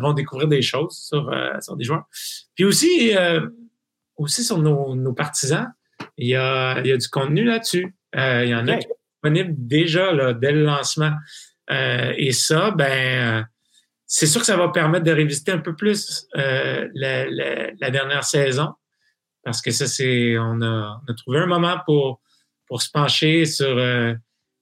vont 0.00 0.14
découvrir 0.14 0.48
des 0.48 0.62
choses 0.62 0.96
sur, 0.96 1.30
sur 1.60 1.76
des 1.76 1.84
joueurs. 1.84 2.04
Puis 2.54 2.64
aussi, 2.64 3.14
aussi 4.16 4.42
sur 4.42 4.58
nos, 4.58 5.12
partisans, 5.12 5.70
il 6.16 6.28
y, 6.28 6.34
a, 6.34 6.80
il 6.80 6.86
y 6.86 6.92
a 6.92 6.96
du 6.96 7.08
contenu 7.08 7.44
là-dessus. 7.44 7.94
il 8.14 8.48
y 8.48 8.54
en 8.54 8.66
a 8.68 8.76
qui 8.76 8.86
sont 8.86 8.94
disponibles 9.12 9.54
déjà 9.58 10.12
là, 10.12 10.32
dès 10.32 10.52
le 10.52 10.64
lancement. 10.64 11.12
et 11.68 12.32
ça, 12.32 12.70
ben 12.70 13.46
c'est 14.06 14.26
sûr 14.26 14.40
que 14.40 14.46
ça 14.46 14.56
va 14.56 14.68
permettre 14.68 15.04
de 15.04 15.12
révisiter 15.12 15.52
un 15.52 15.58
peu 15.58 15.74
plus 15.74 16.26
euh, 16.36 16.88
la, 16.94 17.26
la, 17.28 17.90
dernière 17.90 18.24
saison, 18.24 18.74
parce 19.42 19.60
que 19.60 19.70
ça, 19.70 19.86
c'est 19.86 20.38
on 20.38 20.60
a, 20.62 21.00
on 21.02 21.12
a 21.12 21.14
trouvé 21.16 21.38
un 21.38 21.46
moment 21.46 21.78
pour, 21.84 22.20
pour 22.66 22.82
se 22.82 22.90
pencher 22.90 23.44
sur 23.44 23.76
euh, 23.78 24.14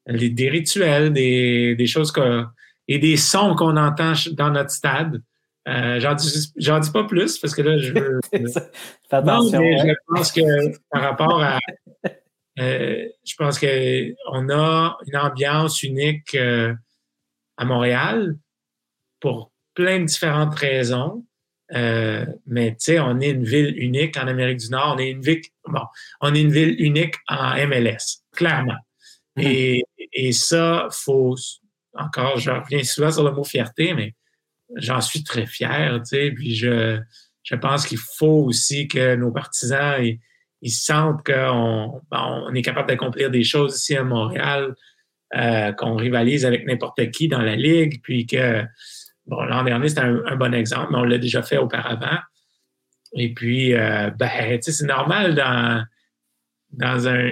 les, 0.06 0.30
des 0.30 0.48
rituels, 0.48 1.12
des, 1.12 1.74
des 1.74 1.86
choses 1.86 2.10
que, 2.10 2.44
et 2.88 2.98
des 2.98 3.16
sons 3.16 3.54
qu'on 3.54 3.76
entend 3.76 4.12
dans 4.32 4.50
notre 4.50 4.70
stade. 4.70 5.22
Euh, 5.66 5.98
j'en 5.98 6.14
dis, 6.14 6.52
j'en 6.56 6.78
dis 6.78 6.90
pas 6.90 7.04
plus 7.04 7.38
parce 7.38 7.54
que 7.54 7.62
là, 7.62 7.78
je 7.78 7.92
veux. 7.92 8.20
Fais 8.30 9.16
attention. 9.16 9.60
mais 9.60 9.78
je 9.78 9.94
pense 10.08 10.32
que 10.32 10.40
par 10.90 11.02
rapport 11.02 11.42
à. 11.42 11.58
Euh, 12.60 13.08
je 13.24 13.34
pense 13.34 13.58
qu'on 13.58 14.48
a 14.48 14.98
une 15.08 15.16
ambiance 15.16 15.82
unique 15.82 16.36
euh, 16.36 16.72
à 17.56 17.64
Montréal 17.64 18.36
pour 19.24 19.52
plein 19.72 20.00
de 20.00 20.04
différentes 20.04 20.54
raisons. 20.54 21.24
Euh, 21.74 22.26
mais 22.46 22.72
tu 22.72 22.76
sais, 22.80 23.00
on 23.00 23.20
est 23.20 23.30
une 23.30 23.44
ville 23.44 23.74
unique 23.78 24.18
en 24.18 24.28
Amérique 24.28 24.58
du 24.58 24.68
Nord. 24.68 24.96
On 24.96 24.98
est 24.98 25.08
une 25.08 25.22
ville, 25.22 25.40
bon, 25.66 25.80
on 26.20 26.34
est 26.34 26.42
une 26.42 26.52
ville 26.52 26.76
unique 26.78 27.14
en 27.26 27.54
MLS, 27.66 28.20
clairement. 28.36 28.76
Mm-hmm. 29.38 29.46
Et, 29.46 29.84
et 30.12 30.32
ça, 30.32 30.88
faut 30.90 31.36
encore, 31.94 32.38
je 32.38 32.50
reviens 32.50 32.82
souvent 32.84 33.10
sur 33.10 33.24
le 33.24 33.32
mot 33.32 33.44
fierté, 33.44 33.94
mais 33.94 34.14
j'en 34.76 35.00
suis 35.00 35.24
très 35.24 35.46
fier, 35.46 35.98
tu 36.02 36.16
sais. 36.16 36.30
Puis 36.30 36.54
je, 36.54 37.00
je 37.44 37.54
pense 37.54 37.86
qu'il 37.86 37.98
faut 38.18 38.44
aussi 38.44 38.88
que 38.88 39.14
nos 39.16 39.32
partisans 39.32 40.04
ils, 40.04 40.20
ils 40.60 40.70
sentent 40.70 41.24
qu'on 41.24 42.02
on 42.10 42.54
est 42.54 42.62
capable 42.62 42.88
d'accomplir 42.88 43.30
des 43.30 43.42
choses 43.42 43.76
ici 43.76 43.96
à 43.96 44.04
Montréal, 44.04 44.74
euh, 45.34 45.72
qu'on 45.72 45.96
rivalise 45.96 46.44
avec 46.44 46.66
n'importe 46.66 47.10
qui 47.10 47.28
dans 47.28 47.40
la 47.40 47.56
ligue, 47.56 48.02
puis 48.02 48.26
que 48.26 48.64
Bon, 49.26 49.42
l'an 49.44 49.64
dernier, 49.64 49.88
c'était 49.88 50.02
un, 50.02 50.36
bon 50.36 50.52
exemple, 50.52 50.88
mais 50.92 50.98
on 50.98 51.04
l'a 51.04 51.18
déjà 51.18 51.42
fait 51.42 51.56
auparavant. 51.56 52.18
Et 53.14 53.32
puis, 53.32 53.74
euh, 53.74 54.10
ben, 54.10 54.58
tu 54.58 54.62
sais, 54.62 54.72
c'est 54.72 54.86
normal 54.86 55.34
dans, 55.34 55.84
dans 56.72 57.08
un, 57.08 57.30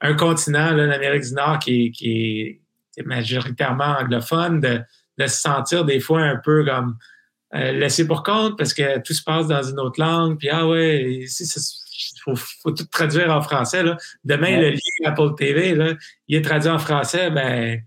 un, 0.00 0.14
continent, 0.14 0.72
l'Amérique 0.72 1.24
du 1.24 1.34
Nord, 1.34 1.58
qui, 1.58 1.90
qui 1.92 2.60
est 2.96 3.06
majoritairement 3.06 3.98
anglophone, 3.98 4.60
de, 4.60 4.80
de, 5.18 5.26
se 5.26 5.40
sentir 5.40 5.84
des 5.84 6.00
fois 6.00 6.22
un 6.22 6.36
peu 6.36 6.64
comme 6.64 6.96
laisser 7.52 8.06
pour 8.06 8.22
compte 8.22 8.56
parce 8.56 8.72
que 8.72 9.00
tout 9.00 9.12
se 9.12 9.24
passe 9.24 9.48
dans 9.48 9.62
une 9.62 9.80
autre 9.80 10.00
langue. 10.00 10.38
Puis 10.38 10.48
ah 10.48 10.66
ouais, 10.66 11.02
il 11.02 11.28
faut, 12.22 12.36
faut, 12.36 12.70
tout 12.70 12.86
traduire 12.86 13.30
en 13.30 13.42
français. 13.42 13.82
Là. 13.82 13.96
Demain, 14.24 14.60
le 14.60 14.70
lien 14.70 14.78
Apple 15.04 15.34
TV, 15.36 15.74
là, 15.74 15.94
il 16.28 16.36
est 16.36 16.42
traduit 16.42 16.70
en 16.70 16.78
français, 16.78 17.30
ben 17.30 17.82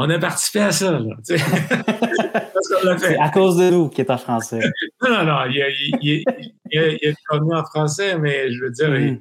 on 0.00 0.08
a 0.10 0.18
participé 0.20 0.60
à 0.60 0.70
ça. 0.70 0.92
Là, 0.92 1.16
C'est 2.98 3.18
à 3.18 3.30
cause 3.30 3.56
de 3.56 3.70
nous 3.70 3.88
qui 3.88 4.00
est 4.00 4.10
en 4.10 4.16
français. 4.16 4.60
non, 5.02 5.10
non, 5.10 5.24
non. 5.24 5.44
Il 5.46 5.56
y 5.56 5.62
a, 5.62 5.68
il 5.68 6.24
il 6.70 7.14
contenu 7.28 7.54
en 7.54 7.64
français, 7.64 8.16
mais 8.16 8.52
je 8.52 8.62
veux 8.62 8.70
dire, 8.70 8.96
il 8.96 9.14
mm. 9.14 9.20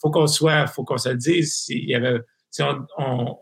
faut 0.00 0.12
qu'on 0.12 0.28
soit, 0.28 0.68
faut 0.68 0.84
qu'on 0.84 0.96
se 0.96 1.08
le 1.08 1.16
dise. 1.16 1.64
Il 1.70 1.88
y 1.88 1.96
avait, 1.96 2.20
si 2.50 2.62
on, 2.62 2.86
on, 2.98 3.36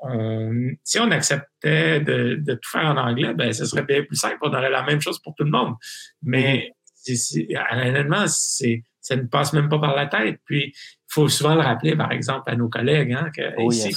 si 0.83 0.99
on 0.99 1.11
acceptait 1.11 2.01
de, 2.01 2.37
de, 2.37 2.55
tout 2.55 2.71
faire 2.71 2.87
en 2.87 2.97
anglais, 2.97 3.35
ben, 3.35 3.53
ce 3.53 3.67
serait 3.67 3.85
bien 3.85 4.03
plus 4.03 4.17
simple. 4.17 4.39
On 4.41 4.55
aurait 4.55 4.71
la 4.71 4.83
même 4.83 5.03
chose 5.03 5.21
pour 5.21 5.35
tout 5.35 5.45
le 5.45 5.51
monde. 5.51 5.75
Mais 6.23 6.73
mm. 7.07 7.57
honnêtement, 7.73 8.25
c'est, 8.27 8.85
ça 9.03 9.17
ne 9.17 9.25
passe 9.25 9.53
même 9.53 9.69
pas 9.69 9.81
par 9.81 9.95
la 9.95 10.07
tête. 10.07 10.41
Puis, 10.47 10.73
il 10.75 11.13
faut 11.13 11.29
souvent 11.29 11.55
le 11.55 11.61
rappeler, 11.61 11.95
par 11.95 12.11
exemple, 12.11 12.51
à 12.51 12.57
nos 12.57 12.71
collègues, 12.71 13.13
hein, 13.13 13.31
que 13.37 13.43
oh, 13.59 13.71
ici, 13.71 13.95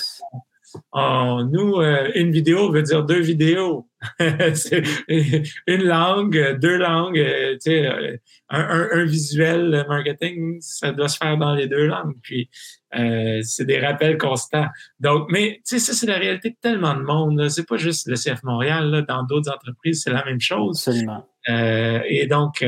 Nous, 0.93 1.75
euh, 1.75 2.11
une 2.15 2.31
vidéo 2.31 2.71
veut 2.71 2.83
dire 2.83 3.03
deux 3.03 3.19
vidéos. 3.19 3.87
une 4.19 5.83
langue, 5.83 6.57
deux 6.59 6.77
langues, 6.77 7.19
euh, 7.19 7.53
tu 7.53 7.71
sais, 7.71 7.87
euh, 7.87 8.17
un, 8.49 8.89
un, 8.91 9.05
visuel 9.05 9.85
marketing, 9.87 10.57
ça 10.59 10.91
doit 10.91 11.07
se 11.07 11.17
faire 11.17 11.37
dans 11.37 11.55
les 11.55 11.67
deux 11.67 11.87
langues. 11.87 12.15
Puis, 12.21 12.49
c'est 12.91 13.65
des 13.65 13.79
rappels 13.79 14.17
constants. 14.17 14.67
Donc, 14.99 15.31
mais 15.31 15.61
tu 15.67 15.77
sais, 15.77 15.79
ça, 15.79 15.93
c'est 15.93 16.05
la 16.05 16.17
réalité 16.17 16.49
de 16.51 16.57
tellement 16.61 16.93
de 16.93 17.01
monde. 17.01 17.49
C'est 17.49 17.67
pas 17.67 17.77
juste 17.77 18.07
le 18.07 18.15
CF 18.15 18.43
Montréal. 18.43 18.91
Là, 18.91 19.01
dans 19.01 19.23
d'autres 19.23 19.51
entreprises, 19.51 20.03
c'est 20.03 20.11
la 20.11 20.23
même 20.25 20.41
chose. 20.41 20.77
Absolument. 20.87 21.25
et 21.47 22.27
donc, 22.27 22.57
tu 22.59 22.67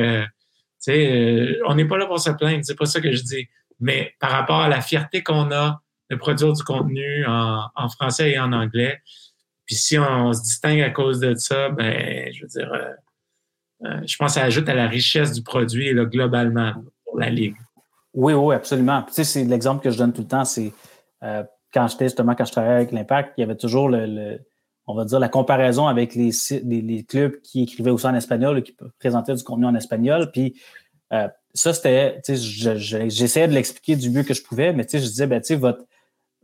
sais, 0.79 1.59
on 1.67 1.75
n'est 1.75 1.85
pas 1.85 1.97
là 1.97 2.07
pour 2.07 2.19
se 2.19 2.31
plaindre. 2.31 2.61
C'est 2.63 2.77
pas 2.77 2.85
ça 2.85 3.01
que 3.01 3.11
je 3.11 3.21
dis. 3.21 3.47
Mais 3.79 4.15
par 4.19 4.31
rapport 4.31 4.61
à 4.61 4.69
la 4.69 4.81
fierté 4.81 5.21
qu'on 5.21 5.51
a 5.51 5.81
de 6.09 6.15
produire 6.15 6.53
du 6.53 6.63
contenu 6.63 7.25
en, 7.25 7.89
français 7.89 8.31
et 8.31 8.39
en 8.39 8.51
anglais. 8.51 9.01
Puis 9.65 9.75
si 9.75 9.97
on, 9.97 10.31
se 10.33 10.41
distingue 10.41 10.81
à 10.81 10.91
cause 10.91 11.19
de 11.19 11.33
ça, 11.35 11.69
ben, 11.69 12.31
je 12.31 12.41
veux 12.43 12.47
dire, 12.47 12.71
euh, 12.71 12.91
euh, 13.85 14.01
je 14.05 14.15
pense 14.17 14.33
que 14.33 14.39
ça 14.39 14.45
ajoute 14.45 14.69
à 14.69 14.75
la 14.75 14.87
richesse 14.87 15.31
du 15.31 15.41
produit 15.41 15.93
là, 15.93 16.05
globalement 16.05 16.73
pour 17.03 17.19
la 17.19 17.29
Ligue. 17.29 17.55
Oui, 18.13 18.33
oui, 18.33 18.55
absolument. 18.55 19.03
tu 19.03 19.13
sais, 19.13 19.23
c'est 19.23 19.43
l'exemple 19.43 19.83
que 19.83 19.89
je 19.89 19.97
donne 19.97 20.13
tout 20.13 20.21
le 20.21 20.27
temps, 20.27 20.45
c'est 20.45 20.71
euh, 21.23 21.43
quand 21.73 21.87
j'étais 21.87 22.05
justement, 22.05 22.35
quand 22.35 22.45
je 22.45 22.51
travaillais 22.51 22.75
avec 22.75 22.91
l'Impact, 22.91 23.33
il 23.37 23.41
y 23.41 23.43
avait 23.43 23.57
toujours 23.57 23.89
le, 23.89 24.39
on 24.87 24.95
va 24.95 25.03
dire, 25.03 25.19
la 25.19 25.27
comparaison 25.27 25.87
avec 25.87 26.15
les, 26.15 26.31
les, 26.63 27.03
clubs 27.03 27.41
qui 27.41 27.63
écrivaient 27.63 27.89
aussi 27.89 28.05
en 28.05 28.15
espagnol 28.15 28.63
qui 28.63 28.77
présentaient 28.99 29.35
du 29.35 29.43
contenu 29.43 29.65
en 29.65 29.75
espagnol. 29.75 30.31
Puis 30.31 30.55
ça, 31.55 31.73
c'était, 31.73 32.21
tu 32.23 32.37
sais, 32.37 32.77
j'essayais 33.09 33.47
de 33.47 33.53
l'expliquer 33.53 33.95
du 33.95 34.09
mieux 34.09 34.23
que 34.23 34.33
je 34.33 34.43
pouvais, 34.43 34.71
mais 34.71 34.85
tu 34.85 34.91
sais, 34.91 34.99
je 34.99 35.09
disais, 35.09 35.27
ben, 35.27 35.41
tu 35.41 35.47
sais, 35.47 35.55
votre, 35.55 35.83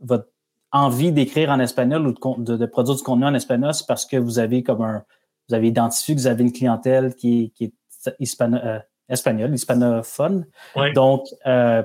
votre 0.02 0.28
envie 0.70 1.12
d'écrire 1.12 1.50
en 1.50 1.60
espagnol 1.60 2.06
ou 2.06 2.38
de, 2.38 2.56
de, 2.56 2.66
produire 2.66 2.96
du 2.96 3.02
contenu 3.02 3.26
en 3.26 3.34
espagnol, 3.34 3.74
c'est 3.74 3.86
parce 3.86 4.06
que 4.06 4.16
vous 4.16 4.38
avez 4.38 4.62
comme 4.62 4.82
un, 4.82 5.04
vous 5.48 5.54
avez 5.54 5.68
identifié 5.68 6.14
que 6.14 6.20
vous 6.20 6.26
avez 6.26 6.42
une 6.42 6.52
clientèle 6.52 7.14
qui, 7.14 7.52
qui 7.54 7.64
est 7.64 8.14
hispano, 8.18 8.56
euh, 8.56 8.78
espagnole, 9.08 9.54
hispanophone. 9.54 10.46
Donc, 10.94 11.26
euh, 11.46 11.82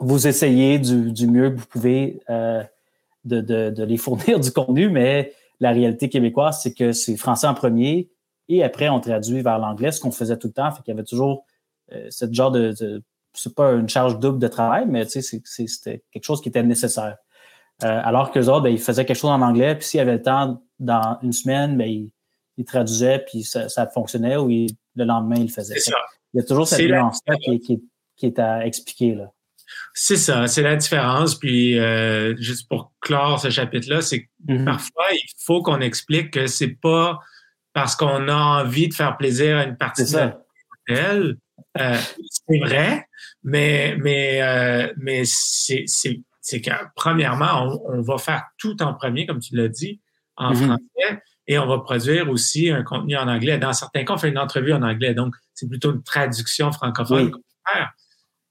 vous 0.00 0.26
essayez 0.26 0.78
du, 0.78 1.12
du, 1.12 1.28
mieux 1.28 1.50
que 1.50 1.60
vous 1.60 1.66
pouvez 1.66 2.20
euh, 2.28 2.62
de, 3.24 3.40
de, 3.40 3.70
de, 3.70 3.84
les 3.84 3.96
fournir 3.98 4.40
du 4.40 4.50
contenu, 4.50 4.88
mais 4.88 5.32
la 5.60 5.70
réalité 5.70 6.08
québécoise, 6.08 6.60
c'est 6.60 6.74
que 6.74 6.92
c'est 6.92 7.16
français 7.16 7.46
en 7.46 7.54
premier 7.54 8.10
et 8.48 8.62
après, 8.62 8.88
on 8.88 9.00
traduit 9.00 9.40
vers 9.40 9.58
l'anglais, 9.58 9.92
ce 9.92 10.00
qu'on 10.00 10.10
faisait 10.10 10.36
tout 10.36 10.48
le 10.48 10.52
temps. 10.52 10.70
Fait 10.72 10.82
qu'il 10.82 10.92
y 10.92 10.96
avait 10.96 11.04
toujours 11.04 11.46
euh, 11.92 12.06
ce 12.10 12.26
genre 12.30 12.50
de, 12.50 12.74
de 12.78 13.02
c'est 13.34 13.54
pas 13.54 13.72
une 13.72 13.88
charge 13.88 14.18
double 14.18 14.38
de 14.38 14.48
travail, 14.48 14.84
mais 14.88 15.04
c'était 15.06 16.02
quelque 16.10 16.24
chose 16.24 16.40
qui 16.40 16.48
était 16.48 16.62
nécessaire. 16.62 17.16
Euh, 17.82 18.00
alors 18.04 18.30
que 18.30 18.38
les 18.38 18.48
autres, 18.48 18.62
ben, 18.62 18.70
ils 18.70 18.78
faisaient 18.78 19.04
quelque 19.04 19.16
chose 19.16 19.30
en 19.30 19.40
anglais, 19.40 19.74
puis 19.74 19.86
s'il 19.86 19.98
y 19.98 20.00
avait 20.00 20.14
le 20.14 20.22
temps 20.22 20.62
dans 20.78 21.18
une 21.22 21.32
semaine, 21.32 21.76
ben, 21.76 21.88
ils, 21.88 22.10
ils 22.56 22.64
traduisaient, 22.64 23.24
puis 23.26 23.42
ça, 23.42 23.68
ça 23.68 23.86
fonctionnait, 23.86 24.36
ou 24.36 24.48
le 24.48 25.04
lendemain, 25.04 25.36
ils 25.36 25.46
le 25.46 25.52
faisaient. 25.52 25.78
Ça. 25.78 25.96
Il 26.34 26.38
y 26.38 26.40
a 26.40 26.46
toujours 26.46 26.66
cette 26.66 26.86
nuance-là 26.86 27.36
qui, 27.36 27.60
qui, 27.60 27.82
qui, 28.16 28.26
est 28.26 28.38
à 28.38 28.64
expliquer. 28.66 29.14
Là. 29.14 29.32
C'est 29.94 30.16
ça, 30.16 30.46
c'est 30.46 30.62
la 30.62 30.76
différence. 30.76 31.34
Puis, 31.34 31.78
euh, 31.78 32.36
juste 32.36 32.68
pour 32.68 32.92
clore 33.00 33.40
ce 33.40 33.50
chapitre-là, 33.50 34.00
c'est 34.00 34.24
que 34.24 34.28
mm-hmm. 34.46 34.64
parfois, 34.64 35.04
il 35.12 35.32
faut 35.44 35.62
qu'on 35.62 35.80
explique 35.80 36.30
que 36.30 36.46
c'est 36.46 36.76
pas 36.80 37.18
parce 37.72 37.96
qu'on 37.96 38.28
a 38.28 38.34
envie 38.34 38.88
de 38.88 38.94
faire 38.94 39.16
plaisir 39.16 39.56
à 39.56 39.64
une 39.64 39.76
partie 39.76 40.04
de 40.04 40.16
la 40.16 40.38
euh, 41.80 41.96
c'est 42.48 42.58
vrai, 42.58 43.06
mais, 43.42 43.96
mais, 43.98 44.42
euh, 44.42 44.92
mais 44.96 45.22
c'est, 45.24 45.84
c'est, 45.86 46.20
c'est 46.40 46.60
que, 46.60 46.70
premièrement, 46.94 47.80
on, 47.86 47.98
on, 47.98 48.02
va 48.02 48.18
faire 48.18 48.44
tout 48.58 48.82
en 48.82 48.94
premier, 48.94 49.26
comme 49.26 49.40
tu 49.40 49.56
l'as 49.56 49.68
dit, 49.68 50.00
en 50.36 50.52
mm-hmm. 50.52 50.66
français, 50.66 51.22
et 51.46 51.58
on 51.58 51.66
va 51.66 51.78
produire 51.78 52.30
aussi 52.30 52.70
un 52.70 52.82
contenu 52.82 53.16
en 53.16 53.28
anglais. 53.28 53.58
Dans 53.58 53.72
certains 53.72 54.04
cas, 54.04 54.14
on 54.14 54.18
fait 54.18 54.28
une 54.28 54.38
entrevue 54.38 54.72
en 54.72 54.82
anglais, 54.82 55.14
donc 55.14 55.34
c'est 55.54 55.68
plutôt 55.68 55.92
une 55.92 56.02
traduction 56.02 56.72
francophone 56.72 57.32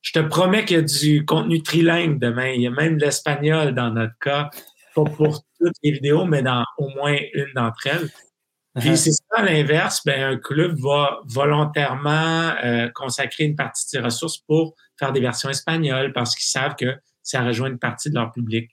Je 0.01 0.11
te 0.11 0.19
promets 0.19 0.65
qu'il 0.65 0.78
y 0.78 0.80
a 0.80 0.84
du 0.84 1.26
contenu 1.26 1.61
trilingue 1.61 2.19
demain. 2.19 2.49
Il 2.49 2.61
y 2.61 2.67
a 2.67 2.72
même 2.72 2.97
l'espagnol 2.97 3.74
dans 3.74 3.91
notre 3.91 4.17
cas, 4.19 4.49
pas 4.95 5.03
pour 5.03 5.43
toutes 5.59 5.76
les 5.84 5.91
vidéos, 5.91 6.26
mais 6.26 6.41
dans 6.41 6.65
au 6.78 6.89
moins 6.89 7.15
une 7.34 7.53
d'entre 7.55 7.88
elles. 7.88 8.09
Puis 8.80 8.89
uh-huh. 8.89 8.95
c'est 8.95 9.11
ça, 9.11 9.38
à 9.38 9.43
l'inverse, 9.43 10.01
ben, 10.05 10.34
un 10.34 10.38
club 10.38 10.78
va 10.80 11.19
volontairement 11.26 12.53
euh, 12.63 12.88
consacrer 12.89 13.43
une 13.43 13.55
partie 13.55 13.86
de 13.86 13.89
ses 13.89 13.99
ressources 13.99 14.38
pour 14.38 14.76
faire 14.97 15.11
des 15.11 15.19
versions 15.19 15.49
espagnoles 15.49 16.13
parce 16.13 16.36
qu'ils 16.36 16.47
savent 16.47 16.76
que 16.76 16.95
ça 17.22 17.43
rejoint 17.43 17.67
une 17.67 17.80
partie 17.80 18.09
de 18.09 18.15
leur 18.15 18.32
public. 18.32 18.72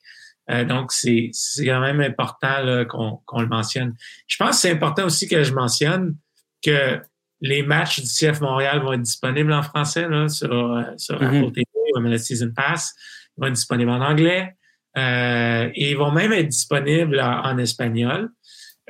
Euh, 0.51 0.65
donc, 0.65 0.93
c'est 0.93 1.33
quand 1.59 1.81
même 1.81 2.01
important 2.01 2.85
qu'on 2.87 3.41
le 3.41 3.49
mentionne. 3.49 3.95
Je 4.27 4.37
pense 4.37 4.51
que 4.51 4.57
c'est 4.57 4.71
important 4.71 5.05
aussi 5.05 5.29
que 5.29 5.43
je 5.43 5.53
mentionne 5.53 6.17
que 6.63 7.01
les 7.41 7.63
matchs 7.63 8.01
du 8.01 8.09
CF 8.09 8.41
Montréal 8.41 8.81
vont 8.81 8.93
être 8.93 9.03
disponibles 9.03 9.53
en 9.53 9.63
français 9.63 10.09
là, 10.09 10.29
sur, 10.29 10.53
euh, 10.53 10.83
sur 10.97 11.21
mm-hmm. 11.21 11.39
Apple 11.39 11.53
TV 11.53 11.67
ou 11.97 12.01
le 12.01 12.19
Season 12.19 12.53
Pass. 12.55 12.95
Ils 13.37 13.41
vont 13.41 13.47
être 13.49 13.55
disponibles 13.55 13.91
en 13.91 14.01
anglais. 14.01 14.55
Euh, 14.97 15.71
et 15.75 15.91
ils 15.91 15.97
vont 15.97 16.11
même 16.11 16.33
être 16.33 16.49
disponibles 16.49 17.21
en, 17.21 17.45
en 17.45 17.59
espagnol. 17.59 18.31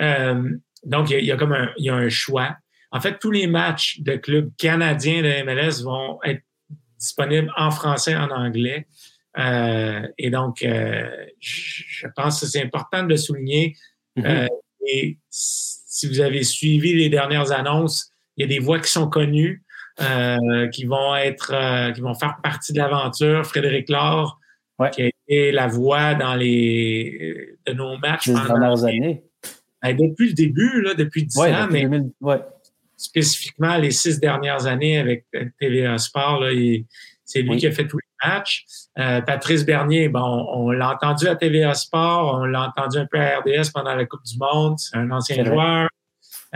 Euh, 0.01 0.51
donc, 0.89 1.11
il 1.11 1.25
y, 1.25 1.33
a, 1.33 1.37
comme 1.37 1.53
un, 1.53 1.71
il 1.77 1.85
y 1.85 1.91
a 1.91 1.95
un 1.95 2.09
choix. 2.09 2.57
En 2.91 3.01
fait, 3.01 3.19
tous 3.19 3.31
les 3.31 3.47
matchs 3.47 4.01
de 4.01 4.17
clubs 4.17 4.51
canadiens 4.57 5.23
de 5.23 5.45
MLS 5.45 5.85
vont 5.85 6.19
être 6.25 6.43
disponibles 6.99 7.53
en 7.57 7.71
français 7.71 8.13
et 8.13 8.17
en 8.17 8.31
anglais. 8.31 8.87
Euh, 9.39 10.07
et 10.17 10.31
donc, 10.31 10.63
euh, 10.63 11.09
je 11.39 12.07
pense 12.17 12.41
que 12.41 12.47
c'est 12.47 12.63
important 12.63 13.03
de 13.03 13.11
le 13.11 13.17
souligner. 13.17 13.77
Mm-hmm. 14.17 14.27
euh, 14.27 14.47
et 14.87 15.19
si 15.29 16.09
vous 16.09 16.21
avez 16.21 16.43
suivi 16.43 16.95
les 16.95 17.11
dernières 17.11 17.53
annonces, 17.53 18.11
il 18.37 18.43
y 18.43 18.45
a 18.45 18.49
des 18.49 18.59
voix 18.59 18.79
qui 18.79 18.91
sont 18.91 19.09
connues, 19.09 19.63
euh, 20.01 20.69
qui 20.69 20.87
vont 20.87 21.15
être, 21.17 21.53
euh, 21.53 21.93
qui 21.93 22.01
vont 22.01 22.15
faire 22.15 22.39
partie 22.43 22.73
de 22.73 22.79
l'aventure. 22.79 23.45
Frédéric 23.45 23.91
Laure, 23.91 24.39
qui 24.93 25.03
a 25.03 25.07
été 25.07 25.53
la 25.53 25.67
voix 25.67 26.15
dans 26.15 26.35
les 26.35 27.59
de 27.67 27.73
nos 27.75 27.99
matchs. 27.99 28.29
Les 28.29 28.35
dernières 28.35 28.85
années. 28.85 29.28
Ben, 29.83 29.97
depuis 29.97 30.29
le 30.29 30.35
début, 30.35 30.83
là, 30.83 30.95
depuis 30.95 31.25
10 31.25 31.39
ans, 31.39 31.69
mais 31.71 31.89
spécifiquement 32.97 33.77
les 33.77 33.93
six 33.93 34.19
dernières 34.19 34.67
années 34.67 34.99
avec 34.99 35.27
TVA 35.61 35.99
Sport, 35.99 36.45
c'est 37.25 37.43
lui 37.43 37.57
qui 37.57 37.67
a 37.67 37.73
fait 37.73 37.87
tous 37.87 37.99
les 37.99 38.29
matchs. 38.29 38.65
Euh, 38.99 39.21
Patrice 39.21 39.65
Bernier, 39.65 40.09
bon, 40.09 40.47
on, 40.53 40.71
l'a 40.71 40.95
entendu 40.95 41.29
à 41.29 41.37
TVA 41.37 41.75
Sport, 41.75 42.41
on 42.41 42.45
l'a 42.45 42.69
entendu 42.69 42.99
un 42.99 43.07
peu 43.07 43.19
à 43.21 43.39
RDS 43.39 43.71
pendant 43.73 43.95
la 43.95 44.05
Coupe 44.05 44.25
du 44.25 44.37
Monde, 44.39 44.79
c'est 44.79 44.97
un 44.97 45.11
ancien 45.11 45.45
joueur. 45.45 45.89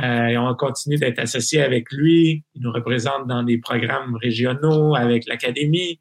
Euh, 0.02 0.26
et 0.26 0.38
on 0.38 0.54
continue 0.54 0.96
d'être 0.96 1.18
associé 1.18 1.60
avec 1.62 1.92
lui. 1.92 2.42
Il 2.54 2.62
nous 2.62 2.72
représente 2.72 3.26
dans 3.26 3.42
des 3.42 3.58
programmes 3.58 4.16
régionaux 4.16 4.96
avec 4.96 5.26
l'Académie. 5.26 6.00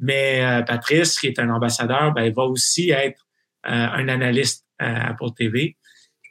Mais 0.00 0.44
euh, 0.44 0.62
Patrice, 0.62 1.18
qui 1.20 1.28
est 1.28 1.38
un 1.38 1.48
ambassadeur, 1.48 2.12
ben, 2.12 2.30
va 2.32 2.42
aussi 2.42 2.90
être 2.90 3.24
un 3.64 4.08
analyste 4.08 4.66
pour 5.18 5.32
TV. 5.36 5.76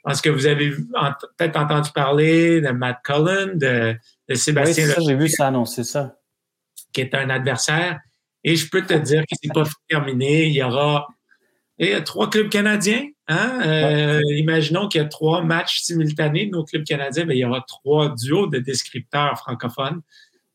Je 0.04 0.10
pense 0.10 0.20
que 0.20 0.30
vous 0.30 0.46
avez 0.46 0.70
peut-être 0.70 1.56
entendu 1.56 1.90
parler 1.94 2.60
de 2.60 2.70
Matt 2.70 2.98
Cullen, 3.04 3.56
de, 3.56 3.94
de 4.28 4.34
Sébastien. 4.34 4.86
Oui, 4.86 4.92
ça, 4.92 5.00
j'ai 5.06 5.14
vu 5.14 5.28
ça 5.28 5.46
annoncer 5.46 5.84
ça. 5.84 6.16
Qui 6.92 7.02
est 7.02 7.14
un 7.14 7.30
adversaire. 7.30 8.00
Et 8.42 8.56
je 8.56 8.68
peux 8.68 8.82
te 8.82 8.94
dire 8.94 9.22
que 9.22 9.36
c'est 9.40 9.52
pas 9.52 9.62
terminé. 9.88 10.46
Il 10.46 10.54
y 10.54 10.62
aura 10.62 11.06
il 11.78 11.88
y 11.88 11.94
a 11.94 12.00
trois 12.00 12.30
clubs 12.30 12.48
canadiens. 12.48 13.06
Hein? 13.28 13.60
Euh, 13.64 14.20
imaginons 14.36 14.88
qu'il 14.88 15.00
y 15.00 15.04
a 15.04 15.08
trois 15.08 15.42
matchs 15.42 15.80
simultanés 15.80 16.46
de 16.46 16.50
nos 16.50 16.64
clubs 16.64 16.84
canadiens. 16.84 17.24
mais 17.24 17.36
il 17.36 17.40
y 17.40 17.44
aura 17.44 17.64
trois 17.66 18.14
duos 18.14 18.46
de 18.46 18.58
descripteurs 18.58 19.38
francophones. 19.38 20.00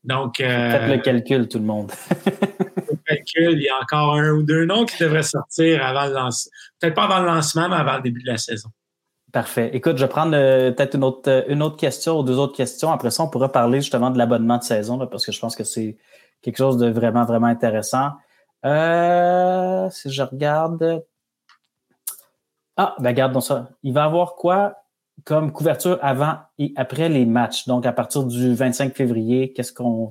Donc, 0.04 0.40
euh, 0.40 0.70
Faites 0.70 0.96
le 0.96 1.02
calcul, 1.02 1.48
tout 1.48 1.58
le 1.58 1.64
monde. 1.64 1.90
le 2.26 2.96
calcul, 3.04 3.58
il 3.58 3.62
y 3.62 3.68
a 3.68 3.76
encore 3.82 4.14
un 4.14 4.30
ou 4.30 4.42
deux 4.42 4.64
noms 4.64 4.86
qui 4.86 5.02
devraient 5.02 5.22
sortir 5.22 5.84
avant 5.84 6.06
le 6.06 6.14
lancement. 6.14 6.52
Peut-être 6.80 6.94
pas 6.94 7.04
avant 7.04 7.20
le 7.20 7.26
lancement, 7.26 7.68
mais 7.68 7.76
avant 7.76 7.96
le 7.96 8.02
début 8.02 8.22
de 8.22 8.28
la 8.28 8.38
saison. 8.38 8.70
Parfait. 9.32 9.70
Écoute, 9.74 9.98
je 9.98 10.04
vais 10.04 10.08
prendre 10.08 10.34
euh, 10.34 10.70
peut-être 10.70 10.94
une 10.94 11.04
autre, 11.04 11.30
euh, 11.30 11.42
une 11.48 11.62
autre 11.62 11.76
question 11.76 12.18
ou 12.18 12.22
deux 12.22 12.38
autres 12.38 12.56
questions. 12.56 12.90
Après 12.90 13.10
ça, 13.10 13.22
on 13.22 13.28
pourra 13.28 13.52
parler 13.52 13.82
justement 13.82 14.10
de 14.10 14.16
l'abonnement 14.16 14.56
de 14.56 14.62
saison, 14.62 15.06
parce 15.06 15.26
que 15.26 15.32
je 15.32 15.40
pense 15.40 15.54
que 15.54 15.64
c'est 15.64 15.98
quelque 16.40 16.56
chose 16.56 16.78
de 16.78 16.88
vraiment, 16.88 17.24
vraiment 17.24 17.48
intéressant. 17.48 18.12
Euh, 18.64 19.90
si 19.90 20.10
je 20.10 20.22
regarde. 20.22 21.04
Ah, 22.78 22.94
ben 23.00 23.08
regarde 23.10 23.38
ça. 23.40 23.68
Il 23.82 23.92
va 23.92 24.02
y 24.02 24.04
avoir 24.04 24.34
quoi 24.34 24.76
comme 25.24 25.52
couverture 25.52 25.98
avant 26.00 26.38
et 26.58 26.72
après 26.76 27.10
les 27.10 27.26
matchs? 27.26 27.66
Donc, 27.66 27.84
à 27.84 27.92
partir 27.92 28.24
du 28.24 28.54
25 28.54 28.94
février, 28.94 29.52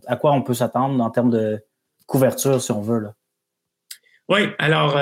à 0.05 0.15
quoi 0.15 0.31
on 0.33 0.43
peut 0.43 0.53
s'attendre 0.53 1.03
en 1.03 1.09
termes 1.09 1.31
de 1.31 1.63
couverture, 2.05 2.61
si 2.61 2.71
on 2.71 2.81
veut? 2.81 2.99
Là? 2.99 3.13
Oui, 4.29 4.49
alors, 4.59 4.95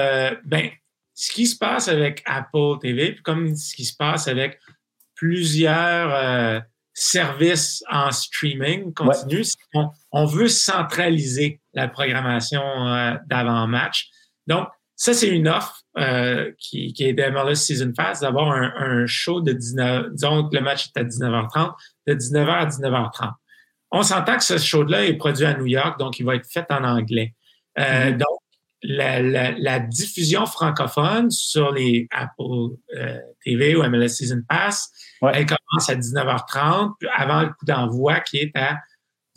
ben, 0.45 0.69
ce 1.15 1.31
qui 1.31 1.47
se 1.47 1.57
passe 1.57 1.87
avec 1.87 2.21
Apple 2.25 2.77
TV, 2.81 3.13
puis 3.13 3.23
comme 3.23 3.55
ce 3.55 3.73
qui 3.73 3.85
se 3.85 3.95
passe 3.95 4.27
avec 4.27 4.59
plusieurs 5.15 6.13
euh, 6.13 6.59
services 6.93 7.83
en 7.89 8.11
streaming 8.11 8.93
continu, 8.93 9.45
c'est 9.45 9.57
qu'on 9.73 9.89
on 10.11 10.25
veut 10.25 10.49
centraliser 10.49 11.61
la 11.73 11.87
programmation 11.87 12.61
euh, 12.61 13.15
d'avant-match. 13.27 14.09
Donc, 14.47 14.67
ça, 14.97 15.13
c'est 15.13 15.29
une 15.29 15.47
offre 15.47 15.83
euh, 15.97 16.51
qui, 16.59 16.93
qui 16.93 17.05
est 17.05 17.31
MLS 17.31 17.55
Season 17.55 17.93
Pass, 17.95 18.19
d'avoir 18.19 18.51
un, 18.51 18.73
un, 18.77 19.05
show 19.07 19.41
de 19.41 19.53
19, 19.53 20.11
disons 20.11 20.49
que 20.49 20.55
le 20.55 20.61
match 20.61 20.87
est 20.87 20.99
à 20.99 21.03
19h30, 21.03 21.73
de 22.07 22.13
19h 22.13 22.49
à 22.49 22.65
19h30. 22.65 23.31
On 23.91 24.03
s'entend 24.03 24.35
que 24.35 24.43
ce 24.43 24.57
show-là 24.57 25.05
est 25.05 25.15
produit 25.15 25.45
à 25.45 25.57
New 25.57 25.65
York, 25.65 25.97
donc 25.97 26.19
il 26.19 26.25
va 26.25 26.35
être 26.35 26.49
fait 26.49 26.65
en 26.69 26.83
anglais. 26.83 27.33
Mm-hmm. 27.77 28.17
Donc, 28.17 28.39
la, 28.87 29.79
diffusion 29.79 30.45
francophone 30.45 31.31
sur 31.31 31.71
les 31.71 32.07
Apple 32.11 32.75
euh, 32.95 33.19
TV 33.43 33.75
ou 33.75 33.83
MLS 33.83 34.09
Season 34.09 34.41
Pass, 34.47 34.91
elle 35.21 35.45
commence 35.45 35.89
à 35.89 35.95
19h30, 35.95 36.93
avant 37.15 37.41
le 37.41 37.47
coup 37.47 37.65
d'envoi 37.65 38.19
qui 38.19 38.37
est 38.37 38.55
à 38.55 38.79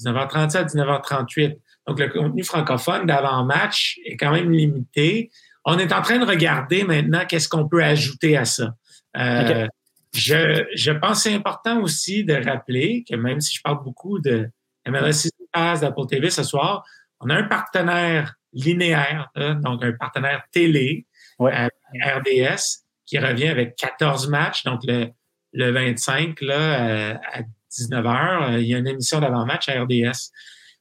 19h37 0.00 0.56
à 0.56 0.64
19h38. 0.64 1.58
Donc, 1.86 1.98
le 1.98 2.08
contenu 2.08 2.44
francophone 2.44 3.06
d'avant-match 3.06 3.98
est 4.04 4.16
quand 4.16 4.32
même 4.32 4.52
limité. 4.52 5.30
On 5.64 5.78
est 5.78 5.92
en 5.92 6.02
train 6.02 6.18
de 6.18 6.26
regarder 6.26 6.84
maintenant 6.84 7.24
qu'est-ce 7.26 7.48
qu'on 7.48 7.68
peut 7.68 7.82
ajouter 7.82 8.36
à 8.36 8.44
ça. 8.44 8.74
Euh, 9.16 9.66
je, 10.14 10.66
je 10.74 10.92
pense 10.92 11.24
que 11.24 11.30
c'est 11.30 11.34
important 11.34 11.80
aussi 11.80 12.24
de 12.24 12.34
rappeler 12.34 13.04
que 13.08 13.16
même 13.16 13.40
si 13.40 13.56
je 13.56 13.62
parle 13.62 13.82
beaucoup 13.82 14.18
de 14.18 14.48
MLS 14.86 15.12
Season 15.12 15.46
Pass, 15.52 15.80
d'Apple 15.80 16.06
TV 16.06 16.30
ce 16.30 16.42
soir, 16.42 16.84
on 17.20 17.30
a 17.30 17.34
un 17.34 17.44
partenaire 17.44 18.37
linéaire, 18.52 19.30
donc 19.62 19.84
un 19.84 19.92
partenaire 19.92 20.42
télé, 20.52 21.06
euh, 21.40 21.68
RDS, 22.04 22.84
qui 23.06 23.18
revient 23.18 23.48
avec 23.48 23.76
14 23.76 24.28
matchs. 24.28 24.64
Donc, 24.64 24.80
le, 24.84 25.08
le 25.52 25.70
25, 25.70 26.40
là, 26.40 26.88
euh, 26.88 27.14
à 27.32 27.42
19h, 27.70 28.54
euh, 28.54 28.60
il 28.60 28.66
y 28.66 28.74
a 28.74 28.78
une 28.78 28.88
émission 28.88 29.20
d'avant-match 29.20 29.68
à 29.68 29.82
RDS. 29.82 30.32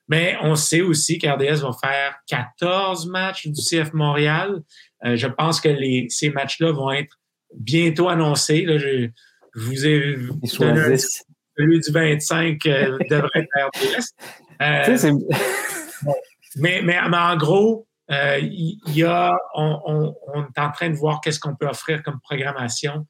Mais 0.09 0.37
on 0.41 0.55
sait 0.55 0.81
aussi 0.81 1.19
qu'RDS 1.19 1.61
va 1.61 1.71
faire 1.81 2.15
14 2.27 3.07
matchs 3.07 3.47
du 3.47 3.61
CF 3.61 3.93
Montréal. 3.93 4.61
je 5.03 5.27
pense 5.27 5.59
que 5.59 5.67
les, 5.67 6.07
ces 6.09 6.29
matchs-là 6.29 6.71
vont 6.71 6.91
être 6.91 7.19
bientôt 7.53 8.07
annoncés. 8.07 8.63
Là, 8.63 8.77
je, 8.77 9.09
vous 9.53 9.85
ai 9.85 10.15
donné 10.59 10.97
celui 10.97 11.79
du 11.79 11.91
25 11.91 12.59
devrait 12.63 13.29
être 13.35 13.49
RDS. 13.75 14.13
Mais, 16.57 16.81
mais, 16.81 16.99
en 16.99 17.37
gros, 17.37 17.87
euh, 18.11 18.39
y, 18.41 19.03
a, 19.03 19.37
on, 19.55 20.13
on, 20.33 20.43
est 20.43 20.59
en 20.59 20.71
train 20.71 20.89
de 20.89 20.95
voir 20.95 21.21
qu'est-ce 21.21 21.39
qu'on 21.39 21.55
peut 21.55 21.67
offrir 21.67 22.03
comme 22.03 22.19
programmation 22.19 23.05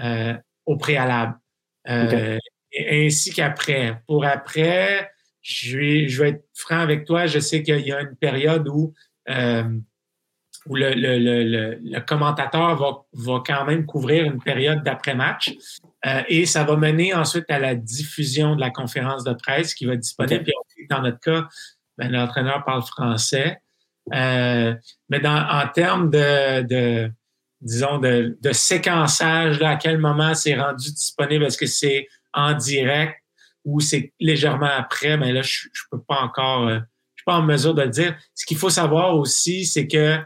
euh, 0.00 0.34
au 0.66 0.76
préalable. 0.76 1.38
Euh, 1.88 2.38
ainsi 2.90 3.32
qu'après. 3.32 4.00
Pour 4.06 4.24
après, 4.24 5.10
je 5.40 5.78
vais, 5.78 6.08
je 6.08 6.22
vais 6.22 6.28
être 6.30 6.44
franc 6.54 6.80
avec 6.80 7.04
toi, 7.04 7.26
je 7.26 7.38
sais 7.38 7.62
qu'il 7.62 7.86
y 7.86 7.92
a 7.92 8.00
une 8.00 8.16
période 8.16 8.68
où, 8.68 8.94
où 10.66 10.76
le, 10.76 10.92
le, 10.94 11.18
le, 11.18 11.78
le, 11.82 12.00
commentateur 12.00 12.76
va, 12.76 13.04
va 13.12 13.42
quand 13.44 13.64
même 13.64 13.86
couvrir 13.86 14.24
une 14.24 14.42
période 14.42 14.82
d'après-match. 14.82 15.54
Euh, 16.06 16.22
et 16.28 16.46
ça 16.46 16.64
va 16.64 16.76
mener 16.76 17.14
ensuite 17.14 17.50
à 17.50 17.58
la 17.58 17.74
diffusion 17.74 18.56
de 18.56 18.60
la 18.60 18.70
conférence 18.70 19.24
de 19.24 19.32
presse 19.32 19.74
qui 19.74 19.86
va 19.86 19.94
être 19.94 20.00
disponible. 20.00 20.44
Puis, 20.44 20.86
dans 20.88 21.02
notre 21.02 21.20
cas, 21.20 21.48
ben, 22.00 22.10
l'entraîneur 22.10 22.64
parle 22.64 22.82
français. 22.82 23.58
Euh, 24.14 24.74
mais 25.08 25.20
dans, 25.20 25.46
en 25.48 25.68
termes 25.68 26.10
de, 26.10 26.62
de 26.62 27.12
disons, 27.60 27.98
de, 27.98 28.38
de 28.40 28.52
séquençage, 28.52 29.60
à 29.62 29.76
quel 29.76 29.98
moment 29.98 30.34
c'est 30.34 30.58
rendu 30.58 30.92
disponible, 30.92 31.44
est-ce 31.44 31.58
que 31.58 31.66
c'est 31.66 32.08
en 32.32 32.54
direct 32.54 33.16
ou 33.64 33.80
c'est 33.80 34.14
légèrement 34.18 34.70
après, 34.74 35.18
mais 35.18 35.32
là, 35.32 35.42
je, 35.42 35.68
je 35.72 35.82
peux 35.90 36.00
pas 36.00 36.20
encore, 36.22 36.68
euh, 36.68 36.78
je 37.14 37.20
suis 37.20 37.24
pas 37.26 37.34
en 37.34 37.42
mesure 37.42 37.74
de 37.74 37.82
le 37.82 37.90
dire. 37.90 38.16
Ce 38.34 38.46
qu'il 38.46 38.56
faut 38.56 38.70
savoir 38.70 39.14
aussi, 39.16 39.66
c'est 39.66 39.86
que 39.86 40.18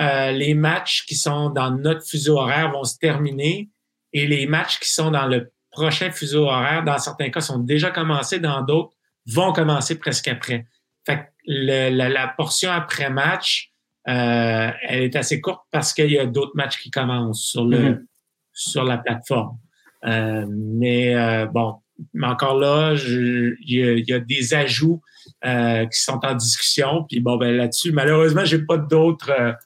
euh, 0.00 0.32
les 0.32 0.54
matchs 0.54 1.06
qui 1.06 1.14
sont 1.14 1.50
dans 1.50 1.70
notre 1.70 2.04
fuseau 2.04 2.38
horaire 2.38 2.72
vont 2.72 2.84
se 2.84 2.98
terminer 2.98 3.70
et 4.12 4.26
les 4.26 4.46
matchs 4.46 4.80
qui 4.80 4.90
sont 4.90 5.12
dans 5.12 5.26
le 5.26 5.52
prochain 5.70 6.10
fuseau 6.10 6.46
horaire, 6.46 6.82
dans 6.82 6.98
certains 6.98 7.30
cas, 7.30 7.40
sont 7.40 7.60
déjà 7.60 7.90
commencés, 7.90 8.40
dans 8.40 8.62
d'autres, 8.62 8.92
vont 9.26 9.52
commencer 9.52 9.98
presque 9.98 10.28
après. 10.28 10.66
Fait 11.06 11.18
que 11.18 11.22
la, 11.46 12.28
portion 12.36 12.70
après-match, 12.70 13.72
euh, 14.08 14.70
elle 14.82 15.02
est 15.02 15.16
assez 15.16 15.40
courte 15.40 15.62
parce 15.70 15.92
qu'il 15.92 16.10
y 16.10 16.18
a 16.18 16.26
d'autres 16.26 16.56
matchs 16.56 16.78
qui 16.78 16.90
commencent 16.90 17.44
sur 17.44 17.64
le 17.64 17.78
mm-hmm. 17.78 18.04
sur 18.52 18.84
la 18.84 18.98
plateforme. 18.98 19.58
Euh, 20.04 20.46
mais 20.48 21.14
euh, 21.14 21.46
bon, 21.46 21.76
mais 22.12 22.26
encore 22.26 22.58
là, 22.58 22.94
il 22.94 24.04
y, 24.06 24.12
a 24.12 24.20
des 24.20 24.54
ajouts 24.54 25.00
qui 25.42 26.00
sont 26.00 26.20
en 26.24 26.34
discussion. 26.34 27.04
Puis 27.08 27.20
bon, 27.20 27.36
ben 27.36 27.56
là-dessus, 27.56 27.92
malheureusement, 27.92 28.44
j'ai 28.44 28.64
pas 28.64 28.78
d'autres 28.78 29.56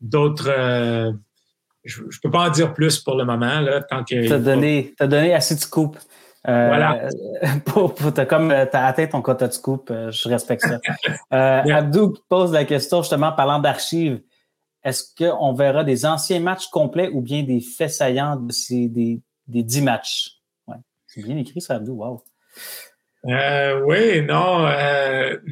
d'autres. 0.00 1.14
je, 1.84 2.02
je 2.08 2.20
peux 2.22 2.30
pas 2.30 2.48
en 2.48 2.50
dire 2.50 2.72
plus 2.74 2.98
pour 2.98 3.16
le 3.16 3.24
moment 3.24 3.60
là, 3.60 3.82
tant 3.82 4.04
que. 4.04 4.28
T'as 4.28 4.38
donné, 4.38 4.94
as 5.00 5.06
donné 5.06 5.34
assez 5.34 5.54
de 5.54 5.60
scoop. 5.60 5.98
Euh, 6.48 6.68
voilà. 6.68 7.08
Pour, 7.66 7.94
pour 7.94 8.18
as 8.18 8.26
comme 8.26 8.50
euh, 8.50 8.66
t'as 8.70 8.86
atteint 8.86 9.06
ton 9.06 9.22
quota 9.22 9.46
de 9.46 9.52
scoop, 9.52 9.90
euh, 9.90 10.10
je 10.10 10.28
respecte 10.28 10.62
ça. 10.62 10.80
Abdou 11.30 12.14
pose 12.28 12.52
la 12.52 12.64
question 12.64 13.02
justement 13.02 13.32
parlant 13.32 13.60
d'archives. 13.60 14.20
Est-ce 14.84 15.04
qu'on 15.16 15.52
verra 15.54 15.84
des 15.84 16.04
anciens 16.04 16.40
matchs 16.40 16.66
complets 16.68 17.08
ou 17.12 17.20
bien 17.20 17.44
des 17.44 17.60
faits 17.60 17.90
saillants 17.90 18.36
de 18.36 18.50
ces 18.50 18.88
des, 18.88 19.20
des 19.46 19.62
10 19.62 19.82
matchs? 19.82 20.38
Ouais. 20.66 20.76
C'est 21.06 21.22
bien 21.22 21.36
écrit 21.36 21.60
ça, 21.60 21.76
Abdou. 21.76 21.92
Wow. 21.92 22.24
oui, 23.24 24.22
non, 24.22 24.68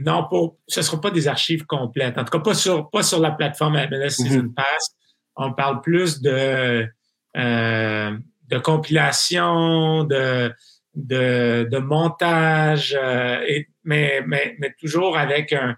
non, 0.04 0.26
pour, 0.28 0.56
ce 0.66 0.80
ne 0.80 0.84
sera 0.84 1.00
pas 1.00 1.12
des 1.12 1.28
archives 1.28 1.64
complètes. 1.66 2.18
En 2.18 2.24
tout 2.24 2.36
cas, 2.36 2.40
pas 2.40 2.54
sur, 2.54 2.90
pas 2.90 3.04
sur 3.04 3.20
la 3.20 3.30
plateforme 3.30 3.74
MLS 3.74 4.10
Season 4.10 4.42
mm-hmm. 4.42 4.54
Pass. 4.54 4.96
On 5.36 5.52
parle 5.52 5.80
plus 5.80 6.20
de, 6.20 6.88
de 7.36 8.58
compilation, 8.58 10.02
de, 10.02 10.52
de, 10.94 11.68
de 11.70 11.78
montage, 11.78 12.96
euh, 13.00 13.40
et, 13.46 13.68
mais, 13.84 14.22
mais, 14.26 14.56
mais 14.58 14.74
toujours 14.78 15.16
avec 15.16 15.52
un, 15.52 15.76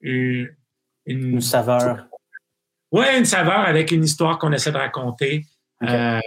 une, 0.00 0.48
une, 1.04 1.40
saveur. 1.40 2.06
Oui, 2.92 3.04
une 3.16 3.24
saveur 3.24 3.60
avec 3.60 3.90
une 3.90 4.04
histoire 4.04 4.38
qu'on 4.38 4.52
essaie 4.52 4.72
de 4.72 4.78
raconter. 4.78 5.44
Euh, 5.82 6.20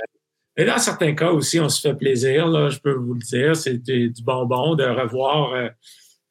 et 0.57 0.65
dans 0.65 0.77
certains 0.77 1.15
cas 1.15 1.31
aussi, 1.31 1.59
on 1.59 1.69
se 1.69 1.81
fait 1.81 1.95
plaisir, 1.95 2.47
là, 2.47 2.69
je 2.69 2.79
peux 2.79 2.93
vous 2.93 3.13
le 3.13 3.21
dire. 3.21 3.55
C'est 3.55 3.77
du, 3.77 4.13
bonbon 4.23 4.75
de 4.75 4.83
revoir 4.83 5.53
euh, 5.53 5.69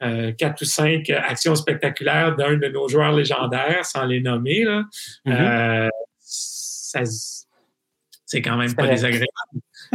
euh, 0.03 0.33
quatre 0.33 0.63
ou 0.63 0.65
cinq 0.65 1.11
actions 1.11 1.55
spectaculaires 1.55 2.37
d'un 2.37 2.57
de 2.57 2.69
nos 2.69 2.89
joueurs 2.89 3.13
légendaires, 3.13 3.85
sans 3.85 4.05
les 4.05 4.21
nommer. 4.21 4.65
Là. 4.65 4.85
Mm-hmm. 5.27 5.91
ça, 6.21 7.01
c'est 8.27 8.43
quand 8.43 8.57
même 8.57 8.75
pas 8.75 8.87
désagréable. 8.87 9.27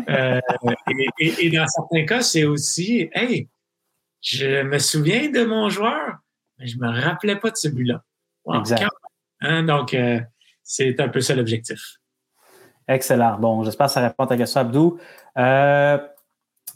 Euh, 0.09 0.39
et, 1.19 1.49
dans 1.49 1.67
certains 1.67 2.05
cas, 2.05 2.21
c'est 2.21 2.43
aussi, 2.43 3.09
hey, 3.13 3.47
je 4.21 4.63
me 4.63 4.79
souviens 4.79 5.29
de 5.29 5.43
mon 5.43 5.69
joueur, 5.69 6.17
mais 6.57 6.67
je 6.67 6.77
me 6.77 6.89
rappelais 6.89 7.35
pas 7.35 7.51
de 7.51 7.57
ce 7.57 7.67
but-là. 7.67 8.03
exact. 8.59 8.87
Hein, 9.41 9.63
donc, 9.63 9.93
euh, 9.93 10.19
c'est 10.63 10.99
un 10.99 11.09
peu 11.09 11.21
ça 11.21 11.35
l'objectif. 11.35 11.97
Excellent. 12.87 13.37
Bon, 13.39 13.63
j'espère 13.63 13.87
que 13.87 13.93
ça 13.93 14.01
répond 14.01 14.23
à 14.23 14.27
ta 14.27 14.37
question, 14.37 14.61
Abdou. 14.61 14.99
Euh, 15.37 15.97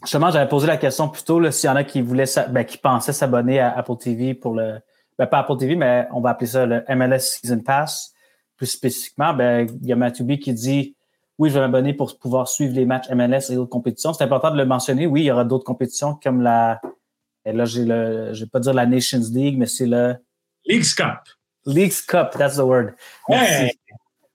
justement, 0.02 0.30
j'avais 0.30 0.48
posé 0.48 0.66
la 0.66 0.76
question 0.76 1.08
plus 1.08 1.24
tôt, 1.24 1.50
s'il 1.50 1.68
y 1.68 1.70
en 1.70 1.76
a 1.76 1.84
qui 1.84 2.02
voulaient, 2.02 2.24
ben, 2.50 2.64
qui 2.64 2.78
pensaient 2.78 3.12
s'abonner 3.12 3.60
à 3.60 3.76
Apple 3.76 3.96
TV 3.96 4.34
pour 4.34 4.54
le, 4.54 4.78
ben, 5.18 5.26
pas 5.26 5.40
Apple 5.40 5.56
TV, 5.56 5.76
mais 5.76 6.06
on 6.12 6.20
va 6.20 6.30
appeler 6.30 6.46
ça 6.46 6.66
le 6.66 6.84
MLS 6.88 7.20
Season 7.20 7.60
Pass. 7.60 8.14
Plus 8.56 8.66
spécifiquement, 8.66 9.34
ben, 9.34 9.68
il 9.82 9.88
y 9.88 9.92
a 9.92 9.96
B 9.96 10.38
qui 10.38 10.52
dit 10.52 10.96
oui, 11.38 11.50
je 11.50 11.54
vais 11.54 11.60
m'abonner 11.60 11.94
pour 11.94 12.18
pouvoir 12.18 12.48
suivre 12.48 12.74
les 12.74 12.84
matchs 12.84 13.08
MLS 13.10 13.50
et 13.50 13.56
autres 13.56 13.70
compétitions. 13.70 14.12
C'est 14.12 14.24
important 14.24 14.50
de 14.50 14.56
le 14.56 14.66
mentionner. 14.66 15.06
Oui, 15.06 15.22
il 15.22 15.26
y 15.26 15.30
aura 15.30 15.44
d'autres 15.44 15.64
compétitions 15.64 16.18
comme 16.20 16.42
la. 16.42 16.80
Et 17.44 17.52
là, 17.52 17.64
j'ai 17.64 17.84
le. 17.84 18.34
Je 18.34 18.44
vais 18.44 18.50
pas 18.50 18.58
dire 18.58 18.74
la 18.74 18.86
Nations 18.86 19.22
League, 19.32 19.56
mais 19.56 19.66
c'est 19.66 19.86
le. 19.86 20.16
League's 20.66 20.94
Cup. 20.94 21.20
League's 21.64 22.02
Cup, 22.02 22.30
that's 22.36 22.56
the 22.56 22.60
word. 22.60 22.94
Ouais. 23.28 23.70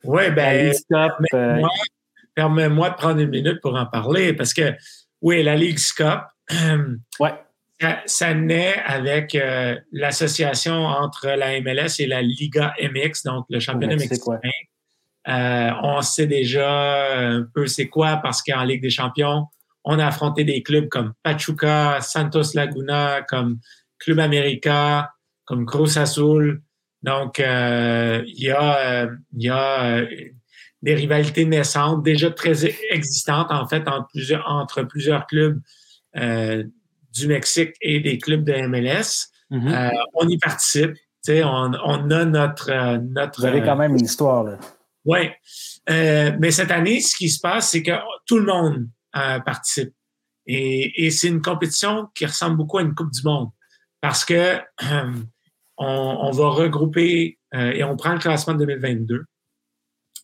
Ouais, 0.05 0.31
ben. 0.31 0.67
League's 0.67 0.85
Cup. 0.89 1.13
Euh, 1.33 1.61
permets-moi 2.35 2.91
de 2.91 2.95
prendre 2.95 3.19
une 3.19 3.29
minute 3.29 3.59
pour 3.61 3.75
en 3.75 3.85
parler 3.85 4.33
parce 4.33 4.53
que, 4.53 4.73
oui, 5.21 5.43
la 5.43 5.57
Ligue 5.57 5.79
Cup, 5.97 6.21
ouais. 7.19 7.33
ça, 8.05 8.33
naît 8.33 8.75
avec 8.85 9.35
euh, 9.35 9.77
l'association 9.91 10.85
entre 10.85 11.27
la 11.27 11.59
MLS 11.59 11.99
et 11.99 12.07
la 12.07 12.21
Liga 12.21 12.73
MX, 12.81 13.23
donc 13.25 13.45
le 13.49 13.59
championnat 13.59 13.97
mexicain. 13.97 14.39
Euh, 15.27 15.69
on 15.81 16.01
sait 16.01 16.27
déjà 16.27 17.17
un 17.17 17.43
peu 17.53 17.65
c'est 17.67 17.87
quoi 17.87 18.17
parce 18.17 18.41
qu'en 18.41 18.63
Ligue 18.63 18.81
des 18.81 18.89
champions, 18.89 19.47
on 19.85 19.99
a 19.99 20.07
affronté 20.07 20.43
des 20.43 20.63
clubs 20.63 20.89
comme 20.89 21.13
Pachuca, 21.23 21.99
Santos 22.01 22.53
Laguna, 22.53 23.21
comme 23.27 23.59
Club 23.99 24.19
América, 24.19 25.11
comme 25.45 25.65
Cruz 25.65 25.97
Azul. 25.97 26.61
Donc, 27.01 27.39
euh, 27.39 28.23
il 28.25 28.43
y 28.43 28.51
a, 28.51 29.09
y 29.33 29.49
a 29.49 30.05
des 30.83 30.95
rivalités 30.95 31.45
naissantes, 31.45 32.03
déjà 32.03 32.29
très 32.29 32.65
existantes 32.91 33.51
en 33.51 33.65
fait 33.67 33.87
entre 33.87 34.07
plusieurs, 34.09 34.47
entre 34.47 34.83
plusieurs 34.83 35.25
clubs 35.27 35.59
euh, 36.17 36.63
du 37.13 37.27
Mexique 37.27 37.73
et 37.81 38.01
des 38.01 38.17
clubs 38.17 38.43
de 38.43 38.53
MLS. 38.67 39.29
Mm-hmm. 39.49 39.73
Euh, 39.73 39.97
on 40.13 40.27
y 40.27 40.37
participe. 40.37 40.91
On, 41.29 41.71
on 41.85 42.11
a 42.11 42.25
notre, 42.25 42.69
euh, 42.69 42.97
notre. 42.97 43.39
Vous 43.39 43.45
avez 43.45 43.61
quand 43.61 43.77
même 43.77 43.93
une 43.93 44.03
histoire, 44.03 44.43
là. 44.43 44.57
Oui. 45.05 45.29
mais 45.87 46.51
cette 46.51 46.71
année, 46.71 47.01
ce 47.01 47.15
qui 47.15 47.29
se 47.29 47.39
passe, 47.39 47.71
c'est 47.71 47.83
que 47.83 47.91
tout 48.25 48.39
le 48.39 48.45
monde 48.45 48.87
participe. 49.45 49.93
Et, 50.45 51.09
c'est 51.11 51.27
une 51.27 51.41
compétition 51.41 52.07
qui 52.15 52.25
ressemble 52.25 52.57
beaucoup 52.57 52.77
à 52.77 52.81
une 52.81 52.95
Coupe 52.95 53.11
du 53.11 53.23
Monde. 53.23 53.49
Parce 54.01 54.25
que 54.25 54.59
on, 55.77 56.31
va 56.31 56.49
regrouper 56.49 57.37
et 57.53 57.83
on 57.83 57.95
prend 57.95 58.13
le 58.13 58.19
classement 58.19 58.53
de 58.53 58.59
2022. 58.59 59.25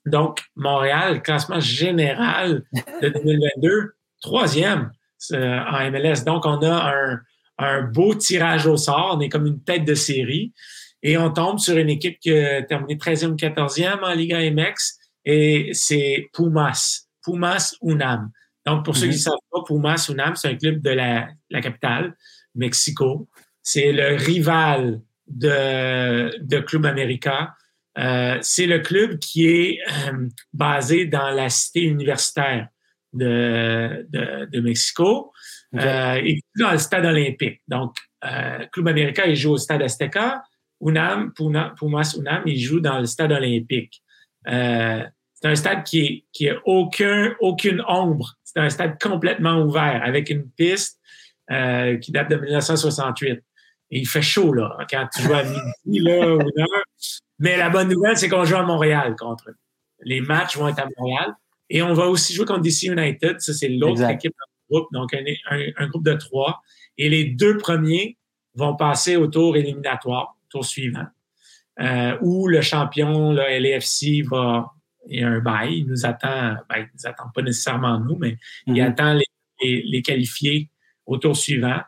Donc, 0.05 0.41
Montréal, 0.55 1.21
classement 1.21 1.59
général 1.59 2.63
de 3.01 3.09
2022, 3.09 3.93
troisième 4.21 4.91
euh, 5.31 5.59
en 5.59 5.91
MLS. 5.91 6.23
Donc, 6.25 6.45
on 6.45 6.61
a 6.63 7.19
un, 7.57 7.81
beau 7.83 8.15
tirage 8.15 8.65
au 8.65 8.77
sort. 8.77 9.15
On 9.17 9.19
est 9.19 9.29
comme 9.29 9.45
une 9.45 9.61
tête 9.61 9.85
de 9.85 9.95
série. 9.95 10.53
Et 11.01 11.17
on 11.17 11.31
tombe 11.31 11.59
sur 11.59 11.77
une 11.77 11.89
équipe 11.89 12.19
qui 12.19 12.31
a 12.31 12.61
terminé 12.63 12.95
13e, 12.95 13.37
14e 13.37 14.03
en 14.03 14.13
Liga 14.13 14.39
MX. 14.51 14.99
Et 15.25 15.69
c'est 15.73 16.29
Pumas. 16.33 17.07
Pumas 17.23 17.75
Unam. 17.81 18.31
Donc, 18.65 18.85
pour 18.85 18.95
ceux 18.95 19.07
qui 19.07 19.13
ne 19.13 19.13
mhm. 19.13 19.19
savent 19.19 19.33
pas, 19.51 19.63
Pumas 19.65 20.07
Unam, 20.09 20.35
c'est 20.35 20.49
un 20.49 20.55
club 20.55 20.81
de 20.81 20.89
la, 20.89 21.27
la 21.49 21.61
capitale, 21.61 22.15
Mexico. 22.55 23.29
C'est 23.61 23.91
le 23.91 24.15
rival 24.15 25.01
de, 25.27 26.37
de 26.41 26.59
Club 26.59 26.85
América. 26.85 27.55
Euh, 27.97 28.37
c'est 28.41 28.65
le 28.65 28.79
club 28.79 29.19
qui 29.19 29.47
est 29.47 29.79
euh, 30.07 30.27
basé 30.53 31.05
dans 31.05 31.29
la 31.31 31.49
cité 31.49 31.81
universitaire 31.81 32.67
de, 33.11 34.07
de, 34.09 34.59
Mexico 34.61 35.33
euh, 35.75 36.21
et 36.23 36.41
dans 36.57 36.71
le 36.71 36.77
stade 36.77 37.05
olympique. 37.05 37.61
Donc, 37.67 37.95
Club 38.71 38.87
América, 38.87 39.25
il 39.25 39.35
joue 39.35 39.51
au 39.51 39.57
stade 39.57 39.81
Azteca. 39.81 40.43
Unam, 40.81 41.33
Pumas 41.33 42.15
Unam, 42.17 42.43
il 42.45 42.59
joue 42.59 42.79
dans 42.79 42.99
le 42.99 43.05
stade 43.05 43.31
olympique. 43.31 44.01
c'est 44.45 45.45
un 45.45 45.55
stade 45.55 45.83
qui 45.83 45.99
est, 45.99 46.25
qui 46.31 46.49
a 46.49 46.55
aucun, 46.65 47.35
aucune 47.39 47.83
ombre. 47.87 48.35
C'est 48.43 48.59
un 48.59 48.69
stade 48.69 48.99
complètement 49.01 49.61
ouvert 49.61 50.01
avec 50.03 50.29
une 50.29 50.49
piste 50.49 50.99
qui 51.49 52.11
date 52.11 52.29
de 52.29 52.35
1968. 52.35 53.39
Et 53.91 53.99
il 53.99 54.07
fait 54.07 54.21
chaud, 54.21 54.53
là, 54.53 54.77
quand 54.89 55.07
tu 55.13 55.23
joues 55.23 55.33
à 55.33 55.43
midi, 55.43 55.99
là, 55.99 56.35
ou 56.35 56.39
mais 57.39 57.55
la 57.55 57.69
bonne 57.69 57.87
nouvelle, 57.87 58.17
c'est 58.17 58.29
qu'on 58.29 58.43
joue 58.43 58.57
à 58.57 58.63
Montréal 58.63 59.15
contre 59.17 59.49
eux. 59.49 59.55
Les 60.03 60.21
matchs 60.21 60.57
vont 60.57 60.67
être 60.67 60.79
à 60.79 60.87
Montréal. 60.97 61.33
Et 61.69 61.81
on 61.81 61.93
va 61.93 62.07
aussi 62.07 62.33
jouer 62.33 62.45
contre 62.45 62.61
DC 62.61 62.83
United. 62.83 63.39
Ça, 63.39 63.53
c'est 63.53 63.69
l'autre 63.69 64.03
équipe 64.09 64.33
dans 64.69 64.77
groupe. 64.77 64.89
Donc, 64.91 65.13
un, 65.13 65.87
groupe 65.87 66.03
de 66.03 66.13
trois. 66.13 66.61
Et 66.97 67.09
les 67.09 67.25
deux 67.25 67.57
premiers 67.57 68.17
vont 68.55 68.75
passer 68.75 69.15
au 69.15 69.27
tour 69.27 69.55
éliminatoire, 69.55 70.35
tour 70.49 70.65
suivant, 70.65 71.07
euh, 71.79 72.17
où 72.21 72.47
le 72.47 72.61
champion, 72.61 73.31
le 73.31 73.59
LAFC, 73.59 74.27
va. 74.29 74.71
Il 75.07 75.21
y 75.21 75.23
a 75.23 75.29
un 75.29 75.39
bail. 75.39 75.79
Il 75.79 75.87
nous 75.87 76.05
attend. 76.05 76.55
Ben, 76.69 76.79
il 76.79 76.89
nous 76.93 77.07
attend 77.07 77.29
pas 77.33 77.41
nécessairement 77.41 77.99
nous, 77.99 78.17
mais 78.17 78.37
il 78.67 78.73
mm-hmm. 78.73 78.87
attend 78.87 79.13
les, 79.13 79.83
les 79.83 80.01
qualifiés 80.01 80.69
au 81.05 81.17
tour 81.17 81.35
suivant. 81.35 81.79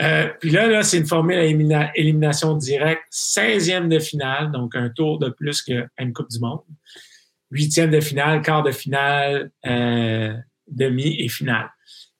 Euh, 0.00 0.28
puis 0.40 0.50
là, 0.50 0.66
là 0.66 0.82
c'est 0.82 0.98
une 0.98 1.06
formule 1.06 1.36
à 1.36 1.96
élimination 1.96 2.54
directe, 2.56 3.04
16e 3.10 3.88
de 3.88 3.98
finale, 3.98 4.52
donc 4.52 4.74
un 4.76 4.90
tour 4.90 5.18
de 5.18 5.30
plus 5.30 5.62
qu'à 5.62 5.86
une 5.98 6.12
Coupe 6.12 6.30
du 6.30 6.38
Monde. 6.38 6.60
Huitième 7.50 7.90
de 7.90 8.00
finale, 8.00 8.42
quart 8.42 8.62
de 8.62 8.72
finale, 8.72 9.50
euh, 9.64 10.34
demi 10.66 11.16
et 11.20 11.28
finale. 11.28 11.70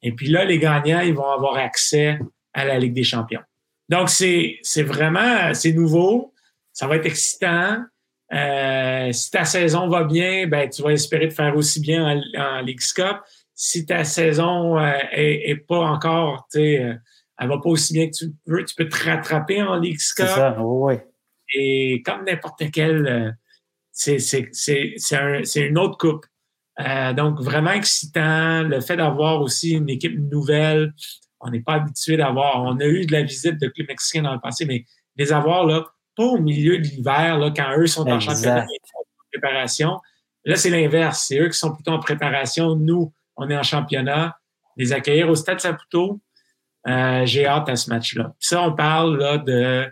Et 0.03 0.13
puis 0.13 0.29
là, 0.29 0.45
les 0.45 0.59
gagnants, 0.59 1.01
ils 1.01 1.15
vont 1.15 1.29
avoir 1.29 1.57
accès 1.57 2.19
à 2.55 2.65
la 2.65 2.79
Ligue 2.79 2.95
des 2.95 3.05
champions. 3.05 3.43
Donc, 3.89 4.09
c'est, 4.09 4.59
c'est 4.63 4.83
vraiment, 4.83 5.55
c'est 5.55 5.73
nouveau. 5.73 6.35
Ça 6.73 6.87
va 6.87 6.97
être 6.97 7.07
excitant. 7.07 7.85
Euh, 8.33 9.13
si 9.13 9.31
ta 9.31 9.45
saison 9.45 9.89
va 9.89 10.05
bien, 10.05 10.47
ben, 10.49 10.69
tu 10.69 10.83
vas 10.83 10.91
espérer 10.91 11.29
de 11.29 11.33
faire 11.33 11.57
aussi 11.57 11.81
bien 11.81 12.05
en, 12.05 12.41
en 12.41 12.61
Ligue 12.61 12.81
Cup. 12.95 13.19
Si 13.55 13.87
ta 13.87 14.05
saison 14.05 14.79
euh, 14.79 14.93
est, 15.13 15.51
est, 15.51 15.57
pas 15.57 15.79
encore, 15.79 16.47
tu 16.53 16.59
sais, 16.59 16.83
euh, 16.83 16.95
elle 17.39 17.49
va 17.49 17.59
pas 17.59 17.71
aussi 17.71 17.93
bien 17.93 18.07
que 18.07 18.17
tu 18.17 18.33
veux. 18.47 18.65
Tu 18.65 18.75
peux 18.75 18.89
te 18.89 19.05
rattraper 19.05 19.63
en 19.63 19.77
Ligue 19.77 19.99
Cup. 19.99 20.27
C'est 20.27 20.27
ça, 20.27 20.57
oui. 20.59 20.95
Et 21.55 22.03
comme 22.05 22.25
n'importe 22.25 22.63
quel, 22.73 23.07
euh, 23.07 23.31
c'est, 23.93 24.19
c'est, 24.19 24.49
c'est, 24.53 24.95
c'est, 24.97 25.17
un, 25.17 25.45
c'est 25.45 25.61
une 25.61 25.79
autre 25.79 25.97
coupe. 25.97 26.27
Euh, 26.81 27.13
donc, 27.13 27.41
vraiment 27.41 27.73
excitant. 27.73 28.63
Le 28.63 28.81
fait 28.81 28.97
d'avoir 28.97 29.41
aussi 29.41 29.73
une 29.73 29.89
équipe 29.89 30.19
nouvelle, 30.19 30.93
on 31.47 31.51
n'est 31.51 31.61
pas 31.61 31.75
habitué 31.75 32.17
d'avoir. 32.17 32.63
On 32.63 32.79
a 32.79 32.85
eu 32.85 33.07
de 33.07 33.13
la 33.13 33.23
visite 33.23 33.61
de 33.61 33.69
clubs 33.69 33.89
mexicains 33.89 34.23
dans 34.23 34.35
le 34.35 34.41
passé, 34.41 34.67
mais 34.67 34.85
les 35.17 35.33
avoir 35.33 35.65
là, 35.65 35.85
pas 36.17 36.25
au 36.25 36.39
milieu 36.39 36.79
de 36.79 36.83
l'hiver, 36.83 37.39
là, 37.39 37.53
quand 37.55 37.77
eux 37.79 37.87
sont 37.87 38.09
en 38.09 38.21
championnat 38.21 38.63
en 38.63 39.29
préparation. 39.33 40.01
Là, 40.45 40.57
c'est 40.57 40.71
l'inverse. 40.71 41.25
C'est 41.29 41.39
eux 41.39 41.49
qui 41.49 41.59
sont 41.59 41.75
plutôt 41.75 41.93
en 41.93 41.99
préparation. 41.99 42.75
Nous, 42.77 43.13
on 43.37 43.51
est 43.51 43.57
en 43.57 43.63
championnat. 43.63 44.37
Les 44.77 44.93
accueillir 44.93 45.29
au 45.29 45.35
Stade 45.35 45.61
Saputo, 45.61 46.21
euh, 46.87 47.27
j'ai 47.27 47.47
hâte 47.47 47.69
à 47.69 47.77
ce 47.77 47.91
match-là. 47.91 48.35
Ça, 48.39 48.63
on 48.63 48.75
parle 48.75 49.19
là 49.19 49.39
de 49.39 49.91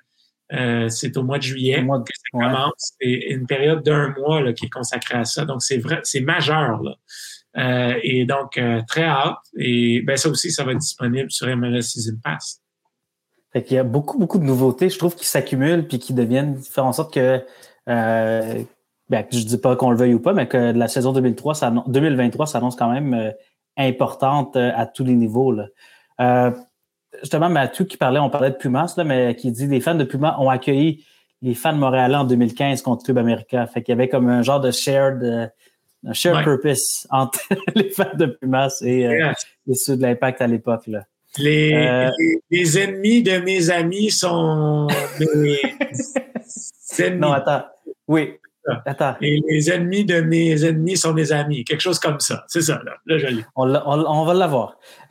euh, 0.53 0.89
c'est 0.89 1.17
au 1.17 1.23
mois 1.23 1.39
de 1.39 1.43
juillet 1.43 1.85
que 1.85 2.13
ça 2.15 2.39
commence. 2.39 2.95
C'est 3.01 3.09
une 3.09 3.47
période 3.47 3.83
d'un 3.83 4.15
mois 4.19 4.41
là, 4.41 4.53
qui 4.53 4.67
est 4.67 4.71
consacrée 4.71 5.19
à 5.19 5.25
ça. 5.25 5.45
Donc, 5.45 5.63
c'est 5.63 5.79
vrai, 5.79 6.01
c'est 6.05 6.21
majeur. 6.21 6.83
Là. 6.83 6.97
Euh, 7.57 7.95
et 8.03 8.25
donc, 8.25 8.61
très 8.89 9.05
hâte. 9.05 9.39
Et 9.57 10.03
ben, 10.03 10.17
ça 10.17 10.29
aussi, 10.29 10.51
ça 10.51 10.65
va 10.65 10.73
être 10.73 10.79
disponible 10.79 11.31
sur 11.31 11.47
MLS 11.57 11.83
Season 11.83 12.17
Pass. 12.23 12.61
Fait 13.53 13.63
qu'il 13.63 13.77
y 13.77 13.79
a 13.79 13.85
beaucoup, 13.85 14.19
beaucoup 14.19 14.39
de 14.39 14.45
nouveautés, 14.45 14.89
je 14.89 14.99
trouve, 14.99 15.15
qui 15.15 15.27
s'accumulent 15.27 15.87
puis 15.87 15.99
qui 15.99 16.13
deviennent, 16.13 16.57
faire 16.57 16.87
en 16.87 16.93
sorte 16.93 17.15
que, 17.15 17.41
euh, 17.89 18.63
ben, 19.09 19.25
je 19.31 19.39
dis 19.39 19.59
pas 19.59 19.77
qu'on 19.77 19.91
le 19.91 19.97
veuille 19.97 20.15
ou 20.15 20.21
pas, 20.21 20.33
mais 20.33 20.49
que 20.49 20.57
la 20.57 20.89
saison 20.89 21.13
2003, 21.13 21.55
ça, 21.55 21.73
2023 21.87 22.47
s'annonce 22.47 22.75
quand 22.75 22.91
même 22.91 23.33
importante 23.77 24.57
à 24.57 24.87
tous 24.87 25.05
les 25.05 25.15
niveaux. 25.15 25.53
Là 25.53 25.67
justement, 27.21 27.49
Mathieu 27.49 27.85
qui 27.85 27.97
parlait, 27.97 28.19
on 28.19 28.31
parlait 28.31 28.51
de 28.51 28.57
Pumas, 28.57 28.95
là, 28.97 29.05
mais 29.05 29.35
qui 29.37 29.51
dit 29.53 29.67
les 29.67 29.81
fans 29.81 29.95
de 29.95 30.05
Pumas 30.05 30.37
ont 30.39 30.49
accueilli 30.49 31.05
les 31.43 31.55
fans 31.55 31.73
de 31.73 31.79
Montréal 31.79 32.15
en 32.15 32.25
2015 32.25 32.83
contre 32.83 33.05
Club 33.05 33.19
America. 33.19 33.67
Fait 33.67 33.83
qu'il 33.83 33.93
y 33.93 33.97
avait 33.97 34.09
comme 34.09 34.29
un 34.29 34.43
genre 34.43 34.61
de 34.61 34.71
shared, 34.71 35.53
euh, 36.05 36.11
un 36.11 36.13
shared 36.13 36.45
purpose 36.45 37.07
entre 37.11 37.41
les 37.75 37.91
fans 37.91 38.15
de 38.15 38.27
Pumas 38.27 38.81
et, 38.83 39.07
euh, 39.07 39.33
ceux 39.73 39.97
de 39.97 40.03
l'Impact 40.03 40.41
à 40.41 40.47
l'époque. 40.47 40.89
Euh, 40.89 41.01
les, 41.39 42.11
les, 42.51 42.79
ennemis 42.79 43.23
de 43.23 43.39
mes 43.39 43.71
amis 43.71 44.11
sont 44.11 44.87
mes 45.19 45.27
ennemis. 46.99 47.21
Non, 47.21 47.33
attends. 47.33 47.65
Oui. 48.07 48.35
Attends. 48.87 49.17
Et 49.21 49.41
les 49.49 49.71
ennemis 49.71 50.05
de 50.05 50.21
mes 50.21 50.65
ennemis 50.65 50.97
sont 50.97 51.13
mes 51.13 51.33
amis. 51.33 51.65
Quelque 51.65 51.81
chose 51.81 51.99
comme 51.99 52.21
ça. 52.21 52.45
C'est 52.49 52.63
ça, 52.63 52.81
là. 52.85 52.93
là 53.07 53.19
je 53.19 53.27
on, 53.57 53.69
on, 53.75 54.05
on, 54.07 54.25
va 54.25 54.35
l'avoir. 54.35 54.79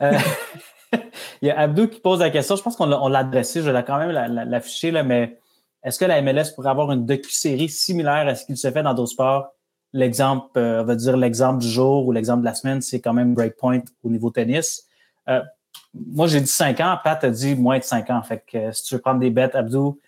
Il 1.42 1.48
y 1.48 1.50
a 1.50 1.60
Abdou 1.60 1.88
qui 1.88 2.00
pose 2.00 2.20
la 2.20 2.30
question. 2.30 2.56
Je 2.56 2.62
pense 2.62 2.76
qu'on 2.76 2.86
l'a 2.86 3.18
adressé. 3.18 3.62
Je 3.62 3.70
vais 3.70 3.84
quand 3.84 3.98
même 3.98 4.10
l'afficher, 4.10 4.90
là, 4.90 5.02
mais 5.02 5.38
est-ce 5.84 5.98
que 5.98 6.04
la 6.06 6.22
MLS 6.22 6.54
pourrait 6.54 6.70
avoir 6.70 6.90
une 6.92 7.04
docu-série 7.04 7.68
similaire 7.68 8.26
à 8.26 8.34
ce 8.34 8.46
qu'il 8.46 8.56
se 8.56 8.70
fait 8.70 8.82
dans 8.82 8.94
d'autres 8.94 9.12
sports? 9.12 9.54
L'exemple, 9.94 10.58
euh, 10.58 10.82
on 10.82 10.84
va 10.84 10.96
dire 10.96 11.16
l'exemple 11.16 11.62
du 11.62 11.68
jour 11.68 12.06
ou 12.06 12.12
l'exemple 12.12 12.40
de 12.40 12.44
la 12.44 12.54
semaine, 12.54 12.82
c'est 12.82 13.00
quand 13.00 13.14
même 13.14 13.32
Breakpoint 13.32 13.80
au 14.02 14.10
niveau 14.10 14.30
tennis. 14.30 14.86
Euh, 15.28 15.40
moi, 15.94 16.26
j'ai 16.26 16.40
dit 16.40 16.48
5 16.48 16.80
ans. 16.80 16.98
Pat 17.02 17.22
a 17.24 17.30
dit 17.30 17.54
moins 17.54 17.78
de 17.78 17.84
5 17.84 18.10
ans. 18.10 18.22
Fait 18.22 18.44
que 18.46 18.58
euh, 18.58 18.72
si 18.72 18.82
tu 18.82 18.94
veux 18.96 19.00
prendre 19.00 19.20
des 19.20 19.30
bêtes, 19.30 19.54
Abdou, 19.54 19.98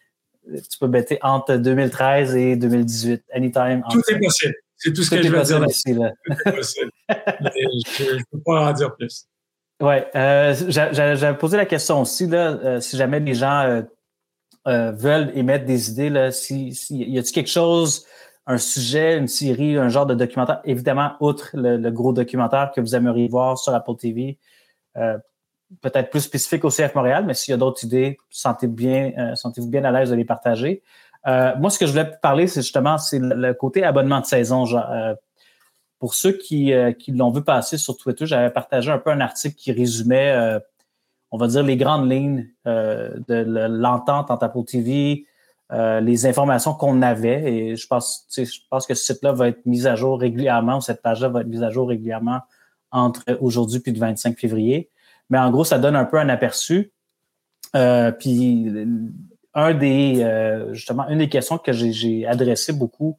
tu 0.44 0.78
peux 0.78 0.88
bêter 0.88 1.18
entre 1.22 1.56
2013 1.56 2.36
et 2.36 2.56
2018. 2.56 3.24
Anytime. 3.32 3.82
Tout 3.90 4.02
est 4.10 4.18
possible. 4.18 4.54
C'est 4.76 4.92
tout 4.92 5.02
ce 5.02 5.10
que 5.10 5.22
je 5.22 5.28
veux 5.28 5.42
dire. 5.42 5.64
Ici, 5.66 5.94
là. 5.94 6.10
Tout 6.24 6.48
est 6.48 6.52
possible. 6.52 6.90
je 7.08 8.14
ne 8.16 8.22
peux 8.30 8.40
pas 8.44 8.68
en 8.68 8.72
dire 8.72 8.94
plus. 8.94 9.26
Oui, 9.80 9.96
euh, 10.14 10.54
j'avais 10.68 11.36
posé 11.36 11.58
la 11.58 11.66
question 11.66 12.00
aussi, 12.00 12.26
là, 12.26 12.52
euh, 12.52 12.80
si 12.80 12.96
jamais 12.96 13.20
les 13.20 13.34
gens 13.34 13.84
euh, 14.66 14.92
veulent 14.92 15.32
émettre 15.34 15.66
des 15.66 15.90
idées, 15.90 16.08
là, 16.08 16.32
si, 16.32 16.74
si, 16.74 16.96
y 16.96 17.18
a-t-il 17.18 17.32
quelque 17.32 17.50
chose 17.50 18.06
un 18.46 18.58
sujet, 18.58 19.18
une 19.18 19.28
série, 19.28 19.76
un 19.76 19.88
genre 19.88 20.06
de 20.06 20.14
documentaire, 20.14 20.60
évidemment, 20.64 21.12
outre 21.20 21.50
le, 21.54 21.90
gros 21.90 22.12
documentaire 22.12 22.70
que 22.74 22.80
vous 22.80 22.94
aimeriez 22.94 23.28
voir 23.28 23.58
sur 23.58 23.74
Apple 23.74 23.96
TV, 23.96 24.38
euh, 24.96 25.18
peut-être 25.82 26.10
plus 26.10 26.20
spécifique 26.20 26.64
au 26.64 26.70
CF 26.70 26.94
Montréal, 26.94 27.24
mais 27.26 27.34
s'il 27.34 27.50
y 27.50 27.54
a 27.54 27.56
d'autres 27.56 27.84
idées, 27.84 28.18
sentez 28.30 28.68
bien, 28.68 29.12
euh, 29.18 29.34
sentez-vous 29.34 29.68
bien 29.68 29.84
à 29.84 29.90
l'aise 29.90 30.10
de 30.10 30.14
les 30.14 30.24
partager. 30.24 30.82
Euh, 31.26 31.56
moi, 31.58 31.70
ce 31.70 31.78
que 31.78 31.86
je 31.86 31.90
voulais 31.90 32.12
parler, 32.22 32.46
c'est 32.46 32.62
justement 32.62 32.98
c'est 32.98 33.18
le, 33.18 33.52
côté 33.52 33.82
abonnement 33.82 34.20
de 34.20 34.26
saison. 34.26 34.64
pour 35.98 36.14
ceux 36.14 36.32
qui, 36.32 36.72
qui 37.00 37.10
l'ont 37.10 37.30
vu 37.30 37.42
passer 37.42 37.78
sur 37.78 37.96
Twitter, 37.96 38.26
j'avais 38.26 38.50
partagé 38.50 38.92
un 38.92 38.98
peu 38.98 39.10
un 39.10 39.20
article 39.20 39.56
qui 39.56 39.72
résumait, 39.72 40.60
on 41.32 41.38
va 41.38 41.48
dire, 41.48 41.64
les 41.64 41.76
grandes 41.76 42.08
lignes 42.08 42.48
de 42.64 43.66
l'entente 43.66 44.30
entre 44.30 44.44
Apple 44.44 44.64
TV, 44.64 45.26
euh, 45.72 46.00
les 46.00 46.26
informations 46.26 46.74
qu'on 46.74 47.02
avait. 47.02 47.52
Et 47.52 47.76
je 47.76 47.86
pense, 47.86 48.26
je 48.36 48.58
pense 48.70 48.86
que 48.86 48.94
ce 48.94 49.04
site-là 49.12 49.32
va 49.32 49.48
être 49.48 49.64
mis 49.66 49.86
à 49.86 49.96
jour 49.96 50.20
régulièrement, 50.20 50.78
ou 50.78 50.80
cette 50.80 51.02
page-là 51.02 51.28
va 51.28 51.40
être 51.40 51.48
mise 51.48 51.62
à 51.62 51.70
jour 51.70 51.88
régulièrement 51.88 52.40
entre 52.92 53.24
aujourd'hui 53.40 53.82
et 53.84 53.90
le 53.90 53.98
25 53.98 54.38
février. 54.38 54.90
Mais 55.28 55.38
en 55.38 55.50
gros, 55.50 55.64
ça 55.64 55.78
donne 55.78 55.96
un 55.96 56.04
peu 56.04 56.18
un 56.18 56.28
aperçu. 56.28 56.92
Euh, 57.74 58.12
puis 58.12 58.72
un 59.54 59.74
des 59.74 60.22
euh, 60.22 60.72
justement 60.72 61.08
une 61.08 61.18
des 61.18 61.28
questions 61.28 61.58
que 61.58 61.72
j'ai 61.72 62.26
adressées 62.26 62.72
beaucoup 62.72 63.18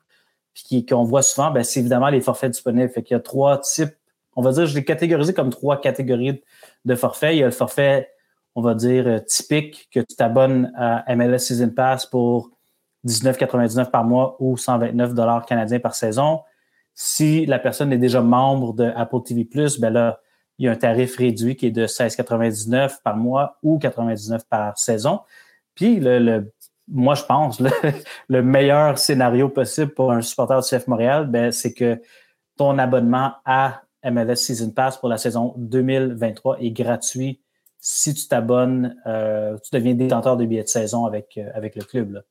puis 0.53 0.85
qu'on 0.85 1.03
voit 1.03 1.21
souvent, 1.21 1.51
ben, 1.51 1.63
c'est 1.63 1.79
évidemment 1.81 2.09
les 2.09 2.21
forfaits 2.21 2.51
disponibles. 2.51 2.89
Fait 2.89 3.03
qu'il 3.03 3.13
y 3.13 3.17
a 3.17 3.21
trois 3.21 3.59
types, 3.59 3.93
on 4.35 4.41
va 4.41 4.51
dire, 4.51 4.65
je 4.65 4.75
l'ai 4.75 4.83
catégorisé 4.83 5.33
comme 5.33 5.49
trois 5.49 5.79
catégories 5.79 6.41
de 6.85 6.95
forfaits. 6.95 7.35
Il 7.35 7.39
y 7.39 7.43
a 7.43 7.45
le 7.45 7.51
forfait 7.51 8.09
on 8.57 8.61
va 8.61 8.73
dire, 8.73 9.07
euh, 9.07 9.19
typique 9.19 9.87
que 9.93 9.99
tu 9.99 10.15
t'abonnes 10.15 10.73
à 10.75 11.15
MLS 11.15 11.37
Season 11.37 11.69
Pass 11.69 12.07
pour 12.07 12.49
19,99 13.05 13.91
par 13.91 14.03
mois 14.03 14.35
ou 14.39 14.57
129 14.57 15.13
dollars 15.13 15.45
canadiens 15.45 15.79
par 15.79 15.93
saison. 15.93 16.41
Si 16.95 17.45
la 17.45 17.59
personne 17.59 17.93
est 17.93 17.99
déjà 17.99 18.19
membre 18.19 18.73
de 18.73 18.91
Apple 18.95 19.21
TV+, 19.23 19.47
ben 19.77 19.91
là, 19.91 20.19
il 20.57 20.65
y 20.65 20.67
a 20.67 20.71
un 20.71 20.75
tarif 20.75 21.17
réduit 21.17 21.55
qui 21.55 21.67
est 21.67 21.71
de 21.71 21.85
16,99 21.85 23.03
par 23.03 23.15
mois 23.15 23.59
ou 23.61 23.77
99 23.77 24.43
par 24.49 24.75
saison. 24.75 25.19
Puis 25.75 25.99
le, 25.99 26.51
moi, 26.87 27.13
je 27.13 27.25
pense, 27.25 27.59
le, 27.59 27.69
le, 28.27 28.41
meilleur 28.41 28.97
scénario 28.97 29.49
possible 29.49 29.93
pour 29.93 30.11
un 30.11 30.23
supporter 30.23 30.59
du 30.59 30.67
CF 30.67 30.87
Montréal, 30.87 31.27
ben, 31.27 31.51
c'est 31.51 31.75
que 31.75 32.01
ton 32.57 32.79
abonnement 32.79 33.33
à 33.45 33.83
MLS 34.03 34.37
Season 34.37 34.71
Pass 34.71 34.97
pour 34.97 35.09
la 35.09 35.19
saison 35.19 35.53
2023 35.57 36.59
est 36.59 36.71
gratuit 36.71 37.39
si 37.79 38.13
tu 38.13 38.27
t'abonnes, 38.27 38.95
euh, 39.05 39.57
tu 39.63 39.69
deviens 39.73 39.93
détenteur 39.93 40.37
de 40.37 40.45
billets 40.45 40.63
de 40.63 40.67
saison 40.67 41.05
avec, 41.05 41.37
euh, 41.37 41.49
avec 41.53 41.75
le 41.75 41.83
club. 41.83 42.23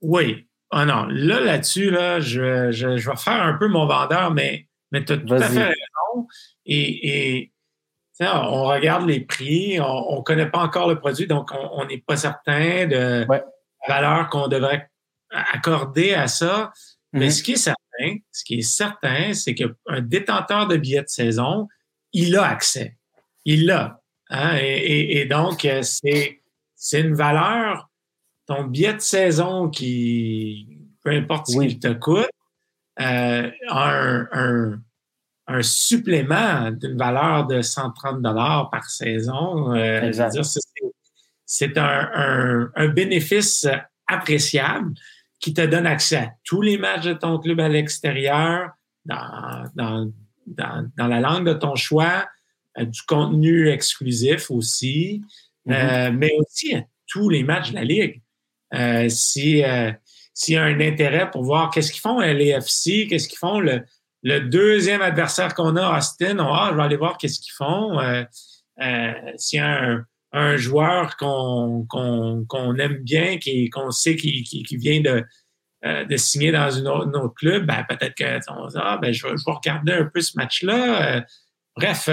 Oui. 0.00 0.46
Ah 0.70 0.84
non, 0.86 1.06
là, 1.10 1.40
là-dessus, 1.40 1.90
là, 1.90 2.20
je, 2.20 2.70
je, 2.70 2.88
vais 2.88 3.16
faire 3.16 3.42
un 3.42 3.54
peu 3.54 3.66
mon 3.66 3.86
vendeur, 3.86 4.32
mais, 4.32 4.68
mais 4.92 5.04
tu 5.04 5.12
as 5.12 5.18
tout 5.18 5.34
à 5.34 5.40
fait 5.40 5.64
raison. 5.64 6.26
Et, 6.64 7.38
et 7.38 7.52
on 8.20 8.64
regarde 8.64 9.08
les 9.08 9.20
prix, 9.20 9.80
on 9.80 10.18
ne 10.18 10.22
connaît 10.22 10.48
pas 10.48 10.60
encore 10.60 10.88
le 10.88 10.98
produit, 10.98 11.26
donc 11.26 11.50
on 11.52 11.84
n'est 11.86 11.98
pas 11.98 12.16
certain 12.16 12.86
de 12.86 13.26
la 13.28 13.44
valeur 13.88 14.28
qu'on 14.28 14.46
devrait 14.46 14.90
accorder 15.30 16.14
à 16.14 16.28
ça. 16.28 16.72
Mais 17.12 17.28
mm-hmm. 17.28 17.30
ce 17.30 17.42
qui 17.42 17.52
est 17.52 17.56
certain, 17.56 18.16
ce 18.30 18.44
qui 18.44 18.58
est 18.58 18.62
certain, 18.62 19.34
c'est 19.34 19.54
qu'un 19.54 20.00
détenteur 20.00 20.68
de 20.68 20.76
billets 20.76 21.02
de 21.02 21.08
saison, 21.08 21.66
il 22.12 22.36
a 22.36 22.44
accès. 22.44 22.96
Il 23.44 23.66
l'a. 23.66 23.99
Hein, 24.30 24.58
et, 24.60 25.26
donc, 25.26 25.64
euh, 25.64 25.82
c'est, 25.82 26.40
c'est 26.76 27.00
une 27.00 27.14
valeur, 27.14 27.90
ton 28.46 28.64
billet 28.64 28.94
de 28.94 29.00
saison 29.00 29.68
qui, 29.68 30.78
peu 31.02 31.10
importe 31.10 31.48
ce 31.48 31.58
qu'il 31.58 31.80
te 31.80 31.92
coûte, 31.92 32.30
euh, 33.00 33.50
un, 33.70 34.26
un, 34.32 34.80
un, 35.48 35.62
supplément 35.62 36.70
d'une 36.70 36.96
valeur 36.96 37.46
de 37.46 37.60
130 37.60 38.22
dollars 38.22 38.70
par 38.70 38.84
saison. 38.84 39.74
Euh, 39.74 40.12
c'est, 41.44 41.76
un, 41.76 42.70
un, 42.76 42.88
bénéfice 42.88 43.66
appréciable 44.06 44.94
qui 45.40 45.54
te 45.54 45.62
donne 45.62 45.86
accès 45.86 46.16
à 46.16 46.30
tous 46.44 46.62
les 46.62 46.78
matchs 46.78 47.06
de 47.06 47.14
ton 47.14 47.38
club 47.38 47.58
à 47.58 47.68
l'extérieur, 47.68 48.70
dans, 49.04 49.64
dans, 49.74 50.12
dans, 50.46 50.88
dans 50.96 51.06
la 51.08 51.20
langue 51.20 51.46
de 51.46 51.54
ton 51.54 51.74
choix, 51.74 52.26
du 52.78 53.02
contenu 53.02 53.68
exclusif 53.68 54.50
aussi, 54.50 55.22
mm-hmm. 55.66 56.08
euh, 56.08 56.12
mais 56.12 56.30
aussi 56.38 56.74
à 56.74 56.84
tous 57.06 57.28
les 57.28 57.42
matchs 57.42 57.70
de 57.70 57.76
la 57.76 57.84
Ligue. 57.84 58.22
Euh, 58.74 59.08
si 59.08 59.62
s'il 60.32 60.54
y 60.54 60.56
a 60.56 60.62
un 60.62 60.80
intérêt 60.80 61.30
pour 61.30 61.42
voir 61.42 61.70
qu'est-ce 61.70 61.92
qu'ils 61.92 62.00
font 62.00 62.18
à 62.18 62.32
l'AFC, 62.32 63.08
qu'est-ce 63.08 63.28
qu'ils 63.28 63.38
font 63.38 63.60
le, 63.60 63.82
le 64.22 64.40
deuxième 64.40 65.02
adversaire 65.02 65.54
qu'on 65.54 65.76
a, 65.76 65.98
Austin, 65.98 66.38
oh, 66.38 66.46
ah, 66.48 66.68
je 66.70 66.76
vais 66.76 66.82
aller 66.82 66.96
voir 66.96 67.18
qu'est-ce 67.18 67.40
qu'ils 67.40 67.52
font. 67.52 67.98
Euh, 67.98 68.24
s'il 69.36 69.58
y 69.58 69.60
a 69.60 69.82
un, 69.82 70.04
un 70.32 70.56
joueur 70.56 71.16
qu'on 71.16 71.84
qu'on 71.88 72.76
aime 72.76 72.98
bien, 73.02 73.38
qu'on 73.72 73.90
sait 73.90 74.16
qui, 74.16 74.42
qui, 74.44 74.76
vient 74.76 75.00
de, 75.00 75.24
de 75.82 76.16
signer 76.16 76.52
dans 76.52 76.70
une 76.70 76.86
autre, 76.86 77.08
un 77.08 77.20
autre 77.20 77.34
club, 77.34 77.66
ben, 77.66 77.84
peut-être 77.88 78.14
que 78.14 78.38
on 78.50 78.68
ah, 78.76 78.98
ben, 79.02 79.12
je, 79.12 79.26
vais, 79.26 79.36
je 79.36 79.44
vais 79.44 79.52
regarder 79.52 79.92
un 79.92 80.04
peu 80.06 80.20
ce 80.20 80.38
match-là. 80.38 81.24
bref, 81.76 82.08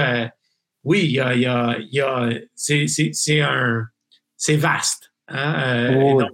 oui, 0.87 1.01
il 1.03 1.11
y 1.11 1.19
a, 1.19 1.33
il 1.35 1.41
y 1.91 1.99
a, 1.99 2.29
c'est 2.55 3.41
un, 3.41 3.85
c'est 4.37 4.55
vaste. 4.55 5.11
Hein? 5.27 5.83
Euh, 5.83 6.25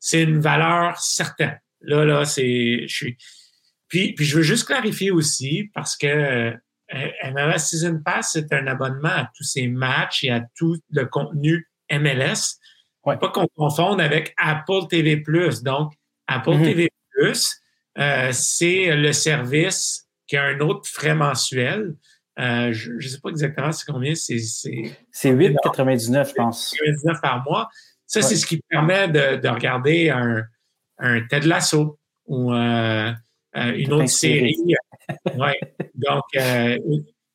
c'est 0.00 0.24
une 0.24 0.40
valeur 0.40 0.98
certaine. 0.98 1.60
Là, 1.80 2.04
là, 2.04 2.24
c'est, 2.24 2.88
je 2.88 2.94
suis. 2.94 3.16
Puis, 3.86 4.12
puis 4.14 4.24
je 4.24 4.38
veux 4.38 4.42
juste 4.42 4.66
clarifier 4.66 5.12
aussi 5.12 5.70
parce 5.72 5.96
que 5.96 6.06
euh, 6.08 6.52
MLS 7.32 7.58
Season 7.58 8.00
Pass, 8.04 8.30
c'est 8.32 8.52
un 8.52 8.66
abonnement 8.66 9.08
à 9.08 9.30
tous 9.36 9.44
ces 9.44 9.68
matchs 9.68 10.24
et 10.24 10.30
à 10.30 10.42
tout 10.56 10.76
le 10.90 11.04
contenu 11.06 11.68
MLS. 11.92 12.58
Ouais. 13.04 13.18
Pas 13.18 13.28
qu'on 13.28 13.46
confonde 13.54 14.00
avec 14.00 14.34
Apple 14.36 14.88
TV+. 14.88 15.22
Donc, 15.62 15.92
Apple 16.26 16.50
mm-hmm. 16.50 16.64
TV+, 16.64 16.90
euh, 17.98 18.30
c'est 18.32 18.96
le 18.96 19.12
service 19.12 20.08
qui 20.26 20.36
a 20.36 20.42
un 20.42 20.58
autre 20.58 20.88
frais 20.88 21.14
mensuel. 21.14 21.94
Euh, 22.38 22.72
je 22.72 22.92
ne 22.92 23.00
sais 23.00 23.20
pas 23.20 23.30
exactement 23.30 23.72
c'est 23.72 23.90
combien. 23.90 24.14
C'est 24.14 24.36
8,99, 24.36 26.28
je 26.28 26.34
pense. 26.34 26.74
8,99 26.74 27.20
par 27.20 27.44
mois. 27.44 27.68
Ça, 28.06 28.22
c'est 28.22 28.36
ce 28.36 28.46
qui 28.46 28.60
permet 28.68 29.08
de, 29.08 29.36
de 29.36 29.48
regarder 29.48 30.10
un, 30.10 30.44
un, 30.98 31.20
Ted 31.26 31.46
Lasso 31.46 31.98
ou 32.26 32.52
euh, 32.52 33.12
euh 33.56 33.72
une 33.74 33.92
autre 33.92 34.08
série. 34.08 34.56
ouais. 35.36 35.60
Donc, 35.94 36.24
euh, 36.36 36.76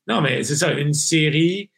non, 0.07 0.21
mais 0.21 0.43
c'est 0.43 0.55
ça, 0.55 0.73
une 0.73 0.93
série 0.93 1.71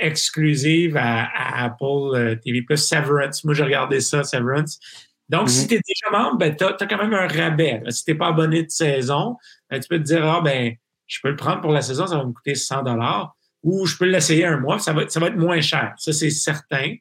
exclusive 0.00 0.96
à, 0.96 1.26
à, 1.26 1.64
Apple 1.66 2.38
TV 2.42 2.62
Plus, 2.62 2.78
Severance. 2.78 3.44
Moi, 3.44 3.54
j'ai 3.54 3.62
regardé 3.62 4.00
ça, 4.00 4.24
Severance. 4.24 4.80
Donc, 5.28 5.48
si 5.48 5.64
mm-hmm. 5.64 5.68
tu 5.68 5.74
es 5.74 5.80
déjà 5.86 6.10
membre, 6.10 6.38
ben, 6.38 6.56
tu 6.56 6.64
as, 6.64 6.76
as, 6.80 6.86
quand 6.86 6.98
même 6.98 7.14
un 7.14 7.28
rabais. 7.28 7.80
Si 7.90 8.04
tu 8.04 8.10
n'es 8.10 8.18
pas 8.18 8.28
abonné 8.28 8.64
de 8.64 8.70
saison, 8.70 9.36
ben, 9.70 9.78
tu 9.78 9.86
peux 9.86 9.98
te 9.98 10.02
dire, 10.02 10.26
ah, 10.26 10.40
ben, 10.40 10.74
je 11.10 11.18
peux 11.20 11.30
le 11.30 11.36
prendre 11.36 11.60
pour 11.60 11.72
la 11.72 11.82
saison, 11.82 12.06
ça 12.06 12.16
va 12.16 12.24
me 12.24 12.32
coûter 12.32 12.54
100 12.54 12.84
dollars, 12.84 13.36
ou 13.64 13.84
je 13.84 13.96
peux 13.96 14.06
l'essayer 14.06 14.46
un 14.46 14.58
mois, 14.58 14.78
ça 14.78 14.92
va, 14.92 15.08
ça 15.08 15.18
va 15.18 15.26
être 15.26 15.36
moins 15.36 15.60
cher. 15.60 15.92
Ça, 15.98 16.12
c'est 16.12 16.30
certain. 16.30 16.94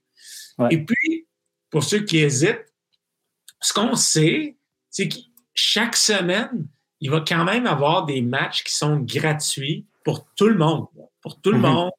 Et 0.71 0.83
puis, 0.83 1.27
pour 1.69 1.83
ceux 1.83 1.99
qui 1.99 2.17
hésitent, 2.17 2.65
ce 3.61 3.71
qu'on 3.71 3.95
sait, 3.95 4.57
c'est 4.89 5.07
que 5.07 5.15
chaque 5.53 5.95
semaine, 5.95 6.67
il 6.99 7.11
va 7.11 7.21
quand 7.25 7.45
même 7.45 7.67
avoir 7.67 8.05
des 8.05 8.21
matchs 8.21 8.63
qui 8.63 8.73
sont 8.73 8.97
gratuits 8.97 9.85
pour 10.03 10.27
tout 10.35 10.47
le 10.47 10.57
monde. 10.57 10.87
Pour 11.21 11.39
tout 11.39 11.51
le 11.51 11.59
mm-hmm. 11.59 11.61
monde, 11.61 11.91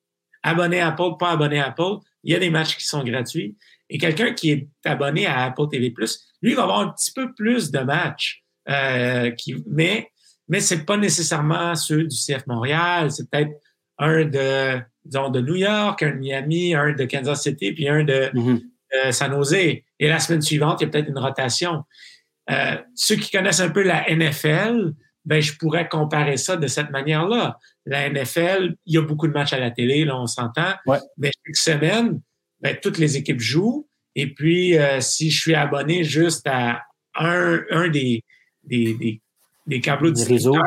abonné 0.43 0.81
à 0.81 0.89
Apple, 0.89 1.17
pas 1.19 1.31
abonné 1.31 1.61
à 1.61 1.69
Apple, 1.69 2.05
il 2.25 2.33
y 2.33 2.37
a 2.37 2.39
des 2.39 2.51
matchs 2.51 2.77
qui 2.77 2.87
sont 2.87 3.05
gratuits. 3.05 3.57
Et 3.89 3.99
quelqu'un 3.99 4.35
qui 4.35 4.51
est 4.51 4.69
abonné 4.85 5.27
à 5.27 5.45
Apple 5.45 5.69
TV+, 5.71 5.95
lui, 6.43 6.51
il 6.51 6.57
va 6.57 6.65
avoir 6.65 6.81
un 6.81 6.89
petit 6.89 7.13
peu 7.13 7.33
plus 7.33 7.71
de 7.71 7.79
matchs. 7.79 8.43
Euh, 8.69 9.31
qui, 9.31 9.65
mais 9.67 10.11
mais 10.51 10.61
c'est 10.61 10.84
pas 10.84 10.96
nécessairement 10.96 11.76
ceux 11.76 12.05
du 12.05 12.16
CF 12.16 12.46
Montréal. 12.48 13.12
C'est 13.12 13.30
peut-être 13.30 13.53
un 13.98 14.24
de, 14.24 14.80
disons, 15.05 15.30
de 15.30 15.40
New 15.40 15.55
York, 15.55 16.03
un 16.03 16.11
de 16.11 16.16
Miami, 16.16 16.74
un 16.74 16.92
de 16.92 17.05
Kansas 17.05 17.42
City, 17.42 17.72
puis 17.72 17.88
un 17.88 18.03
de 18.03 18.30
mm-hmm. 18.34 19.12
San 19.12 19.30
Jose. 19.30 19.55
Et 19.55 19.84
la 20.01 20.18
semaine 20.18 20.42
suivante, 20.42 20.80
il 20.80 20.84
y 20.84 20.86
a 20.88 20.90
peut-être 20.90 21.09
une 21.09 21.18
rotation. 21.18 21.84
Euh, 22.51 22.76
ceux 22.96 23.14
qui 23.14 23.30
connaissent 23.30 23.61
un 23.61 23.70
peu 23.70 23.82
la 23.82 24.05
NFL, 24.11 24.92
ben, 25.24 25.40
je 25.40 25.53
pourrais 25.57 25.88
comparer 25.88 26.36
ça 26.36 26.57
de 26.57 26.66
cette 26.66 26.90
manière-là. 26.90 27.57
La 27.86 28.11
NFL, 28.11 28.74
il 28.86 28.94
y 28.94 28.98
a 28.98 29.03
beaucoup 29.03 29.28
de 29.28 29.32
matchs 29.32 29.53
à 29.53 29.61
la 29.61 29.70
télé, 29.70 30.05
là, 30.05 30.18
on 30.18 30.26
s'entend. 30.26 30.74
Mais 31.16 31.30
chaque 31.46 31.57
semaine, 31.57 32.20
ben, 32.61 32.76
toutes 32.82 32.98
les 32.98 33.16
équipes 33.16 33.40
jouent. 33.40 33.88
Et 34.16 34.34
puis, 34.34 34.76
euh, 34.76 35.01
si 35.01 35.30
je 35.30 35.40
suis 35.40 35.55
abonné 35.55 36.03
juste 36.03 36.44
à 36.48 36.82
un, 37.14 37.61
un 37.70 37.88
des, 37.88 38.24
des, 38.64 38.94
des 38.94 39.22
des 39.71 39.81
câbles 39.81 40.12
distributeurs 40.12 40.64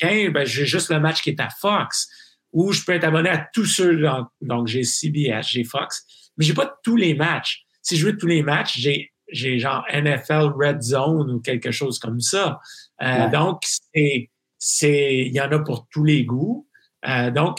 ben, 0.00 0.44
j'ai 0.44 0.66
juste 0.66 0.90
le 0.90 1.00
match 1.00 1.22
qui 1.22 1.30
est 1.30 1.40
à 1.40 1.48
Fox. 1.48 2.08
Ou 2.52 2.72
je 2.72 2.84
peux 2.84 2.92
être 2.92 3.04
abonné 3.04 3.30
à 3.30 3.48
tous 3.52 3.64
ceux, 3.64 4.02
donc, 4.42 4.66
j'ai 4.66 4.84
CBS, 4.84 5.46
j'ai 5.48 5.64
Fox, 5.64 6.04
mais 6.36 6.44
j'ai 6.44 6.52
pas 6.52 6.78
tous 6.82 6.96
les 6.96 7.14
matchs. 7.14 7.64
Si 7.80 7.96
je 7.96 8.06
veux 8.06 8.16
tous 8.16 8.26
les 8.26 8.42
matchs, 8.42 8.78
j'ai 8.78 9.12
j'ai 9.28 9.58
genre 9.58 9.84
NFL 9.90 10.52
Red 10.54 10.82
Zone 10.82 11.30
ou 11.30 11.40
quelque 11.40 11.70
chose 11.70 11.98
comme 11.98 12.20
ça. 12.20 12.60
Euh, 13.02 13.30
donc, 13.30 13.62
c'est, 13.64 14.30
c'est, 14.58 15.14
il 15.20 15.32
y 15.32 15.40
en 15.40 15.50
a 15.50 15.58
pour 15.60 15.88
tous 15.88 16.04
les 16.04 16.24
goûts. 16.24 16.68
Euh, 17.08 17.30
donc, 17.30 17.58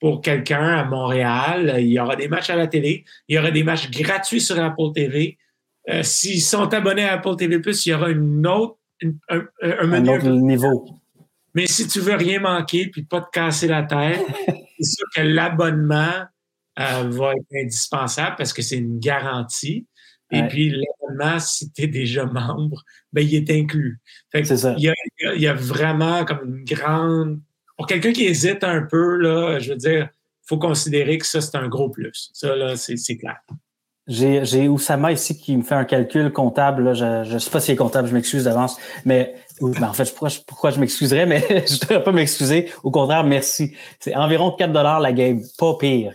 pour 0.00 0.20
quelqu'un 0.20 0.76
à 0.76 0.84
Montréal, 0.84 1.76
il 1.78 1.88
y 1.88 1.98
aura 1.98 2.14
des 2.14 2.28
matchs 2.28 2.50
à 2.50 2.56
la 2.56 2.66
télé, 2.66 3.04
il 3.26 3.36
y 3.36 3.38
aura 3.38 3.50
des 3.50 3.64
matchs 3.64 3.90
gratuits 3.90 4.42
sur 4.42 4.62
Apple 4.62 4.92
TV. 4.94 5.38
Euh, 5.88 6.02
s'ils 6.02 6.42
sont 6.42 6.72
abonnés 6.74 7.04
à 7.04 7.14
Apple 7.14 7.36
TV+, 7.36 7.56
il 7.56 7.88
y 7.88 7.94
aura 7.94 8.10
une 8.10 8.46
autre, 8.46 8.77
un, 9.28 9.42
un, 9.62 10.06
autre 10.06 10.28
niveau. 10.28 10.88
Mais 11.54 11.66
si 11.66 11.88
tu 11.88 12.00
veux 12.00 12.14
rien 12.14 12.40
manquer 12.40 12.88
puis 12.88 13.02
pas 13.02 13.20
te 13.20 13.30
casser 13.30 13.68
la 13.68 13.82
tête, 13.82 14.24
c'est 14.80 14.96
sûr 14.96 15.06
que 15.14 15.20
l'abonnement 15.22 16.24
euh, 16.78 17.10
va 17.10 17.32
être 17.32 17.64
indispensable 17.64 18.36
parce 18.36 18.52
que 18.52 18.62
c'est 18.62 18.76
une 18.76 18.98
garantie. 18.98 19.86
Et 20.30 20.42
puis, 20.42 20.70
l'abonnement, 20.70 21.38
si 21.40 21.72
tu 21.72 21.82
es 21.82 21.86
déjà 21.86 22.26
membre, 22.26 22.84
ben, 23.14 23.26
il 23.26 23.34
est 23.34 23.50
inclus. 23.50 23.98
c'est 24.30 24.44
ça. 24.44 24.74
Il 24.76 24.84
y, 24.84 24.88
a, 24.90 24.94
il 25.34 25.40
y, 25.40 25.46
a, 25.46 25.54
vraiment 25.54 26.26
comme 26.26 26.56
une 26.56 26.64
grande. 26.64 27.40
Pour 27.78 27.86
quelqu'un 27.86 28.12
qui 28.12 28.26
hésite 28.26 28.62
un 28.62 28.82
peu, 28.82 29.16
là, 29.16 29.58
je 29.58 29.70
veux 29.70 29.78
dire, 29.78 30.10
faut 30.44 30.58
considérer 30.58 31.16
que 31.16 31.26
ça, 31.26 31.40
c'est 31.40 31.56
un 31.56 31.68
gros 31.68 31.88
plus. 31.88 32.30
Ça, 32.34 32.54
là, 32.54 32.76
c'est 32.76 33.16
clair. 33.16 33.40
J'ai 34.08 34.68
Oussama 34.68 35.12
ici 35.12 35.36
qui 35.36 35.56
me 35.56 35.62
fait 35.62 35.74
un 35.74 35.84
calcul 35.84 36.32
comptable. 36.32 36.94
Je 36.94 37.32
ne 37.32 37.38
sais 37.38 37.50
pas 37.50 37.60
s'il 37.60 37.74
est 37.74 37.76
comptable, 37.76 38.08
je 38.08 38.14
m'excuse 38.14 38.44
d'avance. 38.44 38.78
Mais 39.04 39.34
ben, 39.60 39.84
en 39.84 39.92
fait, 39.92 40.10
pourquoi, 40.10 40.30
pourquoi 40.46 40.70
je 40.70 40.80
m'excuserais, 40.80 41.26
mais 41.26 41.40
je 41.48 41.74
ne 41.74 41.80
devrais 41.80 42.02
pas 42.02 42.12
m'excuser. 42.12 42.70
Au 42.82 42.90
contraire, 42.90 43.24
merci. 43.24 43.76
C'est 44.00 44.14
environ 44.16 44.50
4 44.52 44.72
la 45.00 45.12
game. 45.12 45.42
Pas 45.58 45.74
pire. 45.78 46.14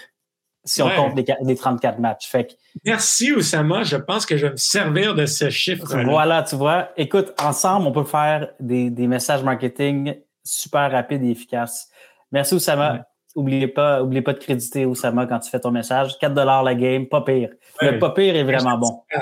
Si 0.65 0.81
on 0.81 0.89
compte 0.89 1.19
les, 1.45 1.55
34 1.55 1.99
matchs. 1.99 2.29
Fait 2.29 2.57
Merci 2.85 3.33
Oussama. 3.33 3.83
Je 3.83 3.97
pense 3.97 4.25
que 4.25 4.37
je 4.37 4.45
vais 4.47 4.51
me 4.53 4.57
servir 4.57 5.13
de 5.13 5.25
ce 5.25 5.49
chiffre. 5.49 5.85
-là. 5.85 6.05
Voilà, 6.05 6.41
tu 6.41 6.55
vois. 6.55 6.89
Écoute, 6.95 7.33
ensemble, 7.37 7.85
on 7.87 7.91
peut 7.91 8.05
faire 8.05 8.47
des, 8.59 8.89
des 8.89 9.07
messages 9.07 9.43
marketing 9.43 10.15
super 10.43 10.91
rapides 10.91 11.23
et 11.23 11.31
efficaces. 11.31 11.89
Merci 12.31 12.55
Oussama. 12.55 13.05
Oubliez 13.35 13.67
pas, 13.67 14.03
oubliez 14.03 14.21
pas 14.21 14.33
de 14.33 14.39
créditer 14.39 14.85
Oussama 14.85 15.25
quand 15.25 15.39
tu 15.39 15.49
fais 15.49 15.59
ton 15.59 15.71
message. 15.71 16.17
4 16.19 16.63
la 16.63 16.75
game, 16.75 17.07
pas 17.07 17.21
pire. 17.21 17.49
Le 17.81 17.97
pas 17.97 18.11
pire 18.11 18.35
est 18.35 18.43
vraiment 18.43 18.77
bon. 18.77 19.03